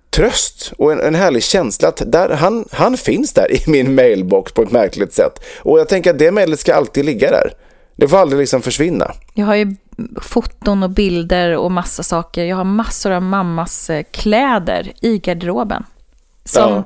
tröst 0.09 0.73
och 0.77 0.91
en, 0.91 0.99
en 0.99 1.15
härlig 1.15 1.43
känsla 1.43 1.87
att 1.87 2.01
där, 2.05 2.29
han, 2.29 2.65
han 2.71 2.97
finns 2.97 3.33
där 3.33 3.51
i 3.67 3.69
min 3.69 3.95
mailbox 3.95 4.51
på 4.51 4.61
ett 4.61 4.71
märkligt 4.71 5.13
sätt. 5.13 5.39
Och 5.59 5.79
jag 5.79 5.89
tänker 5.89 6.09
att 6.09 6.19
det 6.19 6.31
mejlet 6.31 6.59
ska 6.59 6.75
alltid 6.75 7.05
ligga 7.05 7.31
där. 7.31 7.53
Det 7.95 8.07
får 8.07 8.17
aldrig 8.17 8.39
liksom 8.39 8.61
försvinna. 8.61 9.11
Jag 9.33 9.45
har 9.45 9.55
ju 9.55 9.75
foton 10.21 10.83
och 10.83 10.89
bilder 10.89 11.57
och 11.57 11.71
massa 11.71 12.03
saker. 12.03 12.45
Jag 12.45 12.55
har 12.55 12.63
massor 12.63 13.11
av 13.11 13.21
mammas 13.21 13.89
eh, 13.89 14.03
kläder 14.11 14.91
i 15.01 15.17
garderoben. 15.17 15.83
Som, 16.43 16.73
ja. 16.73 16.83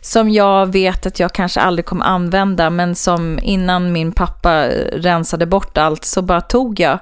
som 0.00 0.30
jag 0.30 0.72
vet 0.72 1.06
att 1.06 1.20
jag 1.20 1.32
kanske 1.32 1.60
aldrig 1.60 1.86
kommer 1.86 2.04
använda, 2.04 2.70
men 2.70 2.94
som 2.94 3.38
innan 3.42 3.92
min 3.92 4.12
pappa 4.12 4.68
rensade 4.92 5.46
bort 5.46 5.78
allt 5.78 6.04
så 6.04 6.22
bara 6.22 6.40
tog 6.40 6.80
jag. 6.80 6.98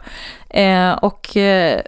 Eh, 0.50 0.92
och 0.92 1.36
eh, 1.36 1.80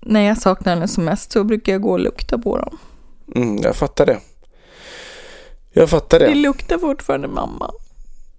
när 0.00 0.20
jag 0.20 0.38
saknar 0.38 0.74
henne 0.74 0.88
som 0.88 1.04
mest 1.04 1.32
så 1.32 1.44
brukar 1.44 1.72
jag 1.72 1.82
gå 1.82 1.92
och 1.92 2.00
lukta 2.00 2.38
på 2.38 2.58
dem. 2.58 2.78
Mm, 3.34 3.56
jag 3.62 3.76
fattar 3.76 4.06
det. 4.06 4.18
Jag 5.72 5.90
fattar 5.90 6.18
det. 6.18 6.26
Det 6.26 6.34
luktar 6.34 6.78
fortfarande 6.78 7.28
mamma. 7.28 7.70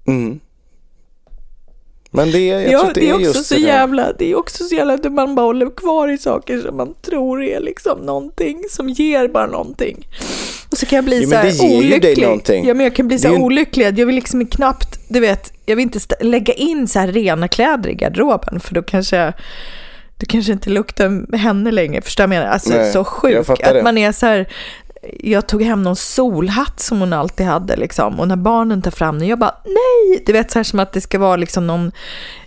Mm. 0.07 0.39
Men 2.17 2.31
det, 2.31 2.47
jag 2.47 2.71
ja, 2.71 2.79
tror 2.79 2.93
det, 2.93 2.99
det 2.99 3.09
är, 3.09 3.29
också 3.29 3.43
så 3.43 3.53
det 3.53 3.59
jävla, 3.59 4.13
det 4.13 4.31
är 4.31 4.35
också 4.35 4.63
så 4.63 4.75
jävla 4.75 4.93
att 4.93 5.11
man 5.11 5.35
bara 5.35 5.45
håller 5.45 5.69
kvar 5.69 6.07
i 6.07 6.17
saker 6.17 6.61
som 6.61 6.77
man 6.77 6.93
tror 7.01 7.43
är 7.43 7.59
liksom 7.59 7.99
någonting 7.99 8.63
som 8.69 8.89
ger 8.89 9.27
bara 9.27 9.47
någonting. 9.47 10.07
Och 10.71 10.77
så 10.77 10.85
kan 10.85 10.95
jag 10.95 11.05
bli 11.05 11.21
jo, 11.23 11.29
så 11.29 11.35
här 11.35 11.77
olycklig. 11.77 12.63
Ja, 12.65 12.73
men 12.73 12.79
jag 12.79 12.95
kan 12.95 13.07
bli 13.07 13.19
så 13.19 13.27
här 13.27 13.35
en... 13.35 13.41
olycklig. 13.41 13.99
Jag 13.99 14.05
vill 14.05 14.15
liksom 14.15 14.45
knappt, 14.45 14.99
du 15.09 15.19
vet, 15.19 15.53
jag 15.65 15.75
vill 15.75 15.83
inte 15.83 15.99
lägga 16.21 16.53
in 16.53 16.87
så 16.87 16.99
här 16.99 17.07
rena 17.07 17.47
kläder 17.47 17.89
i 17.89 17.93
garderoben 17.93 18.59
för 18.59 18.73
då 18.73 18.81
kanske 18.81 19.33
det 20.17 20.25
kanske 20.25 20.51
inte 20.51 20.69
luktar 20.69 21.37
henne 21.37 21.71
längre, 21.71 22.01
förstår 22.01 22.23
jag 22.23 22.29
menar? 22.29 22.45
Alltså 22.45 22.69
Nej, 22.69 22.91
så 22.91 23.03
sjuk 23.03 23.49
att 23.49 23.83
man 23.83 23.97
är 23.97 24.11
så 24.11 24.25
här, 24.25 24.47
jag 25.19 25.47
tog 25.47 25.63
hem 25.63 25.83
någon 25.83 25.95
solhatt 25.95 26.79
som 26.79 26.99
hon 26.99 27.13
alltid 27.13 27.45
hade 27.45 27.75
liksom. 27.75 28.19
Och 28.19 28.27
när 28.27 28.35
barnen 28.35 28.81
tar 28.81 28.91
fram 28.91 29.19
den, 29.19 29.27
jag 29.27 29.39
bara 29.39 29.55
nej! 29.65 30.23
Du 30.25 30.33
vet 30.33 30.51
så 30.51 30.59
här 30.59 30.63
som 30.63 30.79
att 30.79 30.93
det 30.93 31.01
ska 31.01 31.19
vara 31.19 31.35
liksom 31.35 31.67
någon 31.67 31.91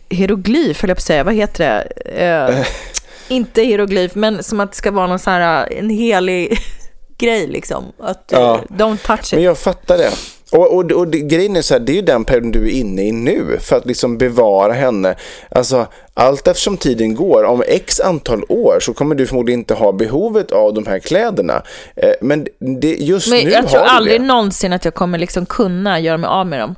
hieroglyf, 0.09 0.83
höll 0.83 0.89
jag 0.91 0.97
på 0.97 1.01
att 1.01 1.05
säga. 1.05 1.25
Vad 1.25 1.35
heter 1.35 1.65
det? 1.65 2.25
Eh, 2.25 2.67
inte 3.29 3.63
hieroglyf, 3.63 4.15
men 4.15 4.43
som 4.43 4.61
att 4.61 4.71
det 4.71 4.77
ska 4.77 4.91
vara 4.91 5.07
någon 5.07 5.19
så 5.19 5.31
här, 5.31 5.73
en 5.73 5.91
helig 5.91 6.59
grej 7.19 7.47
liksom. 7.47 7.85
Att, 7.99 8.25
ja. 8.29 8.61
don't 8.69 9.07
touch 9.07 9.25
it. 9.25 9.33
Men 9.33 9.43
jag 9.43 9.59
fattar 9.59 9.99
det. 9.99 10.11
Och, 10.53 10.77
och, 10.77 10.93
och 10.93 11.11
grejen 11.11 11.57
är 11.57 11.63
så 11.63 11.75
här, 11.75 11.81
det 11.81 11.93
är 11.93 11.97
ju 11.97 12.03
den 12.03 12.25
perioden 12.25 12.53
du 12.53 12.67
är 12.67 12.73
inne 12.73 13.03
i 13.03 13.13
nu 13.13 13.59
för 13.61 13.77
att 13.77 13.87
liksom 13.87 14.19
bevara 14.19 14.73
henne. 14.73 15.15
Alltså 15.49 15.87
allt 16.15 16.49
eftersom 16.49 16.77
tiden 16.77 17.15
går, 17.15 17.45
om 17.45 17.63
x 17.67 18.01
antal 18.01 18.45
år 18.49 18.81
så 18.81 18.93
kommer 18.93 19.15
du 19.15 19.27
förmodligen 19.27 19.61
inte 19.61 19.75
ha 19.75 19.93
behovet 19.93 20.53
av 20.53 20.75
de 20.75 20.87
här 20.87 20.99
kläderna. 20.99 21.63
Eh, 21.97 22.11
men 22.21 22.47
det, 22.81 22.95
just 22.95 23.29
men 23.29 23.45
nu 23.45 23.51
jag 23.51 23.69
tror 23.69 23.81
aldrig 23.81 24.21
det. 24.21 24.27
någonsin 24.27 24.73
att 24.73 24.85
jag 24.85 24.95
kommer 24.95 25.19
liksom 25.19 25.47
kunna 25.47 26.01
göra 26.01 26.17
mig 26.17 26.29
av 26.29 26.47
med 26.47 26.61
dem. 26.61 26.75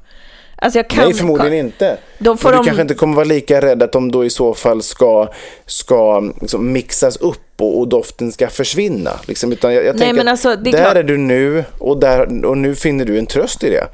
Alltså 0.57 0.83
Nej, 0.97 1.15
förmodligen 1.15 1.55
inte. 1.67 1.97
De 2.19 2.39
får 2.39 2.49
Men 2.49 2.59
du 2.59 2.63
de... 2.63 2.67
kanske 2.67 2.83
inte 2.83 2.95
kommer 2.95 3.15
vara 3.15 3.25
lika 3.25 3.61
rädd 3.61 3.83
att 3.83 3.93
de 3.93 4.13
då 4.13 4.25
i 4.25 4.31
så 4.31 4.55
fall 4.55 4.83
ska, 4.83 5.29
ska 5.67 6.21
liksom 6.41 6.73
mixas 6.73 7.17
upp 7.17 7.52
och, 7.63 7.79
och 7.79 7.89
doften 7.89 8.33
ska 8.33 8.49
försvinna. 8.49 9.11
Liksom, 9.27 9.53
utan 9.53 9.75
jag, 9.75 9.85
jag 9.85 9.97
Nej, 9.97 10.09
tänker, 10.09 10.31
alltså, 10.31 10.49
är 10.49 10.57
där 10.57 10.73
klart... 10.73 10.97
är 10.97 11.03
du 11.03 11.19
nu 11.19 11.65
och, 11.79 12.01
där, 12.01 12.45
och 12.47 12.59
nu 12.59 12.75
finner 12.75 13.05
du 13.05 13.19
en 13.19 13.27
tröst 13.27 13.65
i 13.65 13.71
det. 13.71 13.87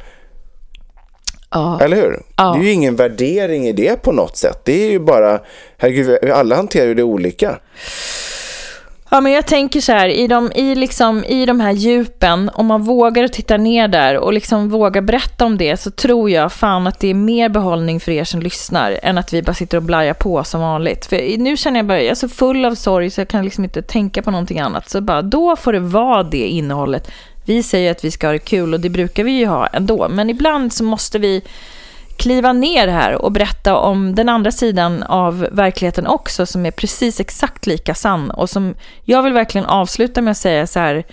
Ja. 1.50 1.80
Eller 1.82 1.96
hur? 1.96 2.22
Ja. 2.36 2.52
Det 2.52 2.60
är 2.60 2.64
ju 2.64 2.72
ingen 2.72 2.96
värdering 2.96 3.66
i 3.66 3.72
det 3.72 4.02
på 4.02 4.12
något 4.12 4.36
sätt. 4.36 4.60
Det 4.64 4.86
är 4.86 4.90
ju 4.90 4.98
bara, 4.98 5.40
herregud, 5.78 6.30
alla 6.30 6.56
hanterar 6.56 6.86
ju 6.86 6.94
det 6.94 7.02
olika. 7.02 7.58
Ja, 9.10 9.20
men 9.20 9.32
jag 9.32 9.46
tänker 9.46 9.80
så 9.80 9.92
här, 9.92 10.08
i 10.08 10.26
de, 10.26 10.52
i, 10.52 10.74
liksom, 10.74 11.24
i 11.24 11.46
de 11.46 11.60
här 11.60 11.72
djupen, 11.72 12.50
om 12.54 12.66
man 12.66 12.82
vågar 12.82 13.28
titta 13.28 13.56
ner 13.56 13.88
där 13.88 14.16
och 14.16 14.32
liksom 14.32 14.68
vågar 14.68 15.02
berätta 15.02 15.44
om 15.44 15.58
det, 15.58 15.76
så 15.76 15.90
tror 15.90 16.30
jag 16.30 16.52
fan 16.52 16.86
att 16.86 17.00
det 17.00 17.08
är 17.08 17.14
mer 17.14 17.48
behållning 17.48 18.00
för 18.00 18.12
er 18.12 18.24
som 18.24 18.40
lyssnar, 18.40 18.98
än 19.02 19.18
att 19.18 19.32
vi 19.32 19.42
bara 19.42 19.54
sitter 19.54 19.76
och 19.76 19.82
blajar 19.82 20.14
på 20.14 20.44
som 20.44 20.60
vanligt. 20.60 21.06
För 21.06 21.38
nu 21.38 21.56
känner 21.56 21.78
jag 21.78 21.86
bara, 21.86 21.98
jag 21.98 22.10
är 22.10 22.14
så 22.14 22.28
full 22.28 22.64
av 22.64 22.74
sorg 22.74 23.10
så 23.10 23.20
jag 23.20 23.28
kan 23.28 23.44
liksom 23.44 23.64
inte 23.64 23.82
tänka 23.82 24.22
på 24.22 24.30
någonting 24.30 24.60
annat. 24.60 24.90
Så 24.90 25.00
bara, 25.00 25.22
då 25.22 25.56
får 25.56 25.72
det 25.72 25.80
vara 25.80 26.22
det 26.22 26.46
innehållet. 26.48 27.10
Vi 27.44 27.62
säger 27.62 27.90
att 27.90 28.04
vi 28.04 28.10
ska 28.10 28.26
ha 28.26 28.32
det 28.32 28.38
kul 28.38 28.74
och 28.74 28.80
det 28.80 28.90
brukar 28.90 29.24
vi 29.24 29.32
ju 29.32 29.46
ha 29.46 29.66
ändå, 29.66 30.08
men 30.08 30.30
ibland 30.30 30.72
så 30.72 30.84
måste 30.84 31.18
vi 31.18 31.42
kliva 32.18 32.52
ner 32.52 32.88
här 32.88 33.14
och 33.14 33.32
berätta 33.32 33.76
om 33.76 34.14
den 34.14 34.28
andra 34.28 34.50
sidan 34.50 35.02
av 35.02 35.48
verkligheten 35.52 36.06
också 36.06 36.46
som 36.46 36.66
är 36.66 36.70
precis 36.70 37.20
exakt 37.20 37.66
lika 37.66 37.94
sann 37.94 38.30
och 38.30 38.50
som 38.50 38.74
jag 39.04 39.22
vill 39.22 39.32
verkligen 39.32 39.66
avsluta 39.66 40.22
med 40.22 40.30
att 40.30 40.36
säga 40.36 40.66
så 40.66 40.78
här 40.78 41.04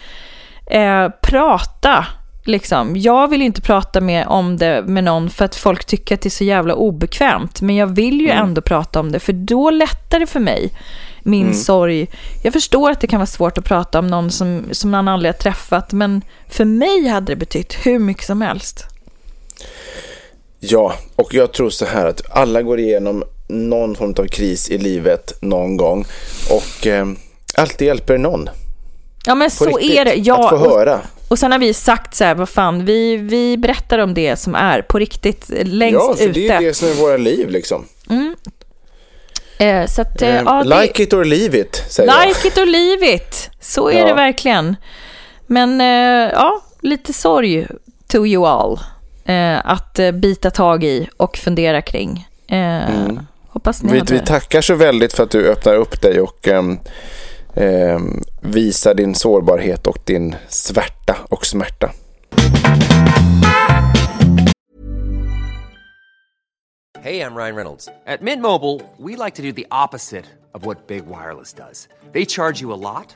eh, 0.65 1.09
prata 1.21 2.05
liksom. 2.45 2.95
Jag 2.95 3.27
vill 3.27 3.41
inte 3.41 3.61
prata 3.61 4.01
med, 4.01 4.27
om 4.27 4.57
det 4.57 4.83
med 4.87 5.03
någon 5.03 5.29
för 5.29 5.45
att 5.45 5.55
folk 5.55 5.85
tycker 5.85 6.15
att 6.15 6.21
det 6.21 6.27
är 6.27 6.29
så 6.31 6.43
jävla 6.43 6.75
obekvämt 6.75 7.61
men 7.61 7.75
jag 7.75 7.87
vill 7.87 8.21
ju 8.21 8.29
mm. 8.29 8.43
ändå 8.43 8.61
prata 8.61 8.99
om 8.99 9.11
det 9.11 9.19
för 9.19 9.33
då 9.33 9.69
lättar 9.69 10.19
det 10.19 10.27
för 10.27 10.39
mig 10.39 10.71
min 11.23 11.43
mm. 11.45 11.53
sorg. 11.53 12.07
Jag 12.43 12.53
förstår 12.53 12.91
att 12.91 13.01
det 13.01 13.07
kan 13.07 13.19
vara 13.19 13.27
svårt 13.27 13.57
att 13.57 13.65
prata 13.65 13.99
om 13.99 14.07
någon 14.07 14.31
som, 14.31 14.63
som 14.71 14.91
man 14.91 15.07
aldrig 15.07 15.33
har 15.33 15.39
träffat 15.39 15.91
men 15.91 16.21
för 16.47 16.65
mig 16.65 17.07
hade 17.07 17.31
det 17.31 17.35
betytt 17.35 17.77
hur 17.85 17.99
mycket 17.99 18.25
som 18.25 18.41
helst. 18.41 18.87
Ja, 20.69 20.93
och 21.15 21.33
jag 21.33 21.51
tror 21.51 21.69
så 21.69 21.85
här 21.85 22.05
att 22.05 22.21
alla 22.29 22.61
går 22.61 22.79
igenom 22.79 23.23
någon 23.47 23.95
form 23.95 24.13
av 24.17 24.27
kris 24.27 24.69
i 24.69 24.77
livet 24.77 25.33
någon 25.41 25.77
gång 25.77 26.05
och 26.49 26.87
eh, 26.87 27.05
alltid 27.57 27.87
hjälper 27.87 28.17
någon. 28.17 28.49
Ja 29.25 29.35
men 29.35 29.51
så 29.51 29.65
riktigt, 29.65 29.97
är 29.97 30.05
det. 30.05 30.15
Ja, 30.15 30.43
att 30.43 30.49
få 30.49 30.69
höra. 30.69 31.01
Och, 31.27 31.39
sen 31.39 31.51
har 31.51 31.59
vi 31.59 31.73
sagt 31.73 32.15
så 32.15 32.23
här, 32.23 32.35
vad 32.35 32.49
fan, 32.49 32.85
vi, 32.85 33.17
vi 33.17 33.57
berättar 33.57 33.99
om 33.99 34.13
det 34.13 34.35
som 34.35 34.55
är 34.55 34.81
på 34.81 34.99
riktigt 34.99 35.45
längst 35.49 35.95
ute. 35.95 36.05
Ja, 36.07 36.15
för 36.15 36.23
ute. 36.23 36.39
det 36.39 36.47
är 36.47 36.61
det 36.61 36.73
som 36.73 36.87
är 36.87 36.93
våra 36.93 37.17
liv 37.17 37.49
liksom. 37.49 37.85
Mm. 38.09 38.35
Eh, 39.57 39.87
så 39.87 40.01
att, 40.01 40.21
eh, 40.21 40.35
ja, 40.35 40.63
like 40.63 40.93
det, 40.95 41.03
it 41.03 41.13
or 41.13 41.25
leave 41.25 41.59
it, 41.59 41.83
säger 41.89 42.11
Like 42.11 42.39
jag. 42.43 42.51
it 42.51 42.57
or 42.57 42.65
leave 42.65 43.15
it. 43.15 43.49
Så 43.59 43.89
är 43.89 43.99
ja. 43.99 44.05
det 44.05 44.13
verkligen. 44.13 44.75
Men 45.47 45.81
eh, 45.81 46.31
ja, 46.33 46.61
lite 46.81 47.13
sorg 47.13 47.67
to 48.07 48.25
you 48.25 48.47
all 48.47 48.79
eh, 49.25 49.65
att 49.65 49.99
eh, 49.99 50.11
bita 50.11 50.51
tag 50.51 50.83
i 50.83 51.09
och 51.17 51.37
fundera 51.37 51.81
kring. 51.81 52.27
Eh, 52.47 52.57
mm. 52.89 53.19
Hoppas 53.47 53.83
ni 53.83 53.91
vi, 53.91 53.99
hade... 53.99 54.13
vi 54.13 54.19
tackar 54.19 54.61
så 54.61 54.75
väldigt 54.75 55.13
för 55.13 55.23
att 55.23 55.31
du 55.31 55.51
öppnar 55.51 55.75
upp 55.75 56.01
dig 56.01 56.21
och 56.21 56.47
ehm, 56.47 56.79
visar 58.41 58.93
din 58.93 59.15
sårbarhet 59.15 59.87
och 59.87 59.97
din 60.05 60.35
svärta 60.47 61.15
och 61.29 61.45
smärta. 61.45 61.91
Hej, 67.05 67.17
jag 67.17 67.37
Ryan 67.37 67.55
Reynolds. 67.55 67.85
På 67.85 68.23
Mint 68.23 68.41
Mobile, 68.41 68.81
we 68.97 69.25
like 69.25 69.35
to 69.35 69.43
do 69.43 69.51
the 69.51 69.65
opposite 69.85 70.25
of 70.53 70.65
what 70.65 70.87
Big 70.87 71.03
Wireless 71.05 71.53
does. 71.53 71.87
They 72.13 72.25
charge 72.25 72.61
you 72.61 72.73
a 72.73 72.75
lot, 72.75 73.15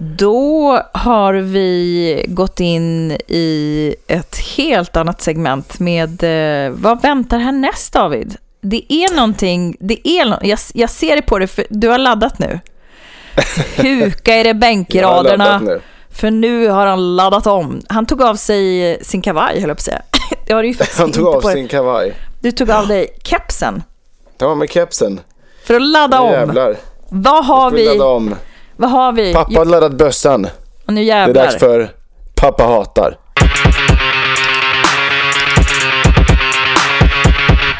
då 0.00 0.82
har 0.92 1.34
vi 1.34 2.24
gått 2.28 2.60
in 2.60 3.12
i 3.28 3.94
ett 4.06 4.36
helt 4.56 4.96
annat 4.96 5.22
segment 5.22 5.78
med 5.78 6.22
eh, 6.22 6.70
vad 6.70 7.02
väntar 7.02 7.38
härnäst 7.38 7.92
David? 7.92 8.36
Det 8.60 8.92
är 8.92 9.16
någonting, 9.16 9.76
det 9.80 10.08
är, 10.08 10.24
no 10.24 10.36
jag, 10.42 10.58
jag 10.74 10.90
ser 10.90 11.16
det 11.16 11.22
på 11.22 11.38
dig, 11.38 11.48
för 11.48 11.64
du 11.70 11.88
har 11.88 11.98
laddat 11.98 12.38
nu. 12.38 12.60
Huka 13.76 14.36
i 14.40 14.42
det 14.42 14.54
bänkraderna. 14.54 15.58
nu. 15.58 15.80
För 16.10 16.30
nu 16.30 16.68
har 16.68 16.86
han 16.86 17.16
laddat 17.16 17.46
om. 17.46 17.80
Han 17.88 18.06
tog 18.06 18.22
av 18.22 18.34
sig 18.34 18.98
sin 19.04 19.22
kavaj, 19.22 19.60
höll 19.60 19.68
jag 19.68 19.76
på 19.76 19.80
att 19.80 19.84
säga. 19.84 20.02
Har 20.54 20.62
ju 20.62 20.74
faktiskt 20.74 21.00
Han 21.00 21.12
tog 21.12 21.26
av 21.26 21.40
sin 21.40 21.68
kavaj. 21.68 22.14
Du 22.40 22.52
tog 22.52 22.70
av 22.70 22.86
dig 22.88 23.08
kepsen 23.24 23.82
Ta 24.36 24.54
med 24.54 24.70
kepsen. 24.70 25.20
för 25.64 25.74
att 25.74 25.82
ladda 25.82 26.20
om. 26.20 26.32
jävlar. 26.32 26.76
Vad 27.08 27.44
har 27.44 27.70
Vi. 27.70 27.98
Vad 28.80 28.90
har 28.90 29.12
vi? 29.12 29.32
Pappa 29.32 29.58
har 29.58 29.64
laddat 29.64 29.92
bössan. 29.92 30.46
Och 30.86 30.92
nu 30.92 30.94
Det 30.94 31.00
är 31.00 31.16
jävlar. 31.16 31.34
dags 31.44 31.56
för 31.58 31.90
Pappa 32.34 32.64
hatar. 32.64 33.16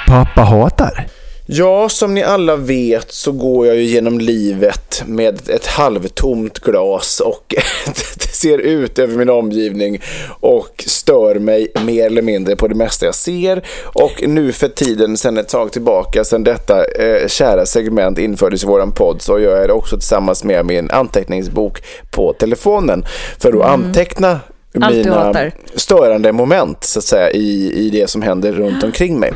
Pappa 0.07 0.43
hatar. 0.43 1.07
Ja, 1.51 1.89
som 1.89 2.15
ni 2.15 2.23
alla 2.23 2.57
vet 2.57 3.13
så 3.13 3.33
går 3.33 3.67
jag 3.67 3.77
ju 3.77 3.83
genom 3.83 4.21
livet 4.21 5.03
med 5.07 5.51
ett 5.51 5.67
halvtomt 5.67 6.59
glas 6.59 7.21
och 7.21 7.55
ser 8.33 8.59
ut 8.59 8.99
över 8.99 9.17
min 9.17 9.31
omgivning 9.31 10.01
och 10.41 10.85
stör 10.87 11.35
mig 11.35 11.73
mer 11.85 12.07
eller 12.07 12.23
mindre 12.23 12.57
på 12.57 12.69
det 12.69 12.75
mesta 12.75 13.07
jag 13.07 13.15
ser. 13.15 13.65
Och 13.83 14.23
nu 14.29 14.53
för 14.53 14.69
tiden, 14.69 15.17
sedan 15.17 15.39
ett 15.39 15.49
tag 15.49 15.73
tillbaka, 15.73 16.25
sedan 16.25 16.45
detta 16.45 16.85
eh, 16.85 17.29
kära 17.29 17.67
segment 17.67 18.19
infördes 18.19 18.65
i 18.65 18.67
våran 18.67 18.93
podd, 18.93 19.23
så 19.23 19.39
gör 19.39 19.61
jag 19.61 19.69
det 19.69 19.73
också 19.73 19.97
tillsammans 19.97 20.45
med 20.45 20.67
min 20.67 20.91
anteckningsbok 20.91 21.83
på 22.11 22.33
telefonen 22.33 23.05
för 23.39 23.61
att 23.61 23.67
anteckna 23.67 24.41
Allt 24.83 24.97
mina 24.97 25.51
störande 25.75 26.33
moment 26.33 26.85
så 26.85 26.99
att 26.99 27.05
säga 27.05 27.31
i, 27.31 27.73
i 27.75 27.91
det 27.91 28.11
som 28.11 28.23
händer 28.23 28.53
runt 28.53 28.85
omkring 28.85 29.19
mig. 29.21 29.33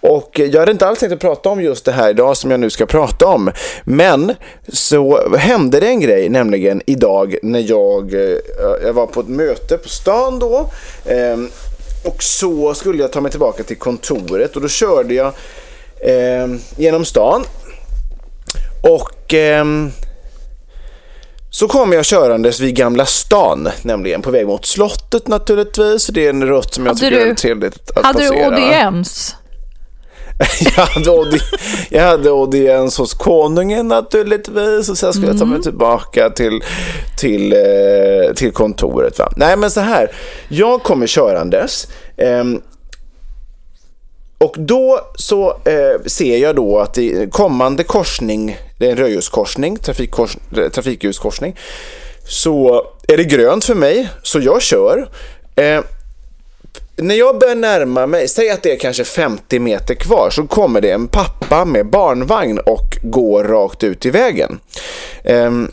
Och 0.00 0.30
jag 0.38 0.60
hade 0.60 0.72
inte 0.72 0.86
alls 0.86 0.98
tänkt 0.98 1.12
att 1.12 1.20
prata 1.20 1.48
om 1.48 1.62
just 1.62 1.84
det 1.84 1.92
här 1.92 2.10
idag 2.10 2.36
som 2.36 2.50
jag 2.50 2.60
nu 2.60 2.70
ska 2.70 2.86
prata 2.86 3.26
om. 3.26 3.50
Men 3.84 4.34
så 4.68 5.36
hände 5.36 5.80
det 5.80 5.86
en 5.86 6.00
grej, 6.00 6.28
nämligen 6.28 6.82
idag 6.86 7.36
när 7.42 7.70
jag, 7.70 8.14
eh, 8.14 8.36
jag 8.84 8.92
var 8.92 9.06
på 9.06 9.20
ett 9.20 9.28
möte 9.28 9.78
på 9.78 9.88
stan 9.88 10.38
då. 10.38 10.70
ehm, 11.06 11.48
Och 12.04 12.22
så 12.22 12.74
skulle 12.74 13.02
jag 13.02 13.12
ta 13.12 13.20
mig 13.20 13.30
tillbaka 13.30 13.62
till 13.62 13.76
kontoret 13.78 14.56
och 14.56 14.62
då 14.62 14.68
körde 14.68 15.14
jag 15.14 15.32
ehm, 16.06 16.60
genom 16.76 17.04
stan. 17.04 17.44
Och 18.82 19.34
så 21.54 21.68
kommer 21.68 21.96
jag 21.96 22.04
körandes 22.04 22.60
vid 22.60 22.76
Gamla 22.76 23.06
stan, 23.06 23.68
nämligen 23.82 24.22
på 24.22 24.30
väg 24.30 24.46
mot 24.46 24.66
slottet 24.66 25.28
naturligtvis. 25.28 26.06
Det 26.06 26.26
är 26.26 26.30
en 26.30 26.46
rutt 26.46 26.74
som 26.74 26.86
jag 26.86 26.90
Hade 26.90 27.00
tycker 27.00 27.24
du- 27.24 27.30
är 27.30 27.34
trevligt 27.34 27.90
att 27.96 28.04
Hade 28.04 28.18
du 28.22 28.28
passera. 28.28 28.44
audiens? 28.46 29.36
jag, 30.60 30.70
hade 30.86 31.10
audi- 31.10 31.54
jag 31.90 32.02
hade 32.02 32.30
audiens 32.30 32.98
hos 32.98 33.14
konungen 33.14 33.88
naturligtvis 33.88 34.88
och 34.88 34.98
sen 34.98 35.12
skulle 35.12 35.26
jag 35.28 35.36
ta 35.38 35.42
Mm. 35.44 35.54
mig 35.54 35.62
tillbaka 35.62 36.30
till, 36.30 36.60
till, 37.18 37.52
eh, 37.52 38.34
till 38.36 38.52
kontoret. 38.52 39.18
Va? 39.18 39.32
Nej 39.36 39.56
men 39.56 39.70
så 39.70 39.80
här, 39.80 40.10
jag 40.48 40.82
kommer 40.82 41.06
körandes. 41.06 41.88
ehm, 42.16 42.60
och 44.38 44.54
då 44.58 45.00
så 45.14 45.48
eh, 45.50 46.02
ser 46.06 46.36
jag 46.38 46.56
då 46.56 46.78
att 46.78 46.98
i 46.98 47.28
kommande 47.32 47.84
korsning, 47.84 48.56
det 48.82 48.88
är 48.88 48.90
en 48.90 48.96
rödljuskorsning, 48.96 49.76
trafikkors, 49.76 50.36
eh, 50.56 50.68
trafikljuskorsning, 50.68 51.56
så 52.24 52.86
är 53.08 53.16
det 53.16 53.24
grönt 53.24 53.64
för 53.64 53.74
mig, 53.74 54.08
så 54.22 54.40
jag 54.40 54.62
kör. 54.62 55.08
Eh, 55.56 55.80
när 56.96 57.14
jag 57.14 57.38
börjar 57.38 57.54
närma 57.54 58.06
mig, 58.06 58.28
säg 58.28 58.50
att 58.50 58.62
det 58.62 58.72
är 58.72 58.76
kanske 58.76 59.04
50 59.04 59.58
meter 59.58 59.94
kvar, 59.94 60.30
så 60.30 60.46
kommer 60.46 60.80
det 60.80 60.90
en 60.90 61.08
pappa 61.08 61.64
med 61.64 61.90
barnvagn 61.90 62.58
och 62.58 62.98
går 63.02 63.44
rakt 63.44 63.84
ut 63.84 64.06
i 64.06 64.10
vägen. 64.10 64.60
Ehm, 65.24 65.70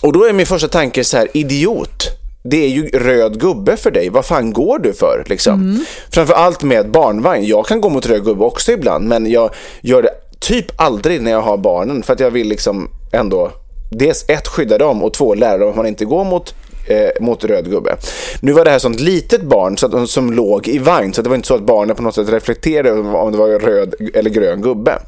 och 0.00 0.12
då 0.12 0.24
är 0.24 0.32
min 0.32 0.46
första 0.46 0.68
tanke 0.68 1.04
så 1.04 1.16
här, 1.16 1.28
idiot. 1.34 2.06
Det 2.42 2.64
är 2.64 2.68
ju 2.68 2.88
röd 2.88 3.40
gubbe 3.40 3.76
för 3.76 3.90
dig. 3.90 4.08
Vad 4.08 4.26
fan 4.26 4.52
går 4.52 4.78
du 4.78 4.92
för? 4.92 5.24
Liksom? 5.26 5.84
Framför 6.10 6.34
allt 6.34 6.62
med 6.62 6.90
barnvagn. 6.90 7.44
Jag 7.44 7.66
kan 7.66 7.80
gå 7.80 7.88
mot 7.88 8.06
röd 8.06 8.24
gubbe 8.24 8.44
också 8.44 8.72
ibland, 8.72 9.08
men 9.08 9.30
jag 9.30 9.54
gör 9.80 10.02
det 10.02 10.10
typ 10.40 10.66
aldrig 10.76 11.22
när 11.22 11.30
jag 11.30 11.42
har 11.42 11.56
barnen 11.56 12.02
för 12.02 12.12
att 12.12 12.20
jag 12.20 12.30
vill 12.30 12.48
liksom 12.48 12.90
ändå 13.12 13.52
dels 13.90 14.24
ett 14.28 14.48
skydda 14.48 14.78
dem 14.78 15.04
och 15.04 15.14
två 15.14 15.34
lära 15.34 15.58
dem 15.58 15.70
att 15.70 15.76
man 15.76 15.86
inte 15.86 16.04
går 16.04 16.24
mot 16.24 16.54
eh, 16.86 17.10
mot 17.20 17.44
röd 17.44 17.70
gubbe. 17.70 17.96
Nu 18.40 18.52
var 18.52 18.64
det 18.64 18.70
här 18.70 18.78
sånt 18.78 19.00
litet 19.00 19.42
barn 19.42 19.78
så 19.78 19.86
att, 19.86 20.10
som 20.10 20.32
låg 20.32 20.68
i 20.68 20.78
vagn 20.78 21.14
så 21.14 21.22
det 21.22 21.28
var 21.28 21.36
inte 21.36 21.48
så 21.48 21.54
att 21.54 21.62
barnen 21.62 21.96
på 21.96 22.02
något 22.02 22.14
sätt 22.14 22.28
reflekterade 22.28 22.92
om 22.92 23.32
det 23.32 23.38
var 23.38 23.48
röd 23.48 23.94
eller 24.14 24.30
grön 24.30 24.62
gubbe. 24.62 24.98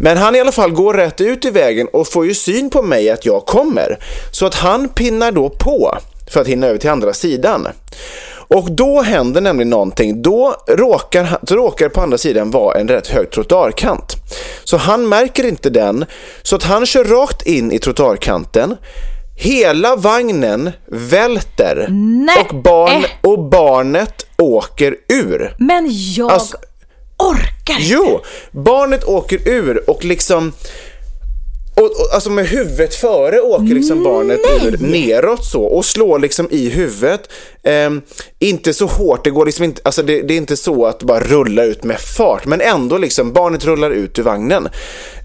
Men 0.00 0.16
han 0.16 0.36
i 0.36 0.40
alla 0.40 0.52
fall 0.52 0.70
går 0.70 0.94
rätt 0.94 1.20
ut 1.20 1.44
i 1.44 1.50
vägen 1.50 1.88
och 1.92 2.08
får 2.08 2.26
ju 2.26 2.34
syn 2.34 2.70
på 2.70 2.82
mig 2.82 3.10
att 3.10 3.26
jag 3.26 3.46
kommer. 3.46 3.98
Så 4.32 4.46
att 4.46 4.54
han 4.54 4.88
pinnar 4.88 5.32
då 5.32 5.50
på 5.50 5.98
för 6.30 6.40
att 6.40 6.46
hinna 6.46 6.66
över 6.66 6.78
till 6.78 6.90
andra 6.90 7.12
sidan. 7.12 7.68
Och 8.48 8.70
då 8.72 9.02
händer 9.02 9.40
nämligen 9.40 9.70
någonting. 9.70 10.22
Då 10.22 10.54
råkar, 10.68 11.38
då 11.42 11.54
råkar 11.54 11.88
på 11.88 12.00
andra 12.00 12.18
sidan 12.18 12.50
vara 12.50 12.80
en 12.80 12.88
rätt 12.88 13.06
hög 13.08 13.30
trottoarkant. 13.30 14.12
Så 14.64 14.76
han 14.76 15.08
märker 15.08 15.44
inte 15.44 15.70
den, 15.70 16.04
så 16.42 16.56
att 16.56 16.62
han 16.62 16.86
kör 16.86 17.04
rakt 17.04 17.46
in 17.46 17.72
i 17.72 17.78
trottoarkanten. 17.78 18.76
Hela 19.40 19.96
vagnen 19.96 20.70
välter 20.86 21.86
Nej. 22.26 22.46
och, 22.48 22.62
barn, 22.62 23.04
och 23.22 23.38
barnet 23.50 24.26
åker 24.38 24.96
ur. 25.08 25.54
Men 25.58 25.88
jag 26.16 26.30
Alltså- 26.32 26.56
orkar 27.18 27.74
inte. 27.80 27.92
Jo, 27.94 28.20
barnet 28.50 29.04
åker 29.04 29.48
ur 29.48 29.90
och 29.90 30.04
liksom 30.04 30.52
och, 31.78 31.84
och, 31.84 32.14
alltså 32.14 32.30
med 32.30 32.46
huvudet 32.46 32.94
före 32.94 33.40
åker 33.40 33.74
liksom 33.74 34.02
barnet 34.02 34.40
ur, 34.62 34.78
neråt 34.78 35.44
så 35.44 35.62
och 35.62 35.84
slår 35.84 36.18
liksom 36.18 36.48
i 36.50 36.68
huvudet. 36.68 37.20
Ehm, 37.62 38.02
inte 38.38 38.74
så 38.74 38.86
hårt, 38.86 39.24
det 39.24 39.30
går 39.30 39.46
liksom 39.46 39.64
inte, 39.64 39.80
alltså 39.84 40.02
det, 40.02 40.22
det 40.22 40.34
är 40.34 40.36
inte 40.38 40.56
så 40.56 40.86
att 40.86 41.02
bara 41.02 41.20
rulla 41.20 41.64
ut 41.64 41.84
med 41.84 42.00
fart, 42.00 42.46
men 42.46 42.60
ändå 42.60 42.98
liksom 42.98 43.32
barnet 43.32 43.64
rullar 43.64 43.90
ut 43.90 44.18
ur 44.18 44.22
vagnen. 44.22 44.68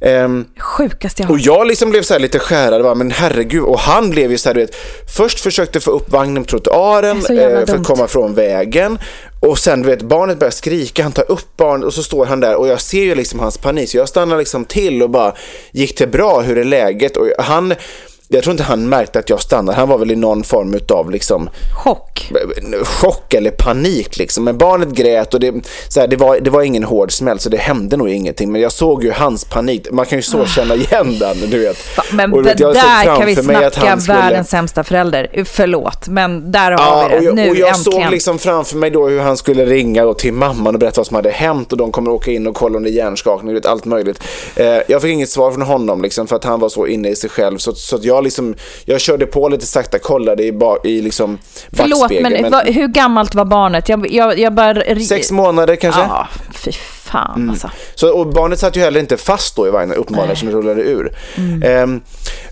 Ehm, 0.02 0.46
Sjukaste 0.60 1.22
jag 1.22 1.28
har 1.28 1.34
och 1.34 1.39
jag 1.39 1.68
liksom 1.68 1.89
blev 1.89 2.02
så 2.02 2.13
här 2.13 2.20
lite 2.20 2.39
skärrad, 2.39 2.84
bara, 2.84 2.96
men 2.96 3.12
herregud. 3.12 3.63
Och 3.63 3.80
han 3.80 4.10
blev 4.10 4.32
ju 4.32 4.38
så 4.38 4.50
här, 4.50 4.54
du 4.54 4.62
vet, 4.62 4.76
först 5.18 5.39
försökte 5.39 5.80
få 5.80 5.92
upp 5.92 6.12
vagnen 6.12 6.44
på 6.44 6.50
trottoaren 6.50 7.18
eh, 7.18 7.66
för 7.66 7.76
att 7.76 7.88
komma 7.88 8.08
från 8.08 8.34
vägen. 8.34 9.00
Och 9.48 9.60
sen 9.60 9.82
du 9.82 9.90
vet, 9.90 10.02
barnet 10.02 10.40
börjar 10.40 10.52
skrika, 10.52 11.04
han 11.04 11.12
tar 11.12 11.32
upp 11.32 11.58
barnet 11.58 11.86
och 11.86 11.94
så 11.94 12.04
står 12.04 12.26
han 12.26 12.40
där 12.40 12.56
och 12.56 12.68
jag 12.68 12.82
ser 12.82 13.04
ju 13.04 13.16
liksom 13.16 13.40
hans 13.40 13.58
panik. 13.58 13.90
Så 13.90 13.98
jag 13.98 14.10
stannar 14.10 14.38
liksom 14.38 14.66
till 14.66 15.04
och 15.04 15.10
bara, 15.10 15.36
gick 15.72 15.98
det 15.98 16.08
bra, 16.08 16.42
hur 16.42 16.58
är 16.58 16.64
läget? 16.64 17.18
Och 17.18 17.28
han, 17.38 17.74
jag 18.38 18.43
tror 18.43 18.52
inte 18.52 18.63
han 18.63 18.89
märkte 18.89 19.19
att 19.19 19.30
jag 19.30 19.41
stannade, 19.41 19.78
han 19.78 19.89
var 19.89 19.98
väl 19.98 20.12
i 20.12 20.15
någon 20.15 20.43
form 20.43 20.74
utav 20.74 21.12
liksom 21.12 21.50
Chock. 21.84 22.32
chock 22.84 23.34
eller 23.34 23.52
panik 23.52 24.17
liksom. 24.17 24.43
Men 24.43 24.58
barnet 24.58 24.89
grät 24.89 25.34
och 25.34 25.39
det, 25.39 25.54
så 25.89 26.00
här, 26.00 26.08
det, 26.08 26.15
var, 26.15 26.39
det 26.39 26.50
var 26.50 26.62
ingen 26.62 26.84
hård 26.84 27.12
smäll 27.12 27.39
så 27.39 27.50
det 27.50 27.58
hände 27.58 27.98
nog 27.98 28.10
ingenting. 28.10 28.52
Men 28.52 28.62
jag 28.62 28.72
såg 28.72 29.04
ju 29.04 29.12
hans 29.12 29.46
panik. 29.46 29.88
Man 29.91 30.06
kan 30.06 30.17
ju 30.17 30.22
så 30.22 30.46
känna 30.46 30.76
igen 30.76 31.19
den, 31.19 31.38
du 31.50 31.60
vet. 31.60 31.78
Men 32.12 32.34
Och 32.34 32.43
det 32.43 32.50
vet, 32.50 32.60
jag 32.60 32.74
där 32.74 33.04
kan 33.06 33.26
vi 33.26 33.36
snacka 33.36 33.69
skulle- 34.00 34.17
världens 34.19 34.50
sämsta 34.50 34.84
förälder. 34.84 35.43
Förlåt, 35.46 36.08
men 36.08 36.52
där 36.52 36.72
har 36.72 36.80
Ja, 36.80 37.08
vi 37.12 37.15
och 37.17 37.19
det. 37.19 37.26
jag, 37.26 37.36
nu 37.36 37.50
och 37.50 37.56
jag 37.56 37.69
äntligen. 37.69 38.02
såg 38.04 38.12
liksom 38.12 38.39
framför 38.39 38.78
mig 38.78 38.89
då 38.89 39.08
hur 39.08 39.19
han 39.19 39.38
skulle 39.38 39.65
ringa 39.65 40.04
då 40.06 40.13
till 40.13 40.34
mamman 40.34 40.74
och 40.76 40.80
berätta 40.80 41.00
vad 41.00 41.08
som 41.08 41.15
hade 41.15 41.30
hänt 41.30 41.72
och 41.72 41.78
de 41.78 41.91
kommer 41.91 42.12
åka 42.12 42.32
in 42.32 42.48
och 42.48 42.56
kolla 42.56 42.78
om 42.78 42.84
det 42.84 42.89
är 42.89 42.93
hjärnskakning 42.93 43.58
och 43.58 43.65
allt 43.65 43.86
möjligt. 43.86 44.24
Eh, 44.56 44.65
jag 44.88 45.02
fick 45.02 45.12
inget 45.12 45.30
svar 45.30 45.52
från 45.52 45.62
honom 45.62 46.02
liksom 46.02 46.28
för 46.28 46.36
att 46.36 46.43
han 46.43 46.60
var 46.60 46.69
så 46.69 46.88
inne 46.88 47.10
i 47.10 47.15
sig 47.15 47.30
själv 47.30 47.58
så, 47.58 47.74
så 47.76 47.96
att 47.96 48.04
jag 48.24 48.26
liksom, 48.26 48.56
jag 48.86 49.02
körde 49.02 49.26
på 49.26 49.50
lite 49.50 49.66
sakta, 49.66 50.00
kollade 50.00 50.44
i, 50.44 50.52
ba, 50.52 50.78
i 50.84 51.02
liksom 51.02 51.38
Förlåt, 51.72 52.00
backspegeln. 52.00 52.42
men, 52.42 52.52
vad- 52.52 52.68
hur 52.68 52.88
gammalt 52.88 53.36
var 53.36 53.46
barnet? 53.46 53.90
Jag, 53.90 54.12
jag, 54.12 54.40
jag 54.40 54.54
bara... 54.54 55.00
Sex 55.08 55.32
månader 55.32 55.76
kanske? 55.76 56.02
Ja, 56.02 56.28
fy 56.54 56.72
fan 57.04 57.50
alltså. 57.50 57.70
Så, 57.96 58.18
och 58.18 58.28
barnet 58.28 58.60
satt 58.60 58.78
ju 58.78 58.82
heller 58.82 59.00
inte 59.00 59.18
fast 59.18 59.56
då 59.56 59.68
i 59.68 59.72
vagnen 59.72 59.98
uppenbarligen 59.98 60.36
som 60.36 60.52
rullade 60.52 60.82
ur. 60.82 61.14
Ehm, 61.64 62.02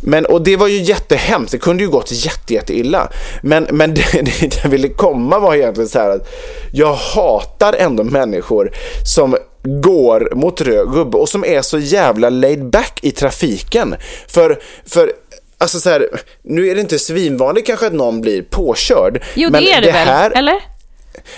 men, 0.02 0.26
och 0.26 0.42
det 0.42 0.56
var 0.56 0.68
ju 0.68 0.82
jättehemskt, 0.82 1.52
det 1.52 1.58
kunde 1.58 1.84
ju 1.84 1.90
gått 1.90 2.12
jätte, 2.12 2.54
jätte 2.54 2.78
illa. 2.78 3.10
Men, 3.44 3.68
men 3.72 3.94
det, 3.94 4.22
det 4.22 4.64
jag 4.64 4.70
ville 4.70 4.88
komma 4.90 5.40
var 5.40 5.56
egentligen 5.56 5.90
så 5.90 6.00
här 6.00 6.10
att 6.10 6.30
jag 6.74 6.94
hatar 6.94 7.74
ändå 7.74 8.04
människor 8.04 8.72
som 9.16 9.38
går 9.64 10.32
mot 10.36 10.62
röd 10.62 10.92
gubbe 10.94 11.18
och 11.18 11.30
som 11.30 11.46
är 11.46 11.62
så 11.62 11.78
jävla 11.80 12.30
laid 12.30 12.70
back 12.70 13.00
i 13.02 13.12
trafiken. 13.12 13.96
För, 14.28 14.60
för 14.86 15.12
Alltså 15.62 15.80
så 15.80 15.90
här, 15.90 16.08
nu 16.44 16.68
är 16.70 16.76
det 16.76 16.82
inte 16.82 17.00
svinvanligt 17.00 17.68
kanske 17.68 17.88
att 17.88 17.94
någon 17.94 18.22
blir 18.22 18.42
påkörd. 18.42 19.24
Jo, 19.36 19.50
men 19.52 19.64
det 19.64 19.72
är 19.72 19.82
det, 19.82 19.92
väl? 19.92 20.08
här, 20.08 20.32
Eller? 20.32 20.56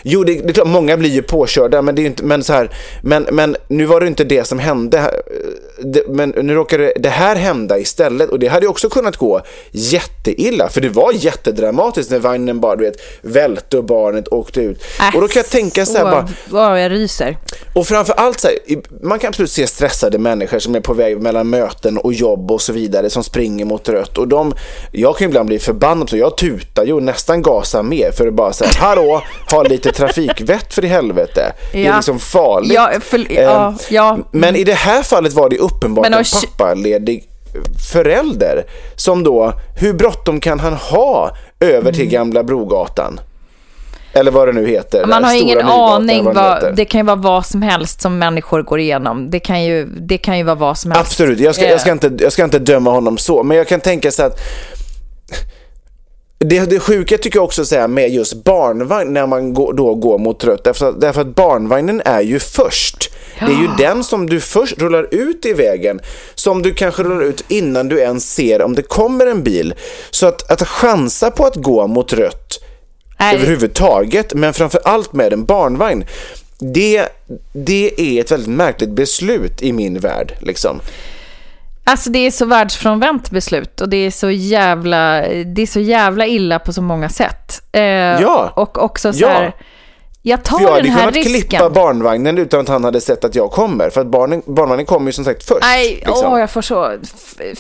Jo, 0.04 0.24
det, 0.24 0.34
det 0.34 0.50
är 0.50 0.54
klart, 0.54 0.68
många 0.68 0.98
blir 0.98 1.10
ju 1.10 1.22
påkörda, 1.22 1.82
men 1.82 1.96
det 1.96 2.00
är 2.00 2.04
ju 2.04 2.10
inte, 2.10 2.24
men 2.24 2.44
så 2.44 2.54
här, 2.54 2.70
men, 3.02 3.28
men 3.32 3.56
nu 3.68 3.86
var 3.86 4.02
det 4.02 4.08
inte 4.08 4.24
det 4.24 4.48
som 4.48 4.60
hände. 4.60 5.12
Det, 5.80 6.04
men 6.08 6.30
nu 6.30 6.54
råkade 6.54 6.94
det 7.00 7.10
här 7.10 7.36
hända 7.36 7.80
istället 7.80 8.30
och 8.30 8.40
det 8.40 8.48
hade 8.48 8.66
ju 8.66 8.70
också 8.70 8.90
kunnat 8.90 9.18
gå 9.18 9.42
jätteilla, 9.72 10.70
för 10.70 10.82
det 10.82 10.90
var 10.90 11.12
jättedramatiskt 11.14 12.12
när 12.12 12.20
vagnen 12.20 12.60
bara, 12.60 12.76
du 12.76 12.84
vet, 12.84 12.96
välte 13.22 13.78
och 13.78 13.84
barnet 13.84 14.28
åkte 14.28 14.62
ut. 14.62 14.84
och 15.16 15.22
då 15.22 15.28
kan 15.28 15.40
jag 15.40 15.50
tänka 15.50 15.86
så 15.86 15.98
här 15.98 16.04
bara, 16.04 16.28
Åh, 16.52 16.80
jag 16.80 16.92
ryser. 16.92 17.38
och 17.76 17.88
framför 17.88 18.14
allt 18.14 18.40
så 18.40 18.48
här, 18.48 18.58
man 19.02 19.20
kan 19.20 19.28
absolut 19.28 19.52
se 19.52 19.68
stressade 19.68 20.18
människor 20.18 20.60
som 20.60 20.76
är 20.76 20.80
på 20.80 20.94
väg 20.94 21.22
mellan 21.22 21.50
möten 21.50 21.98
och 21.98 22.14
jobb 22.14 22.52
och 22.52 22.62
så 22.62 22.74
vidare 22.74 23.10
som 23.10 23.24
springer 23.24 23.66
mot 23.66 23.90
rött 23.90 24.18
och 24.18 24.28
de, 24.28 24.54
jag 24.92 25.18
kan 25.18 25.28
ibland 25.28 25.48
bli 25.48 25.60
förbannad 25.60 26.10
så 26.10 26.18
jag 26.18 26.38
tutar 26.38 26.86
ju 26.86 27.00
nästan 27.00 27.42
gasar 27.42 27.84
mer 27.84 28.12
för 28.12 28.28
att 28.28 28.34
bara 28.34 28.54
säga 28.54 28.72
hallå, 28.78 29.22
ha 29.52 29.64
lite 29.74 29.92
trafikvett 29.92 30.74
för 30.74 30.86
i 30.86 30.88
helvete. 30.88 31.54
Det 31.72 31.86
är 31.88 31.96
liksom 31.96 32.20
farligt. 32.20 32.74
Ja, 32.74 32.92
för- 33.02 33.32
ja, 33.32 33.74
ja. 33.90 34.18
Men 34.32 34.56
i 34.56 34.64
det 34.64 34.74
här 34.74 35.04
fallet 35.04 35.34
var 35.34 35.50
det 35.50 35.58
uppenbart 35.58 36.06
en 36.06 36.24
pappaledig 36.58 37.24
förälder 37.92 38.64
som 38.96 39.24
då, 39.24 39.54
hur 39.80 39.94
bråttom 39.94 40.40
kan 40.40 40.60
han 40.60 40.74
ha 40.74 41.32
över 41.60 41.92
till 41.92 42.06
Gamla 42.10 42.44
Brogatan? 42.44 43.20
Eller 44.16 44.32
vad 44.32 44.48
det 44.48 44.52
nu 44.54 44.68
heter. 44.68 44.98
Mm. 44.98 45.10
Man 45.10 45.24
har 45.24 45.34
ingen 45.34 45.58
Nygatan, 45.58 45.80
aning. 45.94 46.24
vad. 46.24 46.36
Vad, 46.36 46.76
det 46.76 46.86
kan 46.86 47.00
ju 47.00 47.06
vara 47.06 47.16
vad 47.16 47.46
som 47.46 47.62
helst 47.62 48.02
som 48.02 48.20
människor 48.20 48.62
går 48.62 48.80
igenom. 48.80 49.30
Det 49.30 49.40
kan 49.40 49.64
ju, 49.64 49.86
det 49.86 50.18
kan 50.18 50.38
ju 50.38 50.44
vara 50.44 50.56
vad 50.56 50.78
som 50.78 50.92
helst. 50.92 51.06
Absolut, 51.12 51.40
jag 51.40 51.56
ska, 51.56 51.70
jag, 51.70 51.82
ska 51.82 51.90
Eh, 51.90 51.94
inte, 51.94 52.12
jag 52.20 52.32
ska 52.34 52.44
inte 52.44 52.60
döma 52.60 52.92
honom 52.92 53.18
så, 53.18 53.44
men 53.44 53.58
jag 53.58 53.68
kan 53.68 53.80
tänka 53.80 54.12
så 54.12 54.24
att 54.24 54.40
det, 56.44 56.60
det 56.70 56.80
sjuka 56.80 57.18
tycker 57.18 57.38
jag 57.38 57.46
också 57.46 57.66
så 57.66 57.76
här 57.76 57.88
med 57.88 58.10
just 58.10 58.44
barnvagn 58.44 59.14
när 59.14 59.28
man 59.28 59.54
går, 59.54 59.74
då 59.74 59.96
går 59.96 60.18
mot 60.18 60.44
rött. 60.44 60.64
Därför, 60.64 60.92
därför 60.92 61.22
att 61.22 61.36
barnvagnen 61.36 62.02
är 62.06 62.22
ju 62.22 62.40
först. 62.40 63.10
Det 63.40 63.46
är 63.46 63.62
ju 63.62 63.68
den 63.78 64.04
som 64.04 64.30
du 64.30 64.40
först 64.40 64.78
rullar 64.78 65.08
ut 65.12 65.46
i 65.46 65.54
vägen. 65.54 66.00
Som 66.36 66.62
du 66.62 66.74
kanske 66.74 67.04
rullar 67.04 67.24
ut 67.24 67.44
innan 67.48 67.90
du 67.90 68.00
ens 68.00 68.34
ser 68.34 68.62
om 68.62 68.76
det 68.76 68.82
kommer 68.82 69.26
en 69.26 69.44
bil. 69.44 69.74
Så 70.12 70.28
att, 70.28 70.52
att 70.52 70.68
chansa 70.68 71.32
på 71.32 71.46
att 71.46 71.56
gå 71.56 71.88
mot 71.88 72.14
rött 72.14 72.60
Nej. 73.20 73.36
överhuvudtaget, 73.36 74.34
men 74.34 74.54
framför 74.54 74.82
allt 74.84 75.14
med 75.14 75.34
en 75.34 75.46
barnvagn. 75.46 76.06
Det, 76.60 77.06
det 77.54 78.02
är 78.02 78.22
ett 78.22 78.32
väldigt 78.32 78.56
märkligt 78.56 78.90
beslut 78.90 79.62
i 79.62 79.74
min 79.74 80.00
värld. 80.00 80.34
Liksom. 80.42 80.80
Alltså 81.86 82.10
det 82.10 82.20
är 82.20 82.32
så 82.32 82.46
världsfrånvänt 82.46 83.32
beslut 83.32 83.82
och 83.82 83.90
det 83.90 83.98
är 83.98 84.12
så 84.12 84.30
jävla, 84.30 85.22
det 85.46 85.62
är 85.62 85.66
så 85.68 85.80
jävla 85.80 86.26
illa 86.28 86.60
på 86.60 86.74
så 86.74 86.82
många 86.82 87.10
sätt. 87.10 87.62
Eh, 87.72 87.82
Ja. 87.84 88.54
Och 88.56 88.84
också 88.84 89.14
så 89.14 89.20
Ja. 89.22 89.28
här, 89.30 89.56
jag 90.22 90.44
tar 90.44 90.62
jag 90.62 90.70
hade 90.70 90.82
den 90.82 90.92
här 90.92 91.00
kunnat 91.00 91.16
risken. 91.16 91.42
klippa 91.42 91.70
barnvagnen 91.70 92.38
utan 92.38 92.60
att 92.60 92.68
han 92.68 92.84
hade 92.84 93.02
sett 93.02 93.26
att 93.26 93.36
jag 93.36 93.52
kommer. 93.52 93.90
För 93.90 94.02
att 94.02 94.08
barnen, 94.08 94.42
barnvagnen 94.46 94.86
kommer 94.86 95.06
ju 95.06 95.12
som 95.12 95.26
sagt 95.26 95.44
först. 95.48 95.62
Nej, 95.62 95.94
liksom. 96.08 96.34
åh, 96.34 96.40
jag 96.40 96.50
får 96.50 96.62
så... 96.62 96.92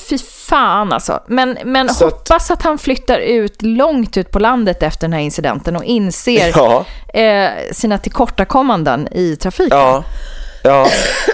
Fy 0.10 0.18
fan 0.48 0.94
alltså. 0.94 1.20
Men, 1.28 1.58
men 1.66 1.90
Så 1.90 2.08
att- 2.08 2.14
hoppas 2.14 2.52
att 2.52 2.62
han 2.62 2.78
flyttar 2.78 3.18
ut 3.20 3.62
långt 3.62 4.18
ut 4.18 4.32
på 4.32 4.40
landet 4.40 4.84
efter 4.84 5.02
den 5.08 5.14
här 5.14 5.20
incidenten 5.20 5.76
och 5.76 5.84
inser 5.84 6.52
Ja. 6.56 6.86
eh, 7.20 7.50
sina 7.72 7.98
tillkortakommanden 7.98 9.08
i 9.12 9.36
trafiken. 9.36 9.78
Ja, 9.78 10.04
ja. 10.63 10.88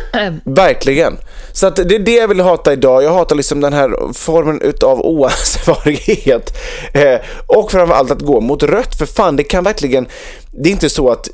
verkligen. 0.43 1.17
Så 1.51 1.67
att 1.67 1.75
det 1.75 1.95
är 1.95 1.99
det 1.99 2.15
jag 2.15 2.27
vill 2.27 2.39
hata 2.39 2.73
idag. 2.73 3.03
Jag 3.03 3.13
hatar 3.13 3.35
liksom 3.35 3.61
den 3.61 3.73
här 3.73 4.13
formen 4.13 4.61
utav 4.61 4.99
oansvarighet. 5.05 6.57
Eh, 6.93 7.19
och 7.47 7.71
framförallt 7.71 8.11
att 8.11 8.21
gå 8.21 8.41
mot 8.41 8.63
rött. 8.63 8.95
För 8.95 9.05
fan, 9.05 9.35
det 9.35 9.43
kan 9.43 9.63
verkligen... 9.63 10.07
Det 10.51 10.69
är 10.69 10.71
inte 10.71 10.89
så 10.89 11.09
att 11.09 11.29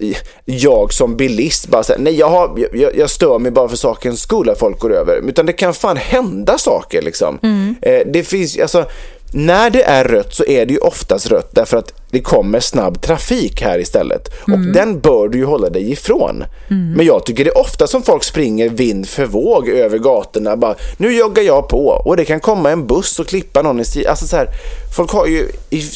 jag 0.45 0.93
som 0.93 1.17
bilist 1.17 1.67
bara 1.67 1.83
säger 1.83 1.99
nej 1.99 2.13
jag, 2.13 2.29
har, 2.29 2.67
jag, 2.73 2.97
jag 2.97 3.09
stör 3.09 3.39
mig 3.39 3.51
bara 3.51 3.69
för 3.69 3.75
sakens 3.75 4.21
skull 4.21 4.49
att 4.49 4.59
folk 4.59 4.79
går 4.79 4.93
över. 4.93 5.29
Utan 5.29 5.45
det 5.45 5.53
kan 5.53 5.73
fan 5.73 5.97
hända 5.97 6.57
saker 6.57 7.01
liksom. 7.01 7.39
Eh, 7.81 8.01
det 8.13 8.23
finns, 8.23 8.59
alltså, 8.59 8.85
när 9.35 9.69
det 9.69 9.83
är 9.83 10.03
rött 10.03 10.33
så 10.33 10.45
är 10.45 10.65
det 10.65 10.73
ju 10.73 10.79
oftast 10.79 11.27
rött 11.27 11.49
därför 11.51 11.77
att 11.77 11.93
det 12.09 12.21
kommer 12.21 12.59
snabb 12.59 13.01
trafik 13.01 13.61
här 13.61 13.79
istället. 13.79 14.27
Och 14.41 14.59
den 14.73 14.99
bör 14.99 15.27
du 15.27 15.37
ju 15.37 15.45
hålla 15.45 15.69
dig 15.69 15.91
ifrån. 15.91 16.43
Men 16.95 17.05
jag 17.05 17.25
tycker 17.25 17.43
det 17.45 17.49
är 17.49 17.57
ofta 17.57 17.87
som 17.87 18.03
folk 18.03 18.23
springer 18.23 18.69
vind 18.69 19.07
för 19.07 19.25
våg 19.25 19.69
över 19.69 19.97
gatorna. 19.97 20.57
Bara, 20.57 20.75
nu 20.97 21.17
joggar 21.17 21.43
jag 21.43 21.69
på 21.69 21.87
och 21.87 22.17
det 22.17 22.25
kan 22.25 22.39
komma 22.39 22.71
en 22.71 22.87
buss 22.87 23.19
och 23.19 23.27
klippa 23.27 23.61
någon 23.61 23.79
i 23.79 23.85
sidan. 23.85 24.09
Alltså 24.09 24.27
så 24.27 24.35
här, 24.35 24.47
folk 24.95 25.11
har 25.11 25.27
ju 25.27 25.47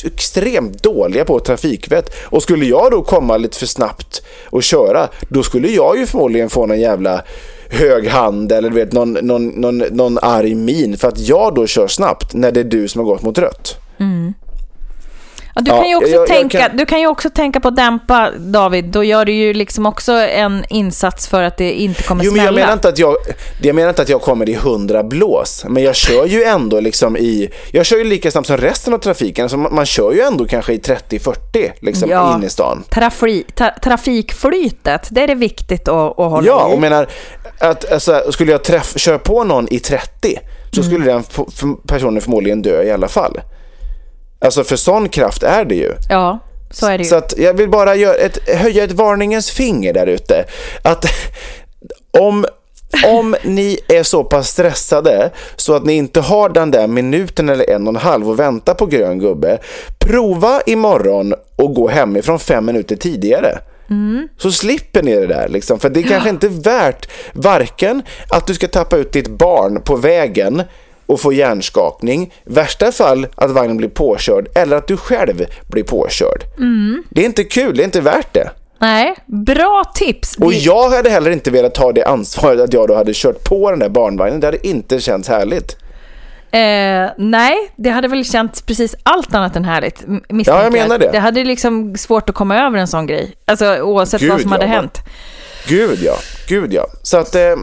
extremt 0.06 0.84
dåliga 0.84 1.26
på 1.26 1.40
trafikvett. 1.40 2.16
Och 2.24 2.44
skulle 2.44 2.66
jag 2.66 2.92
då 2.92 3.02
komma 3.02 3.38
lite 3.38 3.58
för 3.58 3.66
snabbt 3.66 4.24
och 4.46 4.64
köra, 4.64 5.08
då 5.30 5.44
skulle 5.44 5.68
jag 5.68 5.98
ju 5.98 6.06
förmodligen 6.06 6.50
få 6.50 6.66
någon 6.66 6.80
jävla 6.80 7.24
hög 7.70 8.08
hand 8.08 8.52
eller 8.52 8.70
du 8.70 8.76
vet, 8.76 8.92
någon, 8.94 9.14
någon, 9.14 9.48
någon, 9.48 9.78
någon 9.78 10.18
arg 10.22 10.56
min 10.56 10.98
för 10.98 11.08
att 11.08 11.20
jag 11.20 11.56
då 11.56 11.68
kör 11.68 11.88
snabbt 11.88 12.34
när 12.34 12.52
det 12.52 12.60
är 12.60 12.64
du 12.64 12.88
som 12.88 13.00
har 13.00 13.06
gått 13.06 13.22
mot 13.22 13.38
rött. 13.38 13.76
Ja, 15.56 15.62
du, 15.62 15.72
Ja, 15.72 15.78
kan 15.78 15.90
ju 15.90 15.96
också 15.96 16.10
jag 16.10 16.28
tänka, 16.28 16.60
kan- 16.60 16.78
du 16.78 16.86
kan 16.86 17.00
ju 17.02 17.08
också 17.08 17.30
tänka 17.30 17.60
på 17.60 17.68
att 17.68 17.76
dämpa, 17.76 18.32
David. 18.40 18.86
Då 18.86 19.04
gör 19.04 19.26
du 19.26 19.32
ju 19.34 19.54
liksom 19.54 19.86
också 19.86 20.12
en 20.14 20.66
insats 20.70 21.28
för 21.28 21.44
att 21.44 21.58
det 21.58 21.72
inte 21.72 22.04
kommer 22.04 22.24
Jo, 22.24 22.32
men 22.36 22.46
jag 22.46 22.54
menar, 22.56 22.74
inte 22.74 22.90
att 22.90 23.00
jag, 23.00 23.16
jag 23.62 23.76
menar 23.76 23.90
inte 23.90 24.02
att 24.02 24.10
jag 24.10 24.22
kommer 24.22 24.50
i 24.50 24.54
100 24.54 25.04
blås, 25.04 25.66
men 25.70 25.84
jag 25.84 25.96
kör 25.96 26.26
ju 26.26 26.44
ändå 26.44 26.80
liksom 26.80 27.18
i, 27.18 27.50
jag 27.72 27.86
kör 27.86 27.98
ju 27.98 28.04
lika 28.04 28.32
snabbt 28.32 28.48
som 28.48 28.58
resten 28.58 28.94
av 28.94 28.98
trafiken, 28.98 29.44
alltså 29.44 29.58
man, 29.58 29.76
man 29.76 29.86
kör 29.86 30.12
ju 30.14 30.22
ändå 30.22 30.46
kanske 30.46 30.74
i 30.74 30.78
30-40 30.80 31.72
liksom 31.82 32.10
Ja. 32.10 32.36
in 32.36 32.44
i 32.44 32.50
stan. 32.50 32.84
Trafi, 32.90 33.44
tra, 33.56 33.72
trafikflytet, 33.84 35.08
det 35.12 35.22
är 35.22 35.28
det 35.28 35.36
viktigt 35.36 35.88
att, 35.88 36.20
att 36.20 36.32
hålla 36.32 36.48
Ja, 36.48 36.70
i. 36.72 36.76
och 36.76 36.80
menar 36.82 37.08
att 37.60 37.92
alltså, 37.92 38.32
skulle 38.32 38.52
jag 38.52 38.64
träff, 38.64 38.94
köra 39.00 39.20
på 39.20 39.44
någon 39.44 39.68
i 39.74 39.80
30 39.80 40.40
så 40.72 40.84
skulle 40.84 41.06
den 41.06 41.24
f- 41.30 41.40
f- 41.48 41.64
personen 41.88 42.22
förmodligen 42.22 42.62
dö 42.62 42.84
i 42.84 42.92
alla 42.92 43.08
fall. 43.08 43.42
Alltså 44.42 44.64
för 44.64 44.76
sån 44.76 45.10
kraft 45.10 45.44
är 45.44 45.66
det 45.66 45.76
ju. 45.76 45.92
Ja, 46.10 46.40
så 46.72 46.88
är 46.88 46.98
det 46.98 47.04
ju. 47.04 47.10
Så 47.10 47.16
att 47.16 47.34
jag 47.38 47.54
vill 47.54 47.70
bara 47.70 47.96
göra 47.96 48.16
ett, 48.16 48.50
höja 48.50 48.84
ett 48.84 48.92
varningens 48.92 49.50
finger 49.52 49.94
där 49.94 50.08
ute. 50.08 50.46
Att 50.82 51.06
om 52.20 52.46
om 53.08 53.36
ni 53.44 53.80
är 53.88 54.04
så 54.04 54.24
pass 54.24 54.50
stressade 54.50 55.32
så 55.56 55.76
att 55.76 55.86
ni 55.86 55.94
inte 55.94 56.22
har 56.22 56.50
den 56.50 56.72
där 56.72 56.88
minuten 56.88 57.50
eller 57.50 57.70
en 57.70 57.88
och 57.88 57.94
en 57.94 58.00
halv 58.02 58.30
och 58.30 58.40
vänta 58.40 58.74
på 58.76 58.86
grön 58.86 59.20
gubbe, 59.20 59.58
prova 60.00 60.62
imorgon 60.66 61.34
och 61.56 61.74
gå 61.74 61.88
hemifrån 61.88 62.40
fem 62.40 62.66
minuter 62.66 62.96
tidigare. 62.96 63.58
Så 64.38 64.52
slipper 64.52 65.04
ni 65.04 65.16
det 65.16 65.28
där. 65.28 65.48
Liksom. 65.48 65.80
För 65.80 65.90
det 65.90 66.00
är 66.00 66.04
kanske 66.04 66.30
inte 66.30 66.48
värt 66.48 67.10
varken 67.34 68.04
att 68.30 68.48
du 68.48 68.54
ska 68.54 68.68
tappa 68.68 68.98
ut 68.98 69.12
ditt 69.12 69.28
barn 69.30 69.82
på 69.82 69.96
vägen 69.96 70.64
och 71.06 71.20
få 71.20 71.34
hjärnskakning, 71.34 72.34
värsta 72.44 72.92
fall 72.92 73.28
att 73.36 73.52
vagnen 73.52 73.78
blir 73.78 73.90
påkörd 73.90 74.48
eller 74.56 74.78
att 74.78 74.88
du 74.88 74.98
själv 74.98 75.46
blir 75.72 75.84
påkörd. 75.84 76.44
Det 77.10 77.22
är 77.22 77.26
inte 77.26 77.44
kul, 77.44 77.76
det 77.78 77.84
är 77.84 77.86
inte 77.86 78.02
värt 78.02 78.34
det. 78.34 78.50
Nej, 78.82 79.16
bra 79.26 79.84
tips. 79.96 80.38
Och 80.38 80.54
jag 80.54 80.90
hade 80.90 81.10
heller 81.10 81.32
inte 81.32 81.52
velat 81.52 81.76
ta 81.76 81.92
det 81.92 82.04
ansvaret 82.04 82.62
att 82.62 82.74
jag 82.74 82.88
då 82.88 82.96
hade 82.96 83.12
kört 83.14 83.44
på 83.44 83.70
den 83.70 83.80
där 83.80 83.90
barnvagnen. 83.90 84.40
Det 84.40 84.48
hade 84.48 84.68
inte 84.68 85.00
känts 85.00 85.30
härligt. 85.30 85.78
Eh, 86.52 87.10
nej, 87.18 87.56
det 87.76 87.90
hade 87.90 88.08
väl 88.08 88.26
känts 88.26 88.62
precis 88.62 88.96
allt 89.04 89.34
annat 89.34 89.56
än 89.56 89.66
härligt. 89.66 90.04
Ja, 90.46 90.64
jag 90.64 90.74
menar 90.74 90.98
det. 90.98 91.10
Det 91.12 91.20
hade 91.20 91.44
liksom 91.44 91.96
svårt 91.98 92.30
att 92.30 92.36
komma 92.36 92.58
över 92.58 92.78
en 92.78 92.88
sån 92.88 93.08
grej. 93.08 93.36
Alltså 93.46 93.78
oavsett 93.82 94.22
Gud, 94.22 94.32
vad 94.32 94.42
som 94.42 94.52
ja, 94.52 94.56
hade 94.56 94.66
men- 94.68 94.76
hänt. 94.76 95.00
Gud 95.68 96.00
ja, 96.04 96.16
gud 96.48 96.74
ja. 96.74 96.88
Så 97.04 97.18
att 97.18 97.36
eh, 97.36 97.56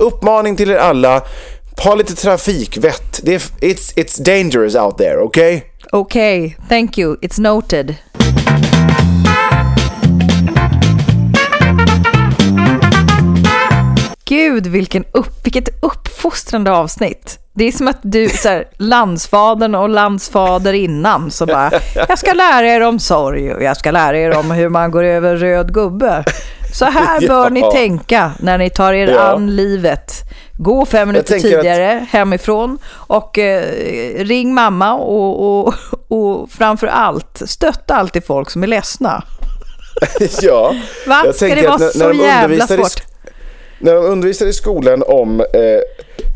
uppmaning 0.00 0.56
till 0.56 0.70
er 0.70 0.76
alla, 0.76 1.22
ha 1.84 1.94
lite 1.94 2.14
trafikvett. 2.14 3.20
Det 3.22 3.34
är, 3.34 3.38
it's, 3.38 3.94
it's 3.96 4.22
dangerous 4.22 4.74
out 4.74 4.98
there, 4.98 5.16
okej? 5.16 5.64
Okej, 5.92 6.56
thank 6.68 6.98
you. 6.98 7.16
It's 7.16 7.40
noted. 7.40 7.94
Gud, 14.26 14.66
vilken 14.66 15.04
upp, 15.12 15.44
vilket 15.46 15.68
uppfostrande 15.84 16.70
avsnitt. 16.72 17.38
Det 17.56 17.64
är 17.64 17.72
som 17.72 17.88
att 17.88 17.98
du, 18.02 18.28
så 18.28 18.48
här, 18.48 18.64
landsfadern 18.78 19.74
och 19.74 19.88
landsfader 19.88 20.72
innan, 20.72 21.30
så 21.30 21.46
bara, 21.46 21.70
jag 22.08 22.18
ska 22.18 22.32
lära 22.32 22.66
er 22.68 22.80
om 22.80 22.98
sorg 22.98 23.54
och 23.54 23.62
jag 23.62 23.76
ska 23.76 23.90
lära 23.90 24.18
er 24.18 24.36
om 24.38 24.50
hur 24.50 24.68
man 24.68 24.90
går 24.90 25.04
över 25.04 25.36
röd 25.36 25.74
gubbe. 25.74 26.24
Så 26.72 26.84
här 26.84 27.20
bör 27.28 27.50
ni 27.50 27.60
Ja. 27.60 27.70
tänka 27.72 28.32
när 28.40 28.58
ni 28.58 28.70
tar 28.70 28.92
er 28.92 29.08
Ja. 29.08 29.20
an 29.20 29.56
livet. 29.56 30.12
Gå 30.58 30.86
fem 30.86 31.08
minuter 31.08 31.28
tänker 31.32 31.48
att- 31.48 31.62
tidigare 31.62 32.06
hemifrån 32.10 32.78
och 32.92 33.38
eh, 33.38 33.64
ring 34.24 34.54
mamma 34.54 34.94
och, 34.94 35.58
och, 35.66 35.74
och 36.08 36.50
framför 36.50 36.86
allt 36.86 37.42
stötta 37.46 37.94
alltid 37.94 38.26
folk 38.26 38.50
som 38.50 38.62
är 38.62 38.66
ledsna. 38.66 39.22
ja. 40.40 40.74
Va? 41.06 41.22
Jag 41.24 41.34
Ska 41.34 41.54
det 41.54 41.62
vara 41.66 41.76
när- 41.76 41.88
så 41.88 41.98
när 41.98 42.08
de 42.08 42.18
jävla 42.18 42.66
svårt? 42.66 43.13
När 43.84 43.94
de 43.94 44.04
undervisar 44.04 44.46
i 44.46 44.52
skolan 44.52 45.02
om 45.06 45.40
eh, 45.40 45.46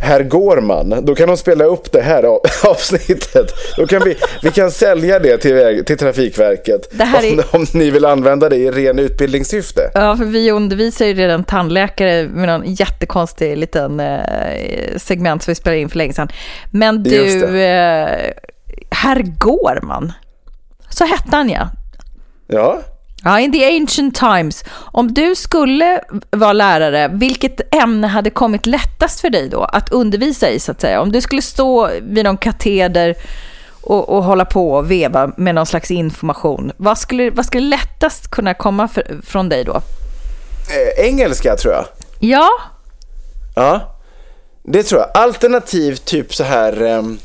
herr 0.03 0.22
Gårman, 0.22 0.94
då 1.05 1.14
kan 1.14 1.28
de 1.28 1.36
spela 1.36 1.64
upp 1.64 1.92
det 1.92 2.01
här 2.01 2.22
av- 2.22 2.40
avsnittet. 2.70 3.46
Då 3.76 3.86
kan 3.86 4.03
vi, 4.05 4.16
vi 4.42 4.51
kan 4.51 4.70
sälja 4.70 5.18
det 5.18 5.38
till, 5.38 5.55
väg, 5.55 5.86
till 5.86 5.99
Trafikverket 5.99 6.92
är- 7.24 7.32
om, 7.32 7.42
om 7.61 7.66
ni 7.74 7.90
vill 7.90 8.05
använda 8.05 8.49
det 8.49 8.57
i 8.57 8.70
ren 8.70 8.99
utbildningssyfte. 8.99 9.90
Ja, 9.94 10.16
för 10.16 10.24
vi 10.24 10.51
undervisar 10.51 11.07
ju 11.07 11.14
redan 11.14 11.44
tandläkare 11.44 12.28
med 12.28 12.49
någon 12.49 12.74
jättekonstig 12.74 13.57
liten 13.59 14.01
eh, 14.01 14.96
segment 14.96 15.42
som 15.42 15.51
vi 15.51 15.55
spelade 15.55 15.78
in 15.80 15.88
för 15.88 15.96
länge 15.99 16.12
sedan. 16.12 16.28
Men 16.70 17.03
du, 17.03 17.61
eh, 17.62 18.09
herr 18.90 19.22
Gårman, 19.38 20.12
så 20.90 21.05
hette 21.05 21.36
han 21.36 21.51
ja. 21.51 21.68
Ja. 22.46 22.80
Ja, 23.29 23.41
in 23.41 23.53
the 23.53 23.76
ancient 23.76 24.14
times. 24.14 24.64
Om 24.93 25.14
du 25.14 25.35
skulle 25.35 26.01
vara 26.31 26.53
lärare, 26.53 27.09
vilket 27.09 27.74
ämne 27.74 28.07
hade 28.07 28.31
kommit 28.31 28.66
lättast 28.66 29.20
för 29.20 29.31
dig 29.31 29.49
då 29.49 29.64
att 29.64 29.93
undervisa 29.93 30.49
i 30.51 30.61
så 30.61 30.72
att 30.72 30.81
säga? 30.81 31.01
Om 31.01 31.12
du 31.12 31.20
skulle 31.20 31.43
stå 31.43 31.91
vid 32.03 32.24
någon 32.24 32.37
kateder 32.37 33.14
och, 33.81 34.09
och 34.09 34.24
hålla 34.24 34.45
på 34.45 34.72
och 34.72 34.91
veva 34.91 35.33
med 35.37 35.55
någon 35.55 35.66
slags 35.66 35.91
information, 35.91 36.72
vad 36.76 36.99
skulle, 36.99 37.31
vad 37.31 37.47
skulle 37.47 37.68
lättast 37.68 38.31
kunna 38.31 38.55
komma 38.55 38.89
för, 38.89 39.20
från 39.24 39.49
dig 39.49 39.64
då? 39.64 39.74
Eh, 39.76 41.05
engelska 41.07 41.57
tror 41.57 41.74
jag. 41.74 41.85
Ja, 42.20 42.49
Ja, 43.57 43.97
det 44.62 44.83
tror 44.83 45.01
jag. 45.01 45.11
Alternativt 45.14 46.05
typ 46.05 46.35
så 46.35 46.45
här... 46.45 46.83
ehm, 46.83 47.18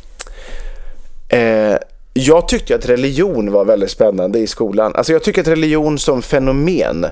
Eh, 1.29 1.77
jag 2.15 2.47
tyckte 2.47 2.75
att 2.75 2.85
religion 2.89 3.51
var 3.51 3.65
väldigt 3.65 3.91
spännande 3.91 4.39
i 4.39 4.47
skolan. 4.47 4.95
Alltså 4.95 5.13
jag 5.13 5.23
tycker 5.23 5.41
att 5.41 5.47
religion 5.47 5.99
som 5.99 6.21
fenomen 6.21 7.05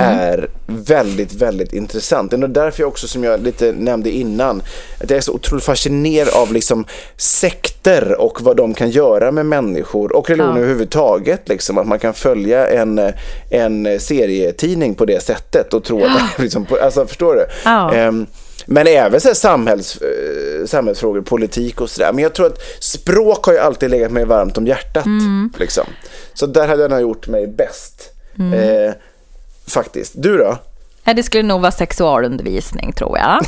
är 0.00 0.48
väldigt, 0.66 1.32
väldigt 1.34 1.72
intressant. 1.72 2.30
Det 2.30 2.36
är 2.36 2.48
därför 2.48 2.82
jag 2.82 2.88
också, 2.88 3.08
som 3.08 3.24
jag 3.24 3.42
lite 3.42 3.72
nämnde 3.78 4.10
innan, 4.10 4.62
att 5.02 5.10
jag 5.10 5.16
är 5.16 5.20
så 5.20 5.32
otroligt 5.32 5.64
fascinerad 5.64 6.28
av 6.28 6.52
liksom 6.52 6.84
sekter 7.16 8.20
och 8.20 8.42
vad 8.42 8.56
de 8.56 8.74
kan 8.74 8.90
göra 8.90 9.32
med 9.32 9.46
människor 9.46 10.16
och 10.16 10.30
religion 10.30 10.50
Ja. 10.54 10.58
överhuvudtaget. 10.58 11.48
Liksom, 11.48 11.78
att 11.78 11.86
man 11.86 11.98
kan 11.98 12.14
följa 12.14 12.66
en, 12.68 13.12
en 13.50 14.00
serietidning 14.00 14.94
på 14.94 15.04
det 15.04 15.22
sättet 15.22 15.74
och 15.74 15.84
tro 15.84 16.04
att 16.04 16.38
liksom, 16.38 16.64
på- 16.64 16.76
alltså 16.82 17.06
förstår 17.06 17.34
du? 17.34 17.46
Ja. 17.64 17.94
Ehm, 17.94 18.26
men 18.66 18.86
även 18.86 19.20
så 19.20 19.34
samhälls, 19.34 19.96
eh, 19.96 20.66
samhällsfrågor, 20.66 21.20
politik 21.20 21.80
och 21.80 21.90
sådär. 21.90 22.12
Men 22.12 22.22
jag 22.22 22.32
tror 22.32 22.46
att 22.46 22.58
språk 22.80 23.44
har 23.44 23.52
ju 23.52 23.58
alltid 23.58 23.90
legat 23.90 24.12
mig 24.12 24.24
varmt 24.24 24.58
om 24.58 24.66
hjärtat. 24.66 25.06
Liksom. 25.58 25.84
Så 26.34 26.46
där 26.46 26.68
hade 26.68 26.82
jag 26.82 26.90
nog 26.90 27.00
gjort 27.00 27.28
mig 27.28 27.46
bäst. 27.46 28.10
Eh, 28.38 28.94
faktiskt. 29.66 30.12
Du 30.16 30.38
då? 30.38 30.58
Det 31.04 31.22
skulle 31.22 31.42
nog 31.42 31.60
vara 31.60 31.72
sexualundervisning 31.72 32.92
tror 32.92 33.18
jag. 33.18 33.40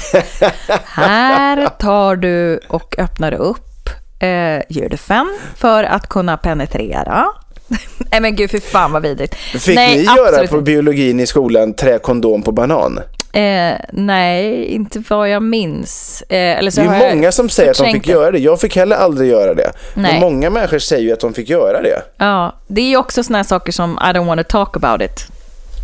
Här 0.85 1.69
tar 1.69 2.17
du 2.17 2.61
och 2.69 2.99
öppnar 2.99 3.35
upp 3.35 3.89
eh, 4.19 4.63
gylfen 4.69 5.39
för 5.57 5.85
att 5.85 6.09
kunna 6.09 6.37
penetrera. 6.37 7.27
Nej 8.11 8.21
men 8.21 8.37
gud, 8.37 8.51
för 8.51 8.59
fan 8.59 8.93
vad 8.93 9.03
vidrigt. 9.03 9.35
Fick 9.35 9.75
nej, 9.75 9.97
ni 9.97 10.03
göra 10.03 10.47
på 10.47 10.61
biologin 10.61 11.21
i 11.21 11.27
skolan 11.27 11.75
trä 11.75 11.99
kondom 11.99 12.43
på 12.43 12.53
banan? 12.53 13.01
Eh, 13.37 13.75
nej, 13.93 14.65
inte 14.65 15.03
vad 15.09 15.29
jag 15.31 15.43
minns. 15.43 16.23
Eh, 16.29 16.59
eller 16.59 16.71
så 16.71 16.81
Det 16.81 16.87
är 16.87 17.15
många 17.15 17.33
som 17.33 17.49
säger 17.49 17.71
att 17.71 17.79
de 17.79 17.93
fick 17.93 18.07
göra 18.09 18.31
det. 18.31 18.39
Jag 18.39 18.61
fick 18.61 18.77
heller 18.77 18.97
aldrig 18.97 19.31
göra 19.31 19.55
det. 19.55 19.73
Nej. 19.95 20.13
Men 20.13 20.21
många 20.21 20.51
människor 20.51 20.79
säger 20.79 21.03
ju 21.03 21.13
att 21.13 21.21
de 21.21 21.35
fick 21.35 21.49
göra 21.51 21.83
det. 21.83 22.03
Ja, 22.17 22.55
det 22.67 22.81
är 22.81 22.89
ju 22.89 22.97
också 22.97 23.23
såna 23.23 23.39
här 23.39 23.45
saker 23.45 23.73
som 23.73 23.93
I 24.03 24.13
don't 24.13 24.27
want 24.27 24.41
to 24.41 24.47
talk 24.51 24.77
about 24.77 25.03
it, 25.03 25.27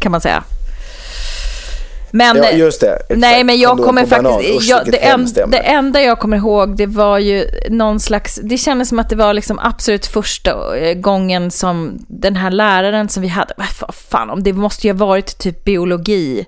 kan 0.01 0.13
man 0.13 0.21
säga. 0.21 0.45
Men, 2.15 2.37
Ja, 2.37 2.51
just 2.51 2.81
det. 2.81 2.93
Exakt. 2.95 3.21
Nej, 3.21 3.45
men 3.45 3.61
jag 3.61 3.79
kommer 3.79 4.07
faktiskt... 4.07 4.57
Usch, 4.57 4.69
jag, 4.71 4.87
det, 4.87 4.97
en, 4.97 5.27
det 5.49 5.57
enda 5.59 6.03
jag 6.03 6.19
kommer 6.19 6.37
ihåg, 6.37 6.77
det 6.77 6.87
var 6.87 7.19
ju 7.19 7.47
någon 7.71 8.01
slags... 8.01 8.41
Det 8.43 8.57
kändes 8.59 8.89
som 8.89 8.99
att 8.99 9.09
det 9.09 9.17
var 9.17 9.35
liksom 9.35 9.59
absolut 9.59 10.07
första 10.07 10.77
eh, 10.79 10.95
gången 10.95 11.51
som 11.51 11.99
den 12.09 12.37
här 12.37 12.51
läraren 12.51 13.09
som 13.09 13.23
vi 13.23 13.29
hade... 13.29 13.55
Vad 13.57 13.67
fa- 13.67 13.93
fan, 14.11 14.31
om 14.31 14.43
det 14.43 14.53
måste 14.53 14.87
ju 14.87 14.93
ha 14.93 15.07
varit 15.07 15.39
typ 15.39 15.65
biologi. 15.65 16.47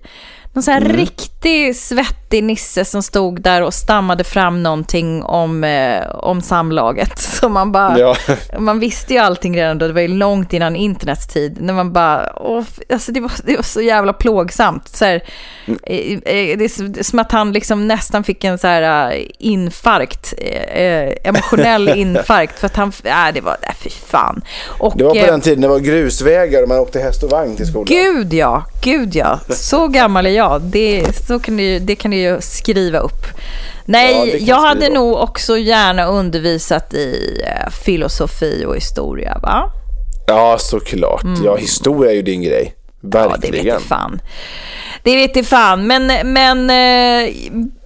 Någon 0.55 0.63
sån 0.63 0.75
här 0.75 0.81
Mm. 0.81 0.97
Riktig 1.45 1.77
svettig 1.77 2.45
nisse 2.45 2.85
som 2.85 3.03
stod 3.03 3.41
där 3.41 3.63
och 3.63 3.75
stammade 3.75 4.25
fram 4.25 4.63
någonting 4.63 5.23
om, 5.23 5.65
eh, 5.65 6.11
om 6.11 6.41
samlaget. 6.41 7.19
Så 7.41 7.49
man 7.49 7.73
bara... 7.73 7.99
Ja. 7.99 8.17
Man 8.59 8.81
visste 8.81 9.15
ju 9.15 9.19
allting 9.19 9.57
redan 9.57 9.79
då, 9.79 9.87
det 9.87 9.93
var 9.93 10.01
ju 10.01 10.09
långt 10.09 10.53
innan 10.53 10.77
internets 10.77 11.27
tid. 11.27 11.57
När 11.61 11.75
man 11.75 11.93
bara, 11.93 12.33
åh, 12.37 12.65
alltså 12.93 13.13
det, 13.13 13.21
var, 13.21 13.33
det 13.45 13.57
var 13.57 13.63
så 13.63 13.81
jävla 13.81 14.13
plågsamt. 14.13 14.89
Så 14.89 15.05
här, 15.05 15.23
eh, 15.67 16.13
eh, 16.13 16.59
det 16.59 16.65
är 16.65 17.03
som 17.03 17.19
att 17.19 17.33
han 17.33 17.53
liksom 17.53 17.89
nästan 17.89 18.25
fick 18.25 18.45
en 18.45 18.59
så 18.59 18.67
här 18.67 19.13
eh, 19.13 19.27
infarkt, 19.39 20.35
eh, 20.39 21.29
emotionell 21.29 21.89
infarkt. 21.97 22.59
För 22.59 22.67
att 22.67 22.77
han, 22.77 22.93
äh, 23.05 23.35
det 23.35 23.41
var, 23.41 23.57
äh, 23.63 23.75
fy 23.81 23.91
fan. 23.91 24.43
Och, 24.79 24.95
Det 24.97 25.05
var 25.05 25.11
på 25.11 25.21
eh, 25.21 25.27
den 25.27 25.41
tiden 25.41 25.61
det 25.61 25.69
var 25.69 25.79
grusvägar 25.79 26.63
och 26.63 26.69
man 26.69 26.79
åkte 26.79 27.01
häst 27.01 27.23
och 27.23 27.31
vagn 27.31 27.57
till 27.57 27.67
skolan. 27.67 27.85
Gud 27.85 28.33
ja, 28.35 28.65
gud 28.83 29.17
ja. 29.17 29.41
Så 29.49 29.89
gammal 29.89 30.27
är 30.27 30.31
jag. 30.31 30.63
Det, 30.63 31.05
så 31.27 31.34
kan 31.39 31.57
du, 31.57 31.79
det 31.79 31.95
kan 31.97 32.11
du 32.11 32.17
ju 32.17 32.41
skriva 32.41 32.99
upp. 32.99 33.27
Ja, 33.27 33.83
Nej, 33.85 34.31
kan 34.31 34.45
jag 34.47 34.61
hade 34.61 34.81
skriva 34.81 34.95
nog 35.01 35.15
också 35.17 35.59
gärna 35.59 36.05
undervisat 36.05 36.95
i 36.95 37.41
eh, 37.47 37.71
filosofi 37.71 38.65
och 38.67 38.77
historia, 38.77 39.39
va? 39.43 39.71
Ja, 40.27 40.57
såklart. 40.59 41.25
Ja, 41.45 41.57
historia 41.57 42.11
är 42.11 42.15
ju 42.15 42.23
din 42.23 42.43
grej. 42.43 42.75
Mm. 43.05 43.11
Ja, 43.13 43.37
det 43.41 43.51
Verkligen. 43.51 43.77
vet 43.77 43.85
fan. 43.85 44.21
Det 45.03 45.17
vet 45.17 45.35
det 45.35 45.45
fan, 45.45 45.87
men, 45.87 46.33
men 46.33 46.71
eh, 46.71 47.31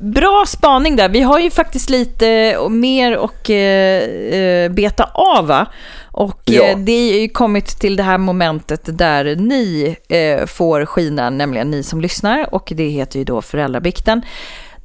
bra 0.00 0.44
spaning 0.46 0.96
där. 0.96 1.08
Vi 1.08 1.20
har 1.20 1.38
ju 1.38 1.50
faktiskt 1.50 1.90
lite 1.90 2.56
mer 2.70 3.16
och 3.16 3.50
eh, 3.50 4.02
eh, 4.34 4.70
beta 4.70 5.04
av 5.14 5.46
va? 5.46 5.66
Och 6.18 6.40
Ja. 6.44 6.62
eh, 6.64 6.78
det 6.78 6.92
är 6.92 7.20
ju 7.20 7.28
kommit 7.28 7.66
till 7.66 7.96
det 7.96 8.02
här 8.02 8.18
momentet 8.18 8.80
där 8.98 9.36
ni 9.36 9.96
eh, 10.08 10.46
får 10.46 10.84
skina, 10.86 11.30
nämligen 11.30 11.70
ni 11.70 11.82
som 11.82 12.00
lyssnar 12.00 12.54
och 12.54 12.72
det 12.76 12.88
heter 12.88 13.18
ju 13.18 13.24
då 13.24 13.42
föräldrabikten. 13.42 14.22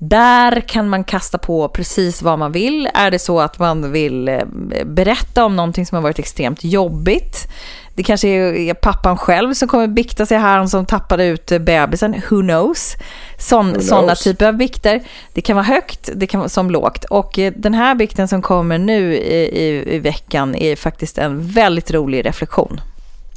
Där 0.10 0.62
kan 0.62 0.90
man 0.90 1.04
kasta 1.04 1.38
på 1.38 1.70
precis 1.70 2.22
vad 2.22 2.40
man 2.40 2.52
vill. 2.52 2.90
Är 2.94 3.12
det 3.12 3.20
så 3.20 3.40
att 3.40 3.60
man 3.60 3.92
vill 3.92 4.28
eh, 4.28 4.40
berätta 4.86 5.46
om 5.46 5.56
någonting 5.56 5.86
som 5.86 5.96
har 5.96 6.02
varit 6.02 6.20
extremt 6.20 6.64
jobbigt. 6.64 7.48
Det 7.96 8.04
kanske 8.04 8.28
är 8.28 8.74
pappan 8.74 9.18
själv 9.18 9.54
som 9.54 9.68
kommer 9.68 9.88
bikta 9.88 10.26
sig 10.26 10.38
här, 10.38 10.66
som 10.66 10.86
tappade 10.86 11.26
ut 11.26 11.46
bebisen. 11.46 12.22
Who 12.30 12.42
knows? 12.42 12.96
Sådana 13.38 14.16
typer 14.16 14.48
av 14.48 14.54
bikter. 14.54 15.04
Det 15.34 15.42
kan 15.42 15.56
vara 15.56 15.66
högt, 15.66 16.10
det 16.16 16.28
kan 16.28 16.40
vara 16.40 16.50
som 16.50 16.72
lågt. 16.72 17.06
Och 17.06 17.40
eh, 17.40 17.54
den 17.56 17.74
här 17.74 17.96
bikten 17.96 18.28
som 18.28 18.42
kommer 18.42 18.78
nu 18.78 19.16
i, 19.16 19.60
i, 19.64 19.96
i 19.96 20.00
veckan 20.00 20.56
är 20.56 20.76
faktiskt 20.76 21.18
en 21.18 21.48
väldigt 21.48 21.92
rolig 21.92 22.26
reflektion. 22.26 22.82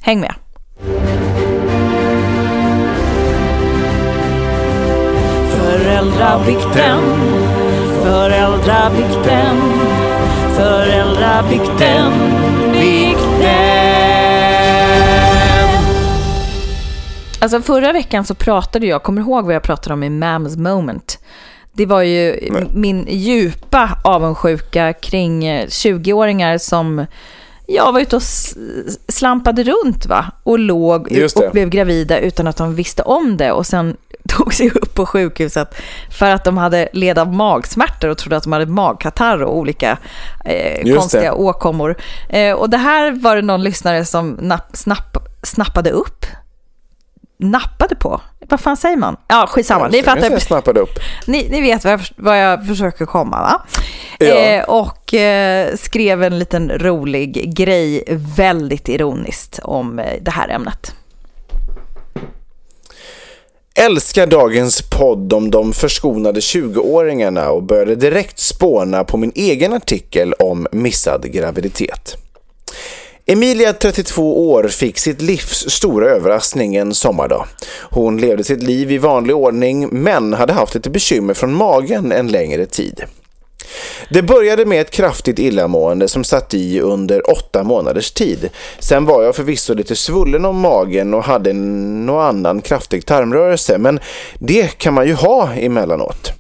Häng 0.00 0.20
med! 0.20 0.34
Föräldrabikten, 5.96 7.00
föräldrabikten, 8.02 9.56
föräldrabikten, 10.54 12.12
bikten. 12.72 13.46
Alltså 17.40 17.62
förra 17.62 17.92
veckan 17.92 18.24
så 18.24 18.34
pratade 18.34 18.86
jag, 18.86 19.02
kommer 19.02 19.20
ihåg 19.22 19.44
vad 19.44 19.54
jag 19.54 19.62
pratade 19.62 19.94
om 19.94 20.02
i 20.02 20.10
Mams 20.10 20.56
moment? 20.56 21.18
Det 21.72 21.86
var 21.86 22.02
ju 22.02 22.48
Nej. 22.50 22.66
min 22.74 23.06
djupa 23.08 23.98
avundsjuka 24.04 24.92
kring 24.92 25.42
20-åringar 25.44 26.58
som 26.58 27.06
jag 27.66 27.92
var 27.92 28.00
ute 28.00 28.16
och 28.16 28.22
slampade 29.08 29.62
runt 29.62 30.06
va? 30.06 30.26
och 30.42 30.58
låg 30.58 31.08
och 31.36 31.52
blev 31.52 31.68
gravida 31.68 32.18
utan 32.18 32.46
att 32.46 32.56
de 32.56 32.74
visste 32.74 33.02
om 33.02 33.36
det 33.36 33.52
och 33.52 33.66
sen 33.66 33.96
tog 34.28 34.54
sig 34.54 34.70
upp 34.70 34.94
på 34.94 35.06
sjukhuset 35.06 35.74
för 36.18 36.30
att 36.30 36.44
de 36.44 36.58
hade 36.58 36.88
led 36.92 37.18
av 37.18 37.34
magsmärtor 37.34 38.08
och 38.08 38.18
trodde 38.18 38.36
att 38.36 38.42
de 38.42 38.52
hade 38.52 38.66
magkatarr 38.66 39.42
och 39.42 39.56
olika 39.56 39.98
eh, 40.44 40.94
konstiga 40.94 41.22
det. 41.22 41.30
åkommor. 41.30 41.96
Eh, 42.28 42.52
och 42.52 42.70
det 42.70 42.76
här 42.76 43.10
var 43.10 43.36
det 43.36 43.42
någon 43.42 43.62
lyssnare 43.62 44.04
som 44.04 44.30
napp, 44.30 44.76
snapp, 44.76 45.16
snappade 45.42 45.90
upp 45.90 46.15
nappade 47.38 47.94
på. 47.94 48.20
Vad 48.48 48.60
fan 48.60 48.76
säger 48.76 48.96
man? 48.96 49.16
Ja, 49.28 49.46
skitsamma. 49.48 49.88
Ni 49.88 50.02
fattar. 50.02 50.30
Jag 50.30 50.42
snappade 50.42 50.80
upp. 50.80 50.98
Ni, 51.26 51.48
ni 51.50 51.60
vet 51.60 51.84
vad 51.84 51.92
jag, 51.92 52.00
vad 52.16 52.42
jag 52.42 52.66
försöker 52.66 53.06
komma, 53.06 53.36
va? 53.40 53.62
Ja. 54.18 54.34
Eh, 54.34 54.64
och 54.64 55.14
eh, 55.14 55.76
skrev 55.76 56.22
en 56.22 56.38
liten 56.38 56.78
rolig 56.78 57.56
grej, 57.56 58.04
väldigt 58.36 58.88
ironiskt, 58.88 59.60
om 59.62 59.98
eh, 59.98 60.04
det 60.20 60.30
här 60.30 60.48
ämnet. 60.48 60.94
Älskar 63.78 64.26
dagens 64.26 64.90
podd 64.90 65.32
om 65.32 65.50
de 65.50 65.72
förskonade 65.72 66.40
20-åringarna 66.40 67.46
och 67.46 67.62
började 67.62 67.94
direkt 67.94 68.38
spåna 68.38 69.04
på 69.04 69.16
min 69.16 69.32
egen 69.34 69.72
artikel 69.72 70.32
om 70.32 70.66
missad 70.72 71.32
graviditet. 71.32 72.25
Emilia, 73.28 73.72
32 73.72 74.50
år, 74.50 74.68
fick 74.68 74.98
sitt 74.98 75.22
livs 75.22 75.70
stora 75.70 76.10
överraskning 76.10 76.76
en 76.76 76.94
sommardag. 76.94 77.46
Hon 77.90 78.18
levde 78.18 78.44
sitt 78.44 78.62
liv 78.62 78.92
i 78.92 78.98
vanlig 78.98 79.36
ordning 79.36 79.88
men 79.92 80.32
hade 80.32 80.52
haft 80.52 80.74
lite 80.74 80.90
bekymmer 80.90 81.34
från 81.34 81.54
magen 81.54 82.12
en 82.12 82.28
längre 82.28 82.66
tid. 82.66 83.04
Det 84.10 84.22
började 84.22 84.66
med 84.66 84.80
ett 84.80 84.90
kraftigt 84.90 85.38
illamående 85.38 86.08
som 86.08 86.24
satt 86.24 86.54
i 86.54 86.80
under 86.80 87.30
åtta 87.30 87.62
månaders 87.62 88.12
tid. 88.12 88.50
Sen 88.78 89.04
var 89.04 89.22
jag 89.22 89.36
förvisso 89.36 89.74
lite 89.74 89.96
svullen 89.96 90.44
om 90.44 90.60
magen 90.60 91.14
och 91.14 91.24
hade 91.24 91.52
någon 91.52 92.24
annan 92.24 92.60
kraftig 92.62 93.06
tarmrörelse 93.06 93.78
men 93.78 94.00
det 94.38 94.78
kan 94.78 94.94
man 94.94 95.06
ju 95.06 95.14
ha 95.14 95.52
emellanåt. 95.52 96.32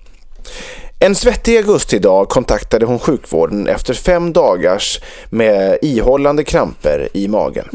En 0.98 1.14
svettig 1.14 1.56
augustidag 1.56 2.28
kontaktade 2.28 2.86
hon 2.86 2.98
sjukvården 2.98 3.68
efter 3.68 3.94
fem 3.94 4.32
dagars 4.32 5.00
med 5.30 5.78
ihållande 5.82 6.44
kramper 6.44 7.08
i 7.12 7.28
magen. 7.28 7.68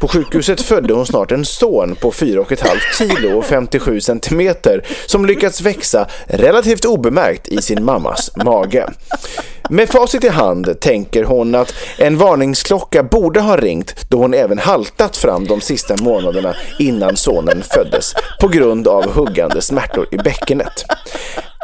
På 0.00 0.08
sjukhuset 0.08 0.60
födde 0.60 0.94
hon 0.94 1.06
snart 1.06 1.32
en 1.32 1.44
son 1.44 1.94
på 1.94 2.10
4,5 2.10 2.66
kilo 2.98 3.38
och 3.38 3.44
57 3.44 4.00
centimeter 4.00 4.86
som 5.06 5.26
lyckats 5.26 5.60
växa 5.60 6.06
relativt 6.26 6.84
obemärkt 6.84 7.48
i 7.48 7.62
sin 7.62 7.84
mammas 7.84 8.36
mage. 8.36 8.88
Med 9.70 9.88
facit 9.88 10.24
i 10.24 10.28
hand 10.28 10.80
tänker 10.80 11.24
hon 11.24 11.54
att 11.54 11.74
en 11.98 12.18
varningsklocka 12.18 13.02
borde 13.02 13.40
ha 13.40 13.56
ringt 13.56 13.94
då 14.08 14.18
hon 14.18 14.34
även 14.34 14.58
haltat 14.58 15.16
fram 15.16 15.44
de 15.46 15.60
sista 15.60 15.96
månaderna 16.02 16.54
innan 16.78 17.16
sonen 17.16 17.62
föddes 17.62 18.14
på 18.40 18.48
grund 18.48 18.88
av 18.88 19.12
huggande 19.12 19.62
smärtor 19.62 20.08
i 20.10 20.16
bäckenet. 20.16 20.84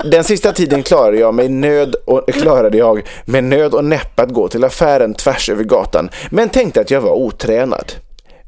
Den 0.04 0.24
sista 0.24 0.52
tiden 0.52 0.82
klarade 0.82 1.18
jag, 1.18 1.34
mig 1.34 1.48
nöd 1.48 1.94
och, 2.06 2.28
klarade 2.28 2.78
jag 2.78 3.08
med 3.24 3.44
nöd 3.44 3.74
och 3.74 3.84
näppe 3.84 4.22
att 4.22 4.30
gå 4.30 4.48
till 4.48 4.64
affären 4.64 5.14
tvärs 5.14 5.48
över 5.50 5.64
gatan, 5.64 6.10
men 6.30 6.48
tänkte 6.48 6.80
att 6.80 6.90
jag 6.90 7.00
var 7.00 7.12
otränad. 7.12 7.92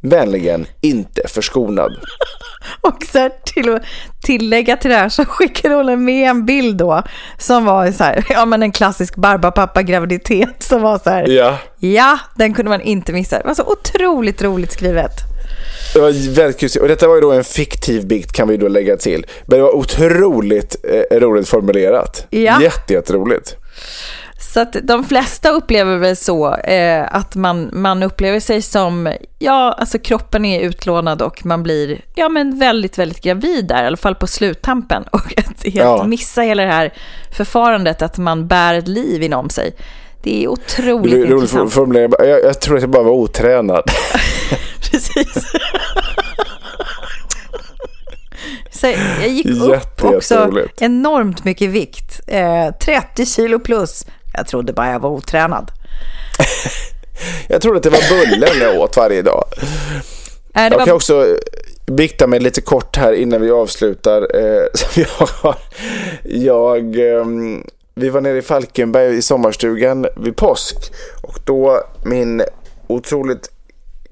Vänligen 0.02 0.66
inte 0.80 1.28
förskonad. 1.28 1.92
Och 2.80 3.04
så 3.12 3.18
här, 3.18 3.32
till 3.44 3.78
tillägga 4.22 4.76
till 4.76 4.90
det 4.90 4.96
här 4.96 5.08
så 5.08 5.24
skickade 5.24 5.74
hon 5.74 6.04
med 6.04 6.30
en 6.30 6.46
bild 6.46 6.76
då 6.76 7.02
som 7.38 7.64
var 7.64 7.92
så 7.92 8.04
här, 8.04 8.24
ja 8.30 8.44
men 8.44 8.62
en 8.62 8.72
klassisk 8.72 9.16
barbapappa-graviditet 9.16 10.62
som 10.62 10.82
var 10.82 10.98
så 10.98 11.10
här, 11.10 11.28
ja. 11.28 11.58
ja, 11.78 12.18
den 12.34 12.54
kunde 12.54 12.68
man 12.68 12.80
inte 12.80 13.12
missa. 13.12 13.38
Det 13.38 13.46
var 13.46 13.54
så 13.54 13.64
otroligt 13.64 14.42
roligt 14.42 14.72
skrivet. 14.72 15.29
Det 15.94 16.00
var 16.00 16.34
väldigt 16.34 16.60
kul. 16.60 16.82
Och 16.82 16.88
detta 16.88 17.08
var 17.08 17.14
ju 17.14 17.20
då 17.20 17.32
en 17.32 17.44
fiktiv 17.44 18.06
bikt 18.06 18.32
kan 18.32 18.48
vi 18.48 18.56
då 18.56 18.68
lägga 18.68 18.96
till. 18.96 19.26
Men 19.46 19.58
det 19.58 19.62
var 19.62 19.76
otroligt 19.76 20.76
eh, 20.84 21.18
roligt 21.18 21.48
formulerat. 21.48 22.26
Ja. 22.30 22.62
Jätte, 22.62 22.92
jätteroligt. 22.92 23.56
Så 24.54 24.60
att 24.60 24.76
de 24.82 25.04
flesta 25.04 25.50
upplever 25.50 25.96
väl 25.96 26.16
så 26.16 26.54
eh, 26.54 27.14
att 27.14 27.34
man, 27.34 27.70
man 27.72 28.02
upplever 28.02 28.40
sig 28.40 28.62
som, 28.62 29.12
ja, 29.38 29.76
alltså 29.78 29.98
kroppen 29.98 30.44
är 30.44 30.60
utlånad 30.60 31.22
och 31.22 31.46
man 31.46 31.62
blir, 31.62 32.00
ja 32.14 32.28
men 32.28 32.58
väldigt, 32.58 32.98
väldigt 32.98 33.22
gravid 33.22 33.66
där, 33.66 33.82
i 33.82 33.86
alla 33.86 33.96
fall 33.96 34.14
på 34.14 34.26
sluttampen. 34.26 35.02
Och 35.12 35.38
att 35.38 35.62
helt 35.64 35.76
ja. 35.76 36.04
missa 36.04 36.42
hela 36.42 36.62
det 36.62 36.72
här 36.72 36.94
förfarandet 37.32 38.02
att 38.02 38.18
man 38.18 38.46
bär 38.46 38.74
ett 38.74 38.88
liv 38.88 39.22
inom 39.22 39.50
sig. 39.50 39.74
Det 40.22 40.44
är 40.44 40.48
otroligt 40.48 41.14
är 41.14 41.32
intressant. 41.32 41.72
Formulering. 41.72 42.12
Jag, 42.18 42.44
jag 42.44 42.60
tror 42.60 42.76
att 42.76 42.82
jag 42.82 42.90
bara 42.90 43.02
var 43.02 43.12
otränad. 43.12 43.84
Precis. 44.90 45.44
Så 48.70 48.86
jag 49.20 49.28
gick 49.28 49.46
upp 49.46 50.04
också 50.04 50.52
enormt 50.80 51.44
mycket 51.44 51.70
vikt. 51.70 52.20
Eh, 52.26 52.74
30 52.80 53.26
kilo 53.26 53.58
plus. 53.58 54.06
Jag 54.32 54.46
trodde 54.46 54.72
bara 54.72 54.92
jag 54.92 55.00
var 55.00 55.10
otränad. 55.10 55.70
jag 57.48 57.62
trodde 57.62 57.76
att 57.76 57.82
det 57.82 57.90
var 57.90 58.08
bullen 58.08 58.60
jag 58.60 58.80
åt 58.80 58.96
varje 58.96 59.22
dag. 59.22 59.44
Äh, 60.54 60.62
jag 60.62 60.70
var... 60.70 60.86
kan 60.86 60.94
också 60.94 61.36
bikta 61.86 62.26
mig 62.26 62.40
lite 62.40 62.60
kort 62.60 62.96
här 62.96 63.12
innan 63.12 63.40
vi 63.40 63.50
avslutar. 63.50 64.26
Eh, 64.34 64.64
jag, 64.94 65.54
jag 66.24 66.96
um, 66.98 67.64
vi 67.94 68.08
var 68.08 68.20
nere 68.20 68.38
i 68.38 68.42
Falkenberg 68.42 69.16
i 69.16 69.22
sommarstugan 69.22 70.06
vid 70.16 70.36
påsk 70.36 70.76
och 71.22 71.38
då 71.44 71.82
min 72.04 72.42
otroligt 72.86 73.50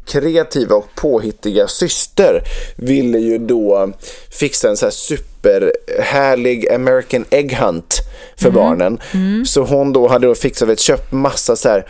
kreativa 0.08 0.74
och 0.74 0.88
påhittiga 0.94 1.68
syster 1.68 2.42
ville 2.76 3.18
ju 3.18 3.38
då 3.38 3.92
fixa 4.30 4.68
en 4.68 4.76
så 4.76 4.86
här 4.86 4.90
superhärlig 4.90 6.72
American 6.72 7.24
Egg 7.30 7.56
Hunt 7.56 7.98
för 8.36 8.48
mm. 8.48 8.54
barnen. 8.54 8.98
Mm. 9.14 9.44
Så 9.44 9.62
hon 9.62 9.92
då 9.92 10.08
hade 10.08 10.26
då 10.26 10.34
fixat, 10.34 10.68
vet, 10.68 10.80
köpt 10.80 11.12
massa 11.12 11.56
så 11.56 11.68
här 11.68 11.86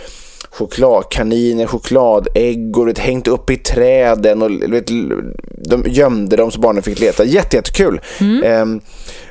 chokladkaniner, 0.51 1.67
chokladägg 1.67 2.79
och 2.79 2.99
hängt 2.99 3.29
upp 3.29 3.51
i 3.51 3.57
träden 3.57 4.43
och 4.43 4.51
vet, 4.73 4.87
de 5.69 5.85
gömde 5.87 6.37
dem 6.37 6.51
så 6.51 6.61
barnen 6.61 6.83
fick 6.83 7.01
leta. 7.01 7.25
Jätte, 7.25 7.57
jättekul. 7.57 8.01
Mm. 8.21 8.63
Um, 8.63 8.81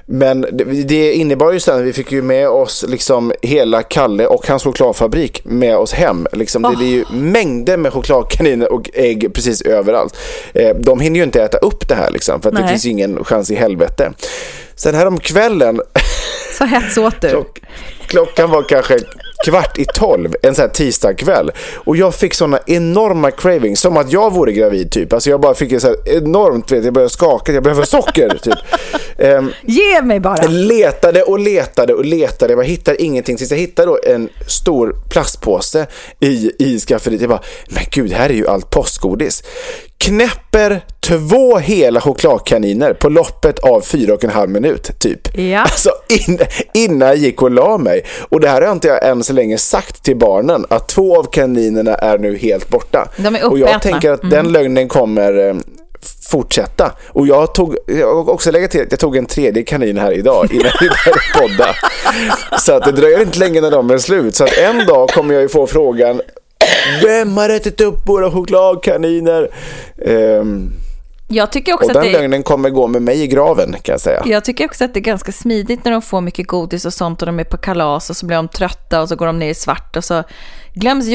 men 0.10 0.46
det, 0.88 1.14
innebar 1.14 1.52
ju 1.52 1.60
sen 1.60 1.80
att 1.80 1.86
vi 1.86 1.94
fick 1.94 2.12
ju 2.12 2.22
med 2.22 2.50
oss 2.50 2.86
liksom 2.88 3.34
hela 3.42 3.84
Kalle 3.84 4.26
och 4.26 4.48
hans 4.48 4.64
chokladfabrik 4.64 5.42
med 5.46 5.78
oss 5.78 5.94
hem. 5.94 6.28
Liksom, 6.34 6.66
oh. 6.66 6.80
det, 6.80 6.86
är 6.86 6.90
ju 6.90 7.06
mängder 7.12 7.78
med 7.78 7.94
chokladkaniner 7.94 8.74
och 8.74 8.90
ägg 8.94 9.34
precis 9.34 9.62
överallt. 9.62 10.18
Eh, 10.54 10.76
de 10.76 11.00
hinner 11.00 11.18
ju 11.18 11.24
inte 11.24 11.44
äta 11.44 11.58
upp 11.58 11.88
det 11.88 11.96
här 11.96 12.12
liksom, 12.12 12.42
för 12.42 12.50
att 12.50 12.56
det 12.56 12.68
finns 12.68 12.86
ju 12.86 12.90
ingen 12.90 13.24
chans 13.24 13.52
i 13.52 13.56
helvete. 13.56 14.14
Sen 14.76 14.96
här 14.96 15.06
om 15.06 15.20
kvällen 15.20 15.82
Så 16.58 16.66
hets 16.66 16.98
åt 16.98 17.22
du. 17.22 17.30
Klock, 18.08 18.36
klockan 18.36 18.52
var 18.52 18.64
kanske 18.64 18.98
kvart 19.46 19.80
i 19.80 19.86
tolv 19.86 20.36
en 20.42 20.56
sån 20.56 20.62
här 20.62 20.70
tisdagkväll. 20.70 21.52
Och 21.76 21.98
jag 21.98 22.16
fick 22.16 22.34
såna 22.34 22.60
enorma 22.66 23.32
cravings, 23.32 23.80
som 23.80 23.98
att 23.98 24.12
jag 24.12 24.34
vore 24.34 24.52
gravid 24.52 24.92
typ. 24.92 25.14
Alltså 25.14 25.30
jag 25.30 25.42
bara 25.42 25.54
fick 25.54 25.72
en 25.72 25.82
så 25.82 25.88
här 25.88 25.98
enormt, 26.06 26.72
vet, 26.72 26.86
jag 26.86 26.94
började 26.94 27.14
skaka, 27.14 27.54
jag 27.54 27.64
behöver 27.64 27.84
socker 27.84 28.38
typ. 28.44 28.58
Um, 29.18 29.54
Ge 29.62 30.02
mig 30.02 30.20
bara! 30.20 30.48
Letade 30.48 31.24
och 31.24 31.40
letade 31.40 31.94
och 31.94 32.06
letade, 32.06 32.54
jag 32.54 32.64
hittade 32.64 33.04
ingenting. 33.04 33.38
Tills 33.38 33.52
jag 33.52 33.58
hittade 33.58 33.88
då 33.88 34.00
en 34.04 34.30
stor 34.48 34.96
plastpåse 35.10 35.88
i, 36.20 36.52
i 36.60 36.80
skafferiet. 36.80 37.22
Jag 37.22 37.30
bara, 37.30 37.44
men 37.70 37.84
gud, 37.92 38.12
här 38.12 38.30
är 38.30 38.34
ju 38.34 38.48
allt 38.48 38.70
påskgodis 38.70 39.44
knäpper 39.98 40.82
två 41.08 41.58
hela 41.58 42.02
chokladkaniner 42.02 42.94
på 42.94 43.10
loppet 43.10 43.60
av 43.60 43.82
fyra 43.82 44.14
och 44.14 44.24
en 44.24 44.30
halv 44.30 44.50
minut 44.50 45.00
typ. 45.00 45.38
Ja. 45.38 45.60
Alltså 45.60 45.90
in, 46.10 46.40
innan 46.74 47.08
jag 47.08 47.18
gick 47.18 47.42
och 47.42 47.52
la 47.52 47.78
mig. 47.78 48.06
Och 48.30 48.40
det 48.40 48.50
här 48.50 48.62
har 48.62 48.72
inte 48.72 48.88
jag 48.88 49.08
än 49.08 49.24
så 49.24 49.34
länge 49.34 49.58
sagt 49.58 50.04
till 50.04 50.18
barnen 50.18 50.66
att 50.70 50.90
två 50.90 51.20
av 51.20 51.24
kaninerna 51.24 51.96
är 51.96 52.18
nu 52.18 52.38
helt 52.38 52.70
borta. 52.70 53.08
De 53.18 53.36
är 53.36 53.50
och 53.52 53.60
jag 53.60 53.70
uppätna. 53.70 53.92
tänker 53.92 54.12
att 54.12 54.30
den 54.30 54.52
lögnen 54.52 54.88
kommer 54.88 55.48
eh, 55.48 55.56
fortsätta. 56.30 56.92
Och 57.10 57.28
jag 57.28 57.54
tog, 57.54 57.78
jag 57.88 58.30
också 58.30 58.52
lägga 58.52 58.68
till 58.68 58.82
att 58.82 58.92
jag 58.92 59.00
tog 59.00 59.18
en 59.18 59.26
tredje 59.26 59.64
kanin 59.64 59.98
här 59.98 60.12
idag 60.12 60.48
innan 60.52 60.72
vi 60.82 60.90
började 60.90 61.22
podda. 61.40 61.76
Så 62.60 62.74
att 62.74 62.84
det 62.84 62.92
dröjer 62.92 63.22
inte 63.22 63.40
länge 63.40 63.62
när 63.62 63.72
de 63.72 63.90
är 63.92 63.98
slut. 63.98 64.36
Så 64.36 64.44
att 64.44 64.58
en 64.58 64.86
dag 64.86 65.10
kommer 65.10 65.34
jag 65.34 65.42
ju 65.44 65.50
få 65.50 65.68
frågan 65.68 66.22
Vem 67.04 67.38
har 67.38 67.50
ätit 67.50 67.82
upp 67.82 68.08
våra 68.08 68.32
chokladkaniner? 68.32 69.50
Ehm, 70.06 70.72
Jag 71.28 71.52
tycker 71.52 71.74
också 71.74 71.86
och 71.86 71.92
att 71.92 71.96
den 72.04 72.14
det... 72.14 72.20
lögnen 72.20 72.44
kommer 72.44 72.70
gå 72.70 72.88
med 72.88 73.02
mig 73.02 73.24
i 73.24 73.28
graven 73.28 73.76
kan 73.82 73.94
jag 73.94 74.02
säga. 74.02 74.24
Jag 74.26 74.46
tycker 74.46 74.66
också 74.66 74.86
att 74.86 74.94
det 74.94 75.00
är 75.00 75.02
ganska 75.02 75.32
smidigt 75.32 75.86
när 75.86 75.92
de 75.92 76.02
får 76.02 76.22
mycket 76.22 76.48
godis 76.48 76.86
och 76.86 76.94
sånt 76.94 77.22
och 77.22 77.26
de 77.26 77.40
är 77.40 77.44
på 77.44 77.58
kalas 77.58 78.10
och 78.10 78.18
så 78.18 78.26
blir 78.26 78.38
de 78.38 78.48
trötta 78.48 79.02
och 79.02 79.10
så 79.10 79.16
går 79.16 79.26
de 79.26 79.40
ner 79.40 79.50
i 79.50 79.54
svart 79.54 79.96
och 79.98 80.04
så 80.04 80.24
glöms 80.74 81.06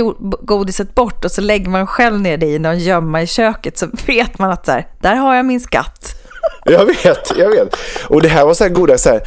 godiset 0.40 0.95
bort 0.95 1.24
och 1.24 1.32
så 1.32 1.40
lägger 1.40 1.70
man 1.70 1.86
själv 1.86 2.20
ner 2.20 2.36
det 2.36 2.47
i 2.47 2.59
någon 2.59 2.78
gömma 2.78 3.22
i 3.22 3.26
köket 3.26 3.78
så 3.78 3.86
vet 4.07 4.38
man 4.38 4.51
att 4.51 4.66
så 4.66 4.72
här, 4.72 4.86
där 5.01 5.14
har 5.14 5.34
jag 5.34 5.47
min 5.47 5.61
skatt. 5.61 6.14
Jag 6.64 6.84
vet, 6.86 7.32
jag 7.36 7.51
vet. 7.51 7.76
Och 8.09 8.22
det 8.22 8.28
här 8.28 8.45
var 8.45 8.55
så 8.55 8.64
här 8.64 8.70
goda 8.70 8.99
så 8.99 9.09
här, 9.09 9.22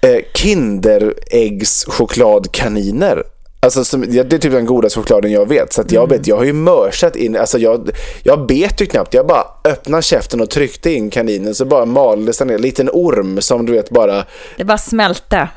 eh, 0.00 0.18
Kinderäggs-chokladkaniner. 0.34 3.22
Alltså 3.62 3.84
som, 3.84 4.00
det 4.00 4.32
är 4.32 4.38
typ 4.38 4.52
den 4.52 4.66
godaste 4.66 5.00
chokladen 5.00 5.32
jag 5.32 5.48
vet. 5.48 5.72
Så 5.72 5.80
att 5.80 5.92
jag 5.92 6.08
vet, 6.08 6.26
jag 6.26 6.36
har 6.36 6.44
ju 6.44 6.52
mörsat 6.52 7.16
in, 7.16 7.36
alltså 7.36 7.58
jag, 7.58 7.90
jag 8.22 8.46
bet 8.46 8.80
ju 8.80 8.86
knappt. 8.86 9.14
Jag 9.14 9.26
bara 9.26 9.44
öppnade 9.64 10.02
käften 10.02 10.40
och 10.40 10.50
tryckte 10.50 10.90
in 10.92 11.10
kaninen 11.10 11.54
så 11.54 11.64
bara 11.64 11.84
maldes 11.84 12.38
den 12.38 12.48
ner. 12.48 12.54
En 12.54 12.62
liten 12.62 12.90
orm 12.92 13.40
som 13.40 13.66
du 13.66 13.72
vet 13.72 13.90
bara, 13.90 14.24
Det 14.56 14.64
bara 14.64 14.78
smälte. 14.78 15.48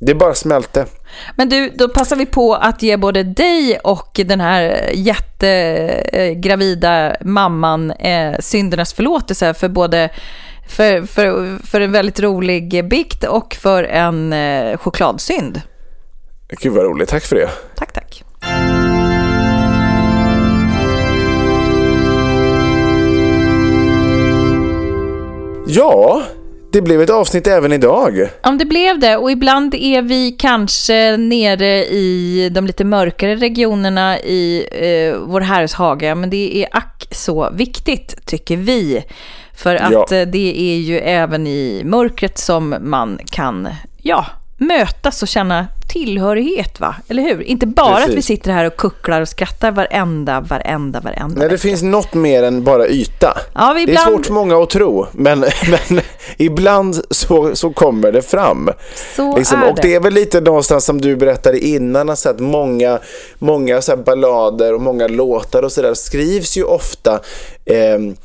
det 0.00 0.14
bara 0.14 0.34
smälte. 0.34 0.86
Men 1.36 1.48
du, 1.48 1.70
då 1.74 1.88
passar 1.88 2.16
vi 2.16 2.26
på 2.26 2.54
att 2.54 2.82
ge 2.82 2.96
både 2.96 3.22
dig 3.22 3.78
och 3.84 4.20
den 4.24 4.40
här 4.40 4.90
jättegravida 4.94 7.16
mamman 7.20 7.90
eh, 7.90 8.32
syndernas 8.40 8.92
förlåtelse 8.92 9.54
för 9.54 9.68
både 9.68 10.10
för, 10.68 11.02
för, 11.02 11.58
för 11.66 11.80
en 11.80 11.92
väldigt 11.92 12.20
rolig 12.20 12.88
bikt 12.88 13.24
och 13.24 13.54
för 13.54 13.84
en 13.84 14.32
eh, 14.32 14.76
chokladsynd. 14.76 15.60
Gud 16.50 16.72
vad 16.72 16.84
roligt, 16.84 17.08
tack 17.08 17.22
för 17.22 17.36
det. 17.36 17.50
Tack, 17.76 17.92
tack. 17.92 18.24
Ja, 25.66 26.22
det 26.72 26.82
blev 26.82 27.02
ett 27.02 27.10
avsnitt 27.10 27.46
även 27.46 27.72
idag. 27.72 28.26
Om 28.42 28.58
det 28.58 28.64
blev 28.64 28.98
det, 28.98 29.16
och 29.16 29.30
ibland 29.30 29.74
är 29.74 30.02
vi 30.02 30.30
kanske 30.32 31.16
nere 31.16 31.84
i 31.84 32.48
de 32.52 32.66
lite 32.66 32.84
mörkare 32.84 33.36
regionerna 33.36 34.18
i 34.18 34.66
eh, 34.72 35.18
vår 35.20 35.40
Herres 35.40 35.74
hage, 35.74 36.14
men 36.14 36.30
det 36.30 36.62
är 36.62 36.68
ack 36.76 37.06
så 37.10 37.50
viktigt, 37.52 38.26
tycker 38.26 38.56
vi. 38.56 39.04
För 39.54 39.74
att 39.76 39.92
Ja. 40.10 40.24
det 40.24 40.72
är 40.72 40.76
ju 40.76 40.98
även 40.98 41.46
i 41.46 41.82
mörkret 41.84 42.38
som 42.38 42.74
man 42.80 43.18
kan, 43.30 43.68
ja, 44.02 44.26
mötas 44.60 45.22
och 45.22 45.28
känna 45.28 45.66
tillhörighet, 45.88 46.80
va? 46.80 46.94
Eller 47.08 47.22
hur? 47.22 47.42
Inte 47.42 47.66
bara 47.66 47.94
att 47.96 48.02
vi 48.08 48.14
Precis. 48.14 48.26
sitter 48.26 48.52
här 48.52 48.64
och 48.64 48.76
kucklar 48.76 49.20
och 49.20 49.28
skrattar 49.28 49.70
varenda, 49.70 50.40
varenda, 50.40 51.00
varenda 51.00 51.26
Nej, 51.26 51.34
det 51.36 51.48
vecka. 51.48 51.58
finns 51.58 51.82
något 51.82 52.14
mer 52.14 52.42
än 52.42 52.64
bara 52.64 52.88
yta. 52.88 53.38
Ja, 53.54 53.72
vi 53.76 53.86
Det 53.86 53.90
är 53.90 53.92
ibland... 53.92 54.10
svårt 54.16 54.26
för 54.26 54.32
många 54.32 54.62
att 54.62 54.70
tro, 54.70 55.06
men, 55.12 55.40
men 55.88 56.00
ibland 56.36 57.00
så, 57.10 57.56
så 57.56 57.70
kommer 57.70 58.12
det 58.12 58.22
fram. 58.22 58.70
Så 59.16 59.36
Liksom, 59.36 59.62
är 59.62 59.70
och 59.70 59.78
det 59.82 59.94
är 59.94 60.00
väl 60.00 60.12
lite 60.14 60.40
någonstans 60.40 60.84
som 60.84 61.00
du 61.00 61.16
berättade 61.16 61.58
innan, 61.58 62.10
alltså 62.10 62.28
att 62.28 62.40
många, 62.40 62.98
många 63.38 63.82
så 63.82 63.96
ballader 63.96 64.74
och 64.74 64.80
många 64.80 65.08
låtar 65.08 65.62
och 65.62 65.72
sådär 65.72 65.94
skrivs 65.94 66.56
ju 66.56 66.64
ofta 66.64 67.20
ehm, 67.66 68.16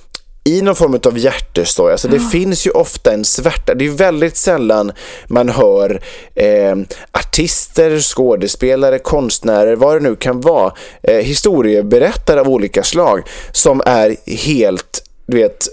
i 0.50 0.62
någon 0.62 0.76
form 0.76 1.00
av 1.06 1.18
hjärtesorg. 1.18 1.91
Alltså 1.91 2.08
det 2.08 2.20
finns 2.20 2.68
ju 2.68 2.72
ofta 2.72 3.14
en 3.14 3.26
svärta. 3.26 3.74
Det 3.76 3.86
är 3.86 3.89
väldigt 3.89 4.38
sällan 4.38 4.91
man 5.28 5.50
hör 5.50 6.02
eh, 6.36 6.76
artister, 7.12 8.00
skådespelare, 8.00 9.00
konstnärer, 9.00 9.76
vad 9.76 9.96
det 9.96 10.00
nu 10.10 10.16
kan 10.16 10.41
vara, 10.41 10.74
eh, 11.04 11.16
historieberättare 11.16 12.39
av 12.39 12.50
olika 12.50 12.84
slag 12.84 13.24
som 13.52 13.82
är 13.86 14.16
helt, 14.28 15.04
du 15.28 15.38
vet, 15.38 15.68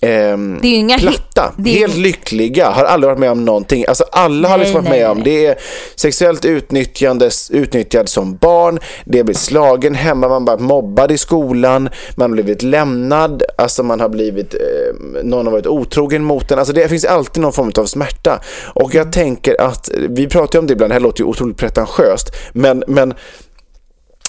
ehm, 0.00 0.58
Det 0.62 0.68
är 0.68 0.70
ju 0.70 0.76
inga 0.76 0.98
platta, 0.98 1.54
är 1.64 1.70
helt 1.70 1.96
lyckliga, 1.96 2.70
har 2.70 2.84
aldrig 2.84 3.08
varit 3.08 3.18
med 3.18 3.30
om 3.30 3.44
någonting. 3.44 3.84
Alltså 3.88 4.04
alla 4.12 4.48
har 4.48 4.58
Nej, 4.58 4.66
liksom 4.66 4.84
varit 4.84 4.90
nej, 4.90 5.00
med 5.00 5.10
om 5.10 5.18
nej. 5.18 5.24
det 5.24 5.46
är 5.46 5.58
sexuellt 5.96 6.44
utnyttjande, 6.44 7.30
utnyttjad 7.50 8.08
som 8.08 8.36
barn, 8.36 8.78
det 9.04 9.18
har 9.18 9.24
blivit 9.24 9.40
slagen 9.40 9.94
hemma, 9.94 10.28
man 10.28 10.44
bara 10.44 10.58
mobbad 10.58 11.12
i 11.12 11.18
skolan, 11.18 11.88
man 12.16 12.30
har 12.30 12.34
blivit 12.34 12.62
lämnad, 12.62 13.42
alltså 13.58 13.82
man 13.82 14.00
har 14.00 14.08
blivit, 14.08 14.54
eh, 14.54 15.20
någon 15.22 15.46
har 15.46 15.52
varit 15.52 15.66
otrogen 15.66 16.24
mot 16.24 16.50
en, 16.50 16.58
alltså 16.58 16.74
det 16.74 16.88
finns 16.88 17.04
alltid 17.04 17.42
någon 17.42 17.52
form 17.52 17.72
av 17.78 17.86
smärta. 17.86 18.40
Och 18.74 18.94
jag 18.94 19.12
tänker 19.12 19.60
att, 19.60 19.90
vi 20.08 20.26
pratar 20.26 20.58
ju 20.58 20.60
om 20.60 20.66
det 20.66 20.72
ibland, 20.72 20.90
det 20.90 20.94
här 20.94 21.00
låter 21.00 21.20
ju 21.20 21.26
otroligt 21.26 21.56
pretentiöst, 21.56 22.36
men, 22.52 22.84
men 22.86 23.14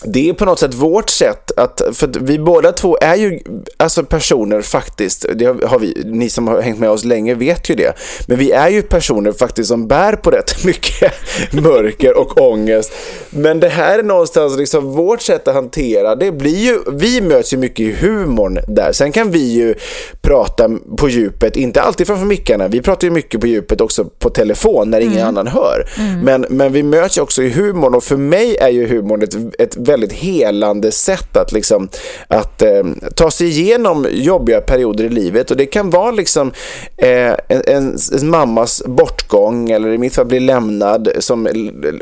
det 0.03 0.29
är 0.29 0.33
på 0.33 0.45
något 0.45 0.59
sätt 0.59 0.73
vårt 0.73 1.09
sätt 1.09 1.51
att, 1.57 1.81
för 1.93 2.07
att 2.07 2.15
vi 2.15 2.39
båda 2.39 2.71
två 2.71 2.97
är 3.01 3.15
ju 3.15 3.39
alltså 3.77 4.03
personer 4.03 4.61
faktiskt, 4.61 5.25
det 5.35 5.45
har 5.45 5.79
vi, 5.79 6.03
ni 6.05 6.29
som 6.29 6.47
har 6.47 6.61
hängt 6.61 6.79
med 6.79 6.89
oss 6.89 7.05
länge 7.05 7.35
vet 7.35 7.69
ju 7.69 7.75
det, 7.75 7.93
men 8.27 8.37
vi 8.37 8.51
är 8.51 8.69
ju 8.69 8.81
personer 8.81 9.31
faktiskt 9.31 9.67
som 9.67 9.87
bär 9.87 10.13
på 10.13 10.31
rätt 10.31 10.63
mycket 10.65 11.13
mörker 11.51 12.17
och 12.17 12.41
ångest. 12.41 12.91
Men 13.29 13.59
det 13.59 13.69
här 13.69 13.99
är 13.99 14.03
någonstans 14.03 14.57
liksom 14.57 14.91
vårt 14.91 15.21
sätt 15.21 15.47
att 15.47 15.53
hantera, 15.53 16.15
det 16.15 16.31
blir 16.31 16.57
ju, 16.57 16.79
vi 16.91 17.21
möts 17.21 17.53
ju 17.53 17.57
mycket 17.57 17.79
i 17.79 17.91
humorn 17.91 18.59
där. 18.67 18.91
Sen 18.91 19.11
kan 19.11 19.31
vi 19.31 19.53
ju 19.53 19.75
prata 20.21 20.69
på 20.97 21.09
djupet, 21.09 21.57
inte 21.57 21.81
alltid 21.81 22.07
framför 22.07 22.25
mickarna, 22.25 22.67
vi 22.67 22.81
pratar 22.81 23.07
ju 23.07 23.11
mycket 23.11 23.41
på 23.41 23.47
djupet 23.47 23.81
också 23.81 24.05
på 24.05 24.29
telefon 24.29 24.89
när 24.89 25.01
ingen 25.01 25.27
annan 25.27 25.47
hör. 25.47 25.89
Men, 26.23 26.45
men 26.49 26.73
vi 26.73 26.83
möts 26.83 27.17
ju 27.17 27.21
också 27.21 27.43
i 27.43 27.49
humorn 27.49 27.95
och 27.95 28.03
för 28.03 28.17
mig 28.17 28.57
är 28.57 28.69
ju 28.69 28.87
humorn 28.87 29.21
ett, 29.21 29.35
ett 29.59 29.88
väldigt 29.89 30.13
helande 30.13 30.91
sätt 30.91 31.37
att, 31.37 31.51
liksom, 31.51 31.89
att 32.27 32.61
eh, 32.61 32.83
ta 33.15 33.31
sig 33.31 33.47
igenom 33.47 34.07
jobbiga 34.11 34.61
perioder 34.61 35.03
i 35.03 35.09
livet 35.09 35.51
och 35.51 35.57
det 35.57 35.65
kan 35.65 35.89
vara 35.89 36.11
liksom 36.11 36.51
eh, 36.97 37.33
en, 37.47 37.61
en, 37.67 37.97
en 38.19 38.29
mammas 38.29 38.83
bortgång 38.85 39.71
eller 39.71 39.89
i 39.89 39.97
mitt 39.97 40.15
fall 40.15 40.25
bli 40.25 40.39
lämnad 40.39 41.09
som, 41.19 41.47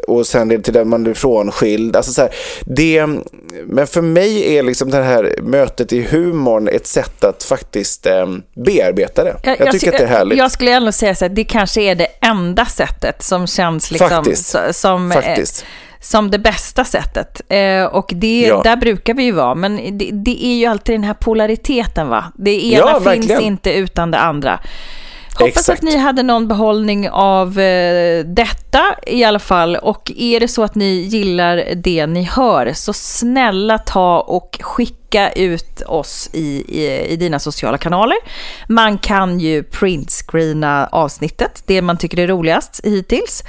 och 0.07 0.27
sen 0.27 0.61
till 0.61 0.77
att 0.77 0.87
man 0.87 1.03
blir 1.03 1.13
frånskild. 1.13 1.95
Alltså 1.95 2.11
så 2.11 2.21
här, 2.21 2.31
det, 2.65 3.07
men 3.65 3.87
för 3.87 4.01
mig 4.01 4.57
är 4.57 4.63
liksom 4.63 4.89
det 4.89 5.03
här 5.03 5.35
mötet 5.41 5.93
i 5.93 6.01
humorn 6.01 6.67
ett 6.67 6.87
sätt 6.87 7.23
att 7.23 7.43
faktiskt 7.43 8.05
eh, 8.05 8.27
bearbeta 8.65 9.23
det. 9.23 9.35
Jag, 9.43 9.71
tycker 9.71 9.91
att 9.91 9.97
det 9.97 10.03
är 10.03 10.07
härligt. 10.07 10.37
Jag 10.37 10.51
skulle 10.51 10.71
ändå 10.71 10.91
säga 10.91 11.11
att 11.11 11.35
det 11.35 11.43
kanske 11.43 11.81
är 11.81 11.95
det 11.95 12.07
enda 12.21 12.65
sättet 12.65 13.23
som 13.23 13.47
känns 13.47 13.91
liksom 13.91 14.09
Faktiskt. 14.09 14.55
som, 14.71 15.11
eh, 15.11 15.21
Faktiskt. 15.21 15.65
Som 16.09 16.31
det 16.31 16.39
bästa 16.39 16.85
sättet. 16.85 17.41
Eh, 17.49 17.83
och 17.85 18.11
det, 18.15 18.41
Ja. 18.41 18.61
där 18.63 18.75
brukar 18.75 19.13
vi 19.13 19.23
ju 19.23 19.31
vara, 19.31 19.55
men 19.55 19.97
det, 19.97 20.09
det 20.13 20.45
är 20.45 20.55
ju 20.55 20.65
alltid 20.65 20.95
den 20.95 21.03
här 21.03 21.13
polariteten 21.13 22.07
va? 22.09 22.25
Det 22.35 22.65
ena 22.65 22.77
Ja, 22.77 22.93
finns 22.93 23.05
verkligen. 23.07 23.41
inte 23.41 23.73
utan 23.73 24.11
det 24.11 24.17
andra. 24.19 24.59
Hoppas 25.39 25.49
Exakt. 25.57 25.79
att 25.79 25.83
ni 25.83 25.97
hade 25.97 26.23
någon 26.23 26.47
behållning 26.47 27.09
av 27.09 27.59
eh, 27.59 28.25
detta 28.25 28.81
i 29.07 29.23
alla 29.23 29.39
fall. 29.39 29.75
Och 29.75 30.11
är 30.17 30.39
det 30.39 30.47
så 30.47 30.63
att 30.63 30.75
ni 30.75 30.85
gillar 31.01 31.63
det 31.75 32.07
ni 32.07 32.23
hör, 32.23 32.73
så 32.73 32.93
snälla 32.93 33.77
ta 33.77 34.19
och 34.19 34.59
skicka 34.61 35.31
ut 35.31 35.81
oss 35.87 36.29
i, 36.33 36.63
i, 36.67 37.05
i 37.09 37.15
dina 37.15 37.39
sociala 37.39 37.77
kanaler. 37.77 38.17
Man 38.67 38.97
kan 38.97 39.39
ju 39.39 39.63
printscreena 39.63 40.87
avsnittet, 40.91 41.63
det 41.65 41.81
man 41.81 41.97
tycker 41.97 42.19
är 42.19 42.27
roligast 42.27 42.81
hittills. 42.83 43.43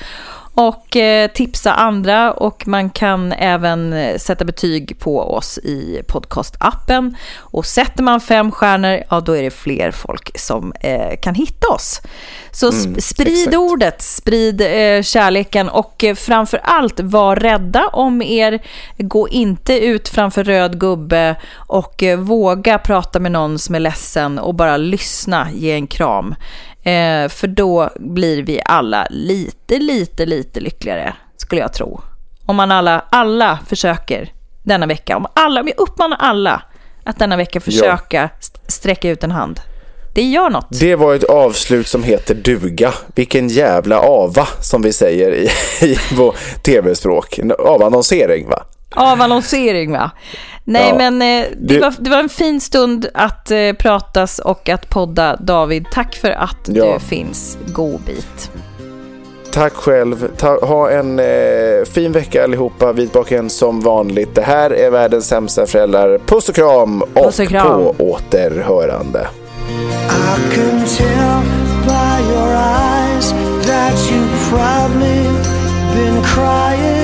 Och 0.61 0.96
eh, 0.96 1.30
tipsa 1.30 1.72
andra 1.72 2.32
och 2.32 2.66
man 2.66 2.90
kan 2.90 3.32
även 3.32 3.92
eh, 3.92 4.18
sätta 4.18 4.44
betyg 4.44 4.98
på 4.98 5.20
oss 5.20 5.59
i 5.59 6.02
podcastappen. 6.09 7.16
Och 7.38 7.66
sätter 7.66 8.02
man 8.02 8.20
fem 8.20 8.50
stjärnor, 8.50 9.02
ja 9.11 9.20
då 9.20 9.36
är 9.36 9.42
det 9.42 9.50
fler 9.50 9.90
folk 9.90 10.38
som 10.38 10.72
eh, 10.80 11.20
kan 11.22 11.34
hitta 11.34 11.68
oss. 11.68 12.00
Så 12.50 12.70
sp- 12.70 13.00
sprid 13.00 13.38
exakt. 13.38 13.56
ordet, 13.56 14.02
sprid 14.02 14.61
eh, 14.61 15.02
kärleken 15.02 15.68
och 15.68 16.04
eh, 16.04 16.14
framför 16.14 16.61
allt 16.64 17.00
var 17.00 17.36
rädda 17.36 17.88
om 17.88 18.22
er. 18.22 18.62
Gå 18.96 19.28
inte 19.28 19.78
ut 19.78 20.09
framför 20.09 20.44
röd 20.44 20.80
gubbe 20.80 21.36
och 21.54 22.02
våga 22.18 22.78
prata 22.78 23.20
med 23.20 23.32
någon 23.32 23.59
som 23.59 23.74
är 23.74 23.80
ledsen 23.80 24.38
och 24.38 24.54
bara 24.54 24.76
lyssna, 24.76 25.48
ge 25.52 25.72
en 25.72 25.86
kram. 25.86 26.34
Eh, 26.89 27.28
för 27.28 27.47
då 27.47 27.91
blir 27.97 28.43
vi 28.43 28.61
alla 28.64 29.07
lite, 29.11 29.78
lite, 29.78 30.26
lite 30.26 30.61
lyckligare, 30.61 31.14
skulle 31.36 31.61
jag 31.61 31.72
tro. 31.72 32.01
Om 32.47 32.57
man 32.57 32.70
alla, 32.70 33.05
alla 33.11 33.59
försöker 33.68 34.32
denna 34.62 34.86
vecka, 34.86 35.16
om 35.16 35.26
alla, 35.34 35.61
om 35.61 35.68
jag 35.68 35.80
uppmanar 35.80 36.16
alla 36.20 36.62
att 37.05 37.18
denna 37.18 37.36
vecka 37.36 37.61
försöka 37.61 38.30
st- 38.41 38.59
sträcka 38.66 39.09
ut 39.11 39.24
en 39.24 39.30
hand. 39.30 39.61
Det 40.14 40.22
gör 40.22 40.51
något. 40.51 40.66
Det 40.80 40.97
var 40.97 41.14
ett 41.14 41.24
avslut 41.24 41.86
som 41.89 42.03
heter 42.03 42.34
duga. 42.34 42.93
Vilken 43.14 43.49
jävla 43.49 44.01
ava 44.01 44.47
som 44.61 44.82
vi 44.82 44.93
säger 44.93 45.32
i, 45.34 45.49
i 45.86 45.99
vår 46.14 46.34
tv-språk. 46.64 47.41
Avannonsering 47.59 48.49
va? 48.49 48.62
Avannonsering 48.97 49.93
va? 49.93 50.11
Nej 50.64 50.89
Ja, 50.89 50.95
men 51.11 51.22
eh, 51.22 51.47
det, 51.57 51.74
det- 51.74 51.80
var, 51.80 51.95
det 51.99 52.11
var 52.11 52.18
en 52.18 52.28
fin 52.28 52.61
stund 52.61 53.07
att 53.14 53.51
eh, 53.51 53.72
pratas 53.78 54.39
och 54.39 54.68
att 54.68 54.89
podda. 54.91 55.36
David, 55.36 55.86
tack 55.93 56.14
för 56.16 56.30
att 56.30 56.57
Ja. 56.66 56.93
du 56.93 57.01
finns. 57.01 57.59
God 57.66 58.01
bit. 58.01 58.51
Tack 59.53 59.72
själv. 59.74 60.28
Ta, 60.36 60.66
ha 60.66 60.91
en 60.91 61.18
eh, 61.18 61.84
fin 61.93 62.12
vecka 62.12 62.45
allihopa. 62.45 62.93
Vitbaken 62.93 63.51
som 63.51 63.80
vanligt. 63.80 64.34
Det 64.34 64.43
här 64.43 64.70
är 64.70 64.91
världens 64.91 65.26
sämsta 65.28 65.66
föräldrar. 65.66 66.18
Puss 66.26 66.49
och 66.49 66.55
kram 66.55 67.03
och, 67.03 67.14
Puss 67.24 67.39
och 67.41 67.49
kram. 67.49 67.66
på 67.66 67.95
återhörande. 67.99 69.28
I 70.11 70.55
can 70.55 70.84
tell 70.97 71.43
by 71.84 72.32
your 72.32 72.53
eyes 72.53 73.30
that 73.66 73.95
you've 74.11 74.51
probably 74.51 75.22
been 75.95 76.22
crying 76.22 76.97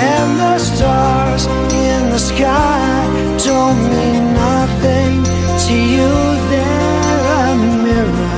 And 0.00 0.38
the 0.38 0.58
stars 0.58 1.46
in 1.46 2.10
the 2.10 2.18
sky 2.18 3.36
don't 3.44 3.80
mean 3.94 4.24
nothing 4.34 5.24
to 5.64 5.74
you. 5.94 6.10
They're 6.50 7.24
a 7.42 7.56
mirror. 7.84 8.37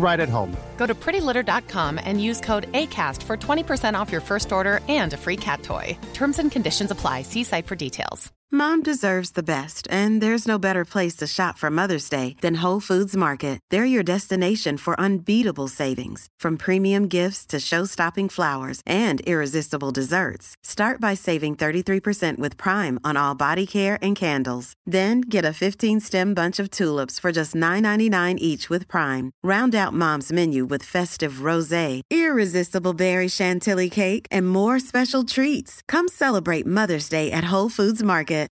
right 0.00 0.18
at 0.18 0.28
home. 0.28 0.56
Go 0.76 0.86
to 0.86 0.94
prettylitter.com 0.94 2.00
and 2.02 2.20
use 2.22 2.40
code 2.40 2.72
ACAST 2.72 3.22
for 3.22 3.36
20% 3.36 3.94
off 3.94 4.10
your 4.10 4.22
first 4.22 4.50
order 4.50 4.80
and 4.88 5.12
a 5.12 5.16
free 5.16 5.36
cat 5.36 5.62
toy. 5.62 5.96
Terms 6.14 6.38
and 6.38 6.50
conditions 6.50 6.90
apply. 6.90 7.22
See 7.22 7.44
site 7.44 7.66
for 7.66 7.76
details. 7.76 8.32
Mom 8.52 8.82
deserves 8.82 9.30
the 9.30 9.44
best, 9.44 9.86
and 9.92 10.20
there's 10.20 10.48
no 10.48 10.58
better 10.58 10.84
place 10.84 11.14
to 11.14 11.24
shop 11.24 11.56
for 11.56 11.70
Mother's 11.70 12.08
Day 12.08 12.34
than 12.40 12.56
Whole 12.56 12.80
Foods 12.80 13.16
Market. 13.16 13.60
They're 13.70 13.84
your 13.84 14.02
destination 14.02 14.76
for 14.76 14.98
unbeatable 14.98 15.68
savings, 15.68 16.26
from 16.40 16.56
premium 16.56 17.06
gifts 17.06 17.46
to 17.46 17.60
show-stopping 17.60 18.28
flowers 18.28 18.82
and 18.84 19.20
irresistible 19.20 19.92
desserts. 19.92 20.56
Start 20.64 21.00
by 21.00 21.14
saving 21.14 21.54
33% 21.54 22.38
with 22.38 22.56
Prime 22.56 22.98
on 23.04 23.16
all 23.16 23.36
body 23.36 23.68
care 23.68 24.00
and 24.02 24.16
candles. 24.16 24.74
Then 24.84 25.20
get 25.20 25.44
a 25.44 25.54
15-stem 25.54 26.34
bunch 26.34 26.58
of 26.58 26.70
tulips 26.70 27.20
for 27.20 27.30
just 27.30 27.54
$9.99 27.54 28.34
each 28.38 28.68
with 28.68 28.88
Prime. 28.88 29.30
Round 29.44 29.76
out 29.76 29.89
Mom's 29.94 30.32
menu 30.32 30.66
with 30.66 30.82
festive 30.82 31.48
rosé, 31.48 32.02
irresistible 32.10 32.92
berry 32.92 33.28
chantilly 33.28 33.88
cake, 33.88 34.26
and 34.30 34.48
more 34.48 34.78
special 34.80 35.24
treats. 35.24 35.80
Come 35.86 36.08
celebrate 36.08 36.66
Mother's 36.66 37.08
Day 37.08 37.30
at 37.30 37.52
Whole 37.52 37.70
Foods 37.70 38.02
Market. 38.02 38.50